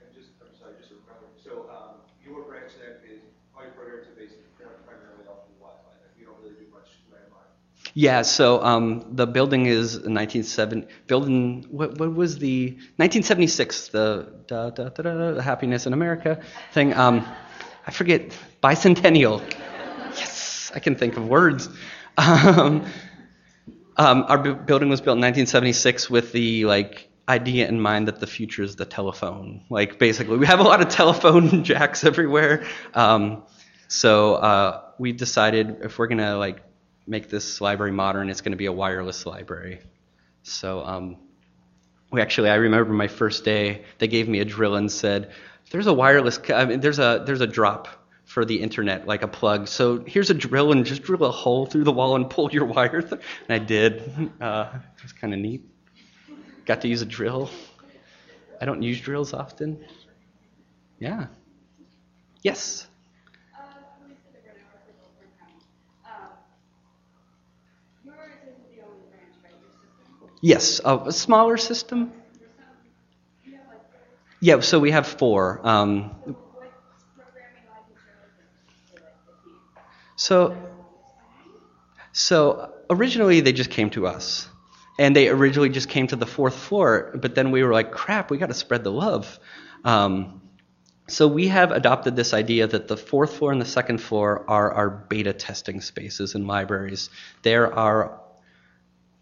And 0.00 0.14
just, 0.14 0.30
I'm 0.40 0.48
sorry, 0.58 0.72
just 0.80 0.92
a 0.92 1.12
comment. 1.12 1.32
So, 1.44 1.68
um, 1.68 1.96
your 2.24 2.40
branch 2.42 2.72
then 2.80 2.96
is, 3.04 3.20
all 3.54 3.64
your 3.64 3.72
programs 3.72 4.08
are 4.08 4.16
based 4.18 4.36
primarily 4.56 5.28
off 5.28 5.44
of 5.44 5.60
Wi-Fi, 5.60 5.92
then 6.00 6.08
you 6.18 6.24
don't 6.24 6.40
really 6.40 6.56
do 6.56 6.72
much 6.72 6.88
landline. 7.12 7.87
Yeah, 7.98 8.22
so 8.22 8.62
um, 8.62 9.04
the 9.10 9.26
building 9.26 9.66
is 9.66 9.94
1970. 9.94 10.86
Building 11.08 11.66
what, 11.68 11.98
what 11.98 12.14
was 12.14 12.38
the 12.38 12.70
1976 12.94 13.88
the 13.88 14.34
da, 14.46 14.70
da, 14.70 14.88
da, 14.90 15.40
Happiness 15.40 15.84
in 15.84 15.92
America 15.92 16.40
thing? 16.70 16.94
Um, 16.94 17.26
I 17.84 17.90
forget 17.90 18.30
bicentennial. 18.62 19.42
Yes, 20.16 20.70
I 20.72 20.78
can 20.78 20.94
think 20.94 21.16
of 21.16 21.26
words. 21.26 21.68
Um, 22.18 22.84
um, 23.96 24.24
our 24.28 24.38
bu- 24.38 24.54
building 24.54 24.88
was 24.88 25.00
built 25.00 25.16
in 25.16 25.22
1976 25.22 26.08
with 26.08 26.30
the 26.30 26.66
like 26.66 27.08
idea 27.28 27.66
in 27.68 27.80
mind 27.80 28.06
that 28.06 28.20
the 28.20 28.28
future 28.28 28.62
is 28.62 28.76
the 28.76 28.84
telephone. 28.84 29.64
Like 29.70 29.98
basically, 29.98 30.36
we 30.36 30.46
have 30.46 30.60
a 30.60 30.64
lot 30.64 30.80
of 30.80 30.88
telephone 30.88 31.64
jacks 31.70 32.04
everywhere. 32.04 32.64
Um, 32.94 33.42
so 33.88 34.34
uh, 34.34 34.82
we 34.98 35.12
decided 35.12 35.78
if 35.82 35.98
we're 35.98 36.08
gonna 36.08 36.36
like 36.36 36.60
make 37.08 37.28
this 37.28 37.60
library 37.60 37.92
modern, 37.92 38.30
it's 38.30 38.40
gonna 38.40 38.56
be 38.56 38.66
a 38.66 38.72
wireless 38.72 39.26
library. 39.26 39.80
So 40.42 40.84
um, 40.84 41.16
we 42.10 42.20
actually, 42.20 42.50
I 42.50 42.56
remember 42.56 42.92
my 42.92 43.08
first 43.08 43.44
day, 43.44 43.84
they 43.98 44.08
gave 44.08 44.28
me 44.28 44.40
a 44.40 44.44
drill 44.44 44.76
and 44.76 44.90
said, 44.90 45.32
"There's 45.70 45.86
a 45.86 45.92
wireless, 45.92 46.40
I 46.50 46.64
mean, 46.64 46.80
there's 46.80 46.98
a 46.98 47.22
there's 47.26 47.40
a 47.40 47.46
drop 47.46 47.88
for 48.24 48.44
the 48.44 48.60
internet, 48.60 49.06
like 49.06 49.22
a 49.22 49.28
plug. 49.28 49.68
So 49.68 50.04
here's 50.06 50.30
a 50.30 50.34
drill 50.34 50.72
and 50.72 50.84
just 50.84 51.02
drill 51.02 51.24
a 51.24 51.30
hole 51.30 51.66
through 51.66 51.84
the 51.84 51.92
wall 51.92 52.16
and 52.16 52.28
pull 52.28 52.50
your 52.50 52.64
wire." 52.74 53.02
Th-. 53.02 53.20
And 53.48 53.62
I 53.62 53.64
did. 53.64 54.30
Uh, 54.40 54.68
it 54.96 55.02
was 55.02 55.12
kind 55.12 55.34
of 55.34 55.40
neat. 55.40 55.62
Got 56.64 56.82
to 56.82 56.88
use 56.88 57.02
a 57.02 57.06
drill. 57.06 57.50
I 58.60 58.64
don't 58.64 58.82
use 58.82 59.00
drills 59.00 59.32
often. 59.32 59.84
Yeah. 60.98 61.26
Yes. 62.42 62.87
Yes, 70.40 70.80
a, 70.84 71.10
smaller 71.10 71.56
system. 71.56 72.12
Yeah, 74.40 74.60
so 74.60 74.78
we 74.78 74.92
have 74.92 75.06
four. 75.06 75.60
Um, 75.64 76.14
so, 80.14 80.56
so 82.12 82.72
originally 82.88 83.40
they 83.40 83.52
just 83.52 83.70
came 83.70 83.90
to 83.90 84.06
us, 84.06 84.48
and 84.98 85.14
they 85.16 85.28
originally 85.28 85.70
just 85.70 85.88
came 85.88 86.06
to 86.08 86.16
the 86.16 86.26
fourth 86.26 86.54
floor, 86.54 87.18
but 87.20 87.34
then 87.34 87.50
we 87.50 87.64
were 87.64 87.72
like, 87.72 87.90
crap, 87.90 88.30
we 88.30 88.38
got 88.38 88.46
to 88.46 88.54
spread 88.54 88.84
the 88.84 88.92
love. 88.92 89.40
Um, 89.84 90.42
so 91.08 91.26
we 91.26 91.48
have 91.48 91.72
adopted 91.72 92.14
this 92.14 92.34
idea 92.34 92.66
that 92.66 92.86
the 92.86 92.96
fourth 92.96 93.38
floor 93.38 93.50
and 93.50 93.60
the 93.60 93.66
second 93.66 93.98
floor 93.98 94.44
are 94.46 94.70
our 94.72 94.90
beta 94.90 95.32
testing 95.32 95.80
spaces 95.80 96.34
and 96.34 96.46
libraries. 96.46 97.10
There 97.42 97.74
are 97.74 98.20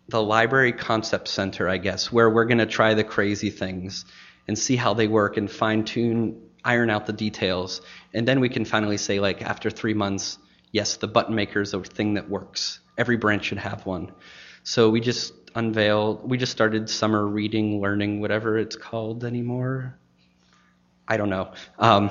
the 0.09 0.22
library 0.22 0.72
concept 0.72 1.28
center, 1.28 1.68
I 1.68 1.78
guess, 1.78 2.12
where 2.12 2.30
we're 2.30 2.44
going 2.44 2.59
to 2.59 2.66
try 2.66 2.94
the 2.94 3.04
crazy 3.04 3.50
things 3.50 4.04
and 4.46 4.59
see 4.59 4.76
how 4.76 4.94
they 4.94 5.09
work 5.09 5.36
and 5.36 5.50
fine 5.50 5.84
tune, 5.84 6.40
iron 6.64 6.90
out 6.90 7.07
the 7.07 7.12
details. 7.12 7.80
And 8.14 8.26
then 8.26 8.40
we 8.40 8.48
can 8.48 8.64
finally 8.64 8.98
say, 8.98 9.18
like, 9.18 9.42
after 9.42 9.70
three 9.70 9.94
months, 9.94 10.38
yes, 10.70 10.96
the 10.96 11.09
button 11.09 11.34
maker 11.34 11.61
is 11.61 11.74
a 11.74 11.80
thing 11.80 12.14
that 12.14 12.28
works. 12.28 12.80
Every 12.96 13.16
branch 13.16 13.46
should 13.46 13.59
have 13.59 13.84
one. 13.84 14.12
So 14.62 14.90
we 14.90 15.00
just 15.00 15.32
unveiled, 15.54 16.28
we 16.28 16.38
just 16.38 16.52
started 16.52 16.88
summer 16.88 17.26
reading, 17.26 17.80
learning, 17.80 18.20
whatever 18.20 18.59
it's 18.59 18.76
called 18.76 19.24
anymore. 19.24 19.98
I 21.09 21.16
don't 21.16 21.30
know. 21.30 21.52
Um, 21.78 22.11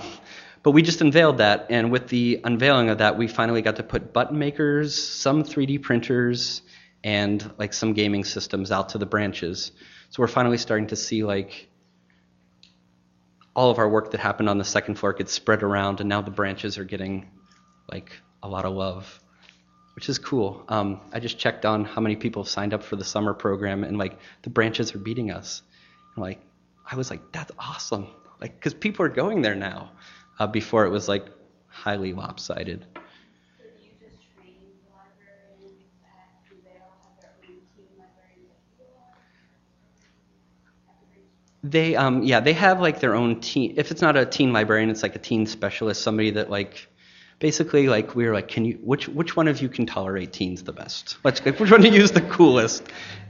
but 0.63 0.71
we 0.71 0.81
just 0.81 0.99
unveiled 1.01 1.37
that, 1.37 1.67
and 1.69 1.91
with 1.91 2.07
the 2.07 2.41
unveiling 2.43 2.89
of 2.89 2.97
that, 2.97 3.17
we 3.19 3.27
finally 3.27 3.61
got 3.61 3.75
to 3.75 3.83
put 3.83 4.13
button 4.13 4.39
makers, 4.39 4.95
some 4.95 5.43
3D 5.43 5.83
printers, 5.83 6.63
and 7.05 7.49
like 7.57 7.71
some 7.71 7.93
gaming 7.93 8.25
systems 8.25 8.69
out 8.69 8.89
to 8.89 8.97
the 8.97 9.05
branches. 9.05 9.71
So 10.09 10.21
we're 10.21 10.27
finally 10.27 10.57
starting 10.57 10.87
to 10.87 10.97
see 10.97 11.23
like 11.23 11.69
all 13.55 13.71
of 13.71 13.77
our 13.77 13.87
work 13.87 14.11
that 14.11 14.19
happened 14.19 14.49
on 14.49 14.57
the 14.57 14.65
second 14.65 14.95
floor 14.95 15.13
gets 15.13 15.31
spread 15.31 15.63
around, 15.63 16.01
and 16.01 16.09
now 16.09 16.21
the 16.21 16.31
branches 16.31 16.77
are 16.77 16.83
getting 16.83 17.29
like 17.89 18.11
a 18.43 18.49
lot 18.49 18.65
of 18.65 18.73
love, 18.73 19.21
which 19.95 20.09
is 20.09 20.19
cool. 20.19 20.65
Um, 20.67 20.99
I 21.13 21.21
just 21.21 21.37
checked 21.37 21.65
on 21.65 21.85
how 21.85 22.01
many 22.01 22.17
people 22.17 22.43
have 22.43 22.49
signed 22.49 22.73
up 22.73 22.83
for 22.83 22.97
the 22.97 23.05
summer 23.05 23.33
program, 23.33 23.85
and 23.85 23.97
like 23.97 24.19
the 24.41 24.49
branches 24.49 24.93
are 24.93 24.99
beating 24.99 25.31
us. 25.31 25.61
And, 26.15 26.23
like 26.23 26.41
I 26.91 26.97
was 26.97 27.09
like, 27.09 27.31
that's 27.31 27.53
awesome 27.57 28.07
like 28.41 28.55
because 28.55 28.73
people 28.73 29.05
are 29.05 29.09
going 29.09 29.41
there 29.41 29.55
now. 29.55 29.91
Uh, 30.37 30.47
before 30.47 30.85
it 30.85 30.89
was 30.89 31.07
like 31.07 31.25
highly 31.67 32.11
lopsided. 32.11 32.85
They 41.67 41.95
um 41.95 42.21
yeah 42.21 42.41
they 42.41 42.53
have 42.53 42.79
like 42.79 42.99
their 42.99 43.15
own 43.15 43.39
teen. 43.39 43.73
If 43.77 43.89
it's 43.89 44.01
not 44.01 44.15
a 44.15 44.25
teen 44.25 44.53
librarian, 44.53 44.89
it's 44.89 45.01
like 45.01 45.15
a 45.15 45.19
teen 45.19 45.47
specialist, 45.47 46.01
somebody 46.01 46.31
that 46.31 46.49
like 46.49 46.87
basically 47.39 47.87
like 47.87 48.15
we 48.15 48.25
were 48.27 48.33
like, 48.33 48.47
can 48.47 48.65
you 48.65 48.79
which 48.83 49.07
which 49.07 49.35
one 49.35 49.47
of 49.47 49.61
you 49.61 49.69
can 49.69 49.85
tolerate 49.85 50.31
teens 50.31 50.61
the 50.63 50.73
best? 50.73 51.17
Let's 51.23 51.43
like, 51.43 51.59
which 51.59 51.71
one 51.71 51.83
you 51.83 52.03
is 52.03 52.11
the 52.11 52.21
coolest? 52.21 52.83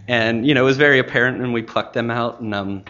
And 0.08 0.46
you 0.46 0.54
know 0.54 0.64
it 0.64 0.66
was 0.66 0.78
very 0.78 1.00
apparent, 1.00 1.42
and 1.42 1.54
we 1.54 1.62
plucked 1.62 1.94
them 1.94 2.12
out, 2.12 2.42
and 2.42 2.54
um 2.54 2.84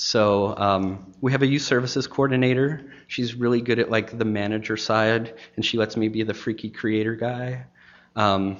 so 0.00 0.56
um, 0.56 1.12
we 1.20 1.32
have 1.32 1.42
a 1.42 1.46
youth 1.46 1.62
services 1.62 2.06
coordinator. 2.06 2.92
She's 3.08 3.34
really 3.34 3.60
good 3.60 3.80
at 3.80 3.90
like 3.90 4.16
the 4.16 4.24
manager 4.24 4.76
side, 4.76 5.34
and 5.56 5.64
she 5.64 5.76
lets 5.76 5.96
me 5.96 6.06
be 6.06 6.22
the 6.22 6.34
freaky 6.34 6.70
creator 6.70 7.16
guy, 7.16 7.66
um, 8.14 8.58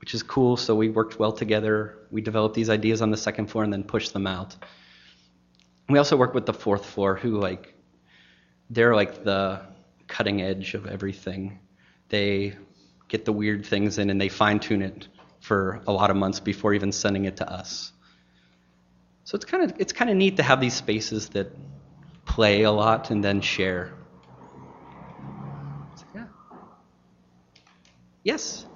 which 0.00 0.14
is 0.14 0.24
cool. 0.24 0.56
So 0.56 0.74
we 0.74 0.88
worked 0.88 1.16
well 1.16 1.30
together. 1.30 1.98
We 2.10 2.22
developed 2.22 2.56
these 2.56 2.70
ideas 2.70 3.02
on 3.02 3.12
the 3.12 3.16
second 3.16 3.52
floor 3.52 3.62
and 3.62 3.72
then 3.72 3.84
pushed 3.84 4.12
them 4.12 4.26
out. 4.26 4.56
We 5.88 5.98
also 5.98 6.16
work 6.16 6.34
with 6.34 6.46
the 6.46 6.54
fourth 6.54 6.86
floor, 6.86 7.14
who 7.16 7.38
like 7.38 7.74
they're 8.70 8.94
like 8.94 9.24
the 9.24 9.60
cutting 10.08 10.40
edge 10.42 10.74
of 10.74 10.86
everything. 10.86 11.58
They 12.08 12.56
get 13.08 13.24
the 13.24 13.32
weird 13.32 13.66
things 13.66 13.98
in 13.98 14.10
and 14.10 14.20
they 14.20 14.28
fine 14.28 14.60
tune 14.60 14.82
it 14.82 15.08
for 15.40 15.82
a 15.86 15.92
lot 15.92 16.10
of 16.10 16.16
months 16.16 16.40
before 16.40 16.72
even 16.72 16.90
sending 16.90 17.26
it 17.26 17.36
to 17.36 17.50
us. 17.52 17.92
So 19.24 19.36
it's 19.36 19.44
kind 19.44 19.62
of 19.64 19.74
it's 19.78 19.92
kind 19.92 20.10
of 20.10 20.16
neat 20.16 20.36
to 20.38 20.42
have 20.42 20.60
these 20.60 20.74
spaces 20.74 21.28
that 21.30 21.52
play 22.24 22.62
a 22.62 22.70
lot 22.70 23.10
and 23.10 23.22
then 23.22 23.40
share. 23.40 23.92
So, 25.96 26.04
yeah. 26.14 26.24
Yes. 28.22 28.66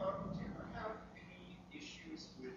Um, 0.00 0.12
do 0.32 0.40
you 0.40 0.48
have 0.74 0.92
any 1.16 1.58
issues 1.72 2.28
with 2.40 2.52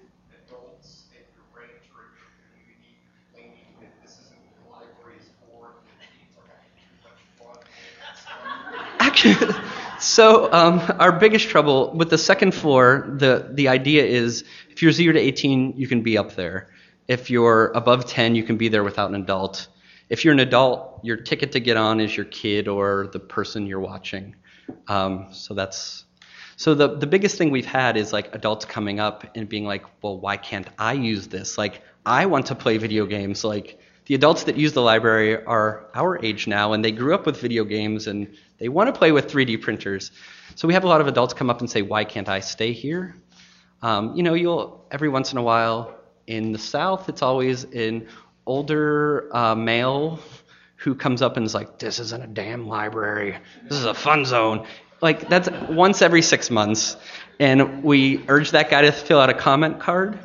adults 0.48 1.06
at 1.12 1.26
your 1.34 1.44
branch 1.54 1.84
or 1.96 2.04
at 2.04 2.12
your 2.16 2.28
community 2.48 3.00
complaining 3.32 3.76
that 3.82 3.92
this 4.04 4.20
isn't 4.20 4.40
what 4.68 4.80
the 4.80 4.88
library's 4.88 5.30
for, 5.40 5.68
and 5.68 5.96
that 6.00 6.12
teens 6.16 6.36
are 6.38 6.48
having 6.48 6.72
too 6.80 7.00
much 7.04 7.24
fun? 7.40 7.60
Actually, 9.00 9.56
so 10.12 10.52
um, 10.52 10.82
our 11.00 11.14
biggest 11.14 11.48
trouble 11.48 11.94
with 11.96 12.10
the 12.10 12.18
second 12.18 12.54
floor, 12.54 13.16
the 13.18 13.50
the 13.50 13.70
idea 13.70 14.04
is 14.04 14.44
if 14.70 14.82
you're 14.82 14.92
zero 14.92 15.14
to 15.14 15.20
18, 15.20 15.76
you 15.78 15.88
can 15.88 16.02
be 16.02 16.18
up 16.18 16.36
there. 16.36 16.68
If 17.08 17.30
you're 17.30 17.72
above 17.74 18.06
10, 18.06 18.36
you 18.36 18.44
can 18.44 18.58
be 18.58 18.68
there 18.68 18.84
without 18.84 19.10
an 19.10 19.16
adult. 19.16 19.70
If 20.10 20.26
you're 20.26 20.34
an 20.34 20.42
adult, 20.42 21.00
your 21.04 21.16
ticket 21.16 21.54
to 21.54 21.62
get 21.62 21.78
on 21.78 22.02
is 22.02 22.16
your 22.16 22.26
kid 22.26 22.68
or 22.68 23.10
the 23.14 23.20
person 23.20 23.66
you're 23.66 23.80
watching. 23.80 24.36
Um, 24.90 25.28
so 25.32 25.54
that's 25.54 26.04
so 26.58 26.76
the 26.76 26.98
the 26.98 27.08
biggest 27.08 27.38
thing 27.38 27.50
we've 27.50 27.66
had 27.66 27.96
is 27.96 28.12
like 28.12 28.36
adults 28.36 28.66
coming 28.66 29.00
up 29.00 29.24
and 29.34 29.48
being 29.48 29.64
like, 29.64 29.86
well, 30.02 30.20
why 30.20 30.36
can't 30.36 30.68
I 30.78 30.92
use 30.92 31.30
this? 31.30 31.58
Like 31.58 31.84
I 32.06 32.26
want 32.26 32.48
to 32.48 32.56
play 32.56 32.78
video 32.78 33.06
games. 33.06 33.46
Like 33.46 33.80
the 34.06 34.16
adults 34.16 34.44
that 34.46 34.58
use 34.58 34.74
the 34.74 34.82
library 34.82 35.44
are 35.44 35.88
our 35.94 36.24
age 36.24 36.48
now, 36.48 36.74
and 36.74 36.84
they 36.84 36.92
grew 36.92 37.14
up 37.14 37.26
with 37.26 37.40
video 37.40 37.64
games 37.64 38.08
and 38.08 38.36
they 38.58 38.68
want 38.68 38.94
to 38.94 38.98
play 38.98 39.12
with 39.12 39.28
3D 39.28 39.62
printers. 39.62 40.12
So 40.56 40.68
we 40.68 40.74
have 40.74 40.84
a 40.84 40.88
lot 40.88 41.02
of 41.02 41.08
adults 41.08 41.34
come 41.34 41.50
up 41.50 41.62
and 41.62 41.70
say, 41.70 41.82
why 41.82 42.04
can't 42.04 42.28
I 42.28 42.40
stay 42.40 42.74
here? 42.74 43.16
Um, 43.82 44.16
you 44.16 44.24
know, 44.24 44.34
you'll 44.34 44.86
every 44.92 45.10
once 45.10 45.32
in 45.32 45.38
a 45.38 45.44
while 45.44 45.96
in 46.28 46.52
the 46.52 46.60
South, 46.60 47.10
it's 47.10 47.22
always 47.22 47.64
an 47.64 48.08
older 48.46 49.36
uh, 49.36 49.56
male 49.56 50.20
who 50.76 50.96
comes 50.96 51.22
up 51.22 51.38
and 51.38 51.46
is 51.46 51.54
like, 51.54 51.80
"This 51.80 52.00
isn't 52.00 52.24
a 52.24 52.28
damn 52.28 52.68
library. 52.68 53.38
This 53.64 53.78
is 53.78 53.86
a 53.86 53.94
fun 53.94 54.26
zone." 54.26 54.68
Like 55.02 55.30
that's 55.30 55.50
once 55.70 56.02
every 56.02 56.22
six 56.22 56.52
months, 56.52 56.96
and 57.40 57.84
we 57.84 58.24
urge 58.28 58.52
that 58.52 58.70
guy 58.70 58.82
to 58.84 58.92
fill 58.92 59.20
out 59.20 59.30
a 59.30 59.34
comment 59.34 59.80
card, 59.80 60.20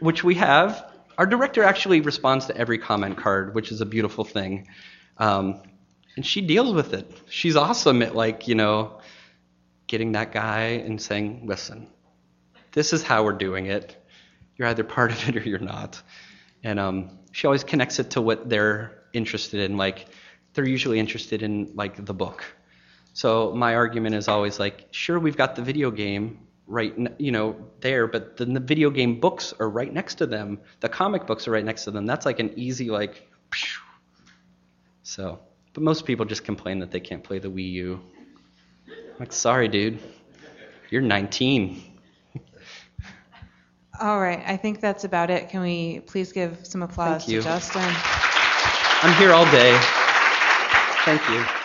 which 0.00 0.22
we 0.22 0.34
have. 0.36 0.84
Our 1.18 1.26
director 1.26 1.62
actually 1.62 2.00
responds 2.00 2.46
to 2.46 2.56
every 2.56 2.78
comment 2.78 3.16
card, 3.16 3.54
which 3.54 3.70
is 3.72 3.80
a 3.80 3.86
beautiful 3.86 4.24
thing, 4.24 4.68
um, 5.18 5.62
and 6.16 6.24
she 6.24 6.40
deals 6.40 6.74
with 6.74 6.94
it. 6.94 7.10
She's 7.28 7.56
awesome 7.56 8.02
at 8.02 8.14
like 8.14 8.48
you 8.48 8.54
know, 8.54 9.00
getting 9.86 10.12
that 10.12 10.32
guy 10.32 10.82
and 10.86 11.00
saying, 11.00 11.46
"Listen, 11.46 11.88
this 12.72 12.92
is 12.92 13.02
how 13.02 13.24
we're 13.24 13.32
doing 13.32 13.66
it." 13.66 13.96
you're 14.56 14.68
either 14.68 14.84
part 14.84 15.10
of 15.10 15.28
it 15.28 15.36
or 15.36 15.40
you're 15.40 15.58
not. 15.58 16.00
And 16.62 16.78
um, 16.78 17.18
she 17.32 17.46
always 17.46 17.64
connects 17.64 17.98
it 17.98 18.10
to 18.12 18.20
what 18.20 18.48
they're 18.48 19.02
interested 19.12 19.60
in. 19.60 19.76
Like 19.76 20.06
they're 20.54 20.68
usually 20.68 20.98
interested 20.98 21.42
in 21.42 21.72
like 21.74 22.04
the 22.04 22.14
book. 22.14 22.44
So 23.12 23.52
my 23.52 23.74
argument 23.74 24.14
is 24.14 24.28
always 24.28 24.58
like, 24.58 24.86
sure, 24.90 25.18
we've 25.18 25.36
got 25.36 25.56
the 25.56 25.62
video 25.62 25.90
game 25.90 26.46
right, 26.66 26.94
you 27.18 27.32
know, 27.32 27.56
there, 27.80 28.06
but 28.06 28.36
then 28.36 28.54
the 28.54 28.60
video 28.60 28.90
game 28.90 29.20
books 29.20 29.52
are 29.58 29.68
right 29.68 29.92
next 29.92 30.16
to 30.16 30.26
them. 30.26 30.58
The 30.80 30.88
comic 30.88 31.26
books 31.26 31.48
are 31.48 31.50
right 31.50 31.64
next 31.64 31.84
to 31.84 31.90
them. 31.90 32.06
That's 32.06 32.26
like 32.26 32.40
an 32.40 32.52
easy 32.56 32.90
like. 32.90 33.28
So, 35.02 35.40
but 35.74 35.82
most 35.82 36.04
people 36.04 36.24
just 36.24 36.44
complain 36.44 36.78
that 36.80 36.90
they 36.90 37.00
can't 37.00 37.22
play 37.22 37.38
the 37.38 37.48
Wii 37.48 37.72
U. 37.72 38.00
I'm 38.88 38.94
like, 39.18 39.32
sorry, 39.32 39.68
dude, 39.68 39.98
you're 40.90 41.02
19. 41.02 41.82
All 44.00 44.20
right, 44.20 44.42
I 44.46 44.56
think 44.56 44.80
that's 44.80 45.04
about 45.04 45.30
it. 45.30 45.48
Can 45.48 45.60
we 45.60 46.00
please 46.00 46.32
give 46.32 46.66
some 46.66 46.82
applause 46.82 47.22
Thank 47.22 47.32
you. 47.32 47.38
to 47.40 47.44
Justin? 47.44 47.82
I'm 49.04 49.14
here 49.18 49.32
all 49.32 49.44
day. 49.50 49.76
Thank 51.04 51.28
you. 51.28 51.61